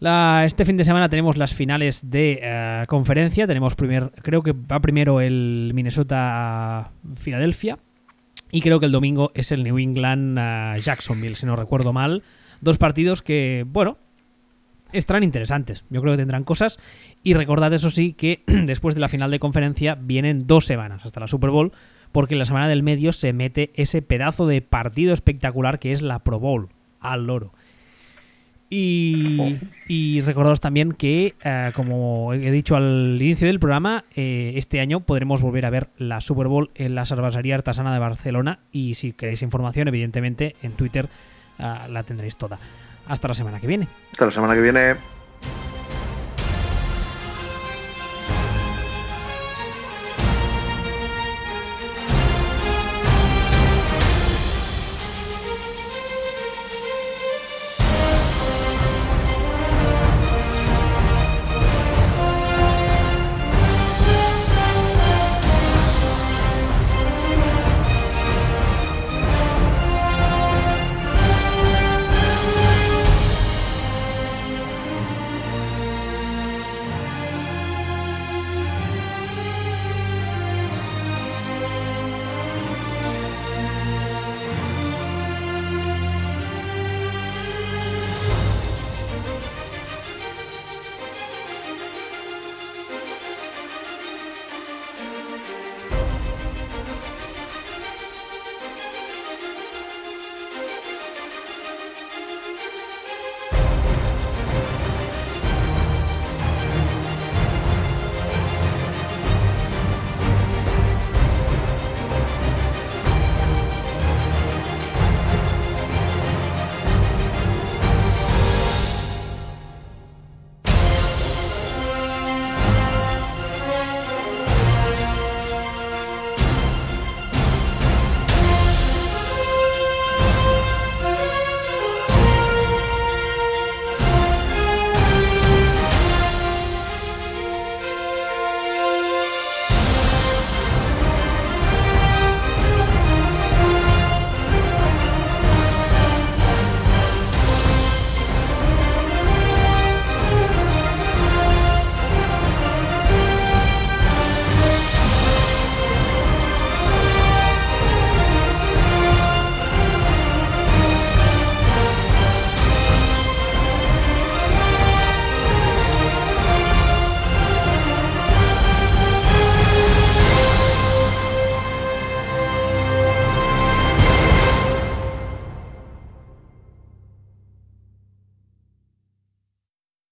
[0.00, 3.46] La, este fin de semana tenemos las finales de eh, conferencia.
[3.46, 7.78] Tenemos primer, creo que va primero el Minnesota Filadelfia.
[8.50, 10.38] Y creo que el domingo es el New England
[10.80, 12.22] Jacksonville, si no recuerdo mal.
[12.64, 13.98] Dos partidos que, bueno,
[14.92, 15.84] estarán interesantes.
[15.90, 16.78] Yo creo que tendrán cosas.
[17.22, 21.20] Y recordad, eso sí, que después de la final de conferencia vienen dos semanas hasta
[21.20, 21.72] la Super Bowl,
[22.10, 26.00] porque en la semana del medio se mete ese pedazo de partido espectacular que es
[26.00, 26.70] la Pro Bowl,
[27.00, 27.52] al loro.
[28.70, 34.80] Y, y recordaros también que, eh, como he dicho al inicio del programa, eh, este
[34.80, 38.60] año podremos volver a ver la Super Bowl en la Cervecería Artesana de Barcelona.
[38.72, 41.08] Y si queréis información, evidentemente, en Twitter
[41.58, 42.58] Ah, la tendréis toda.
[43.06, 43.88] Hasta la semana que viene.
[44.12, 44.96] Hasta la semana que viene.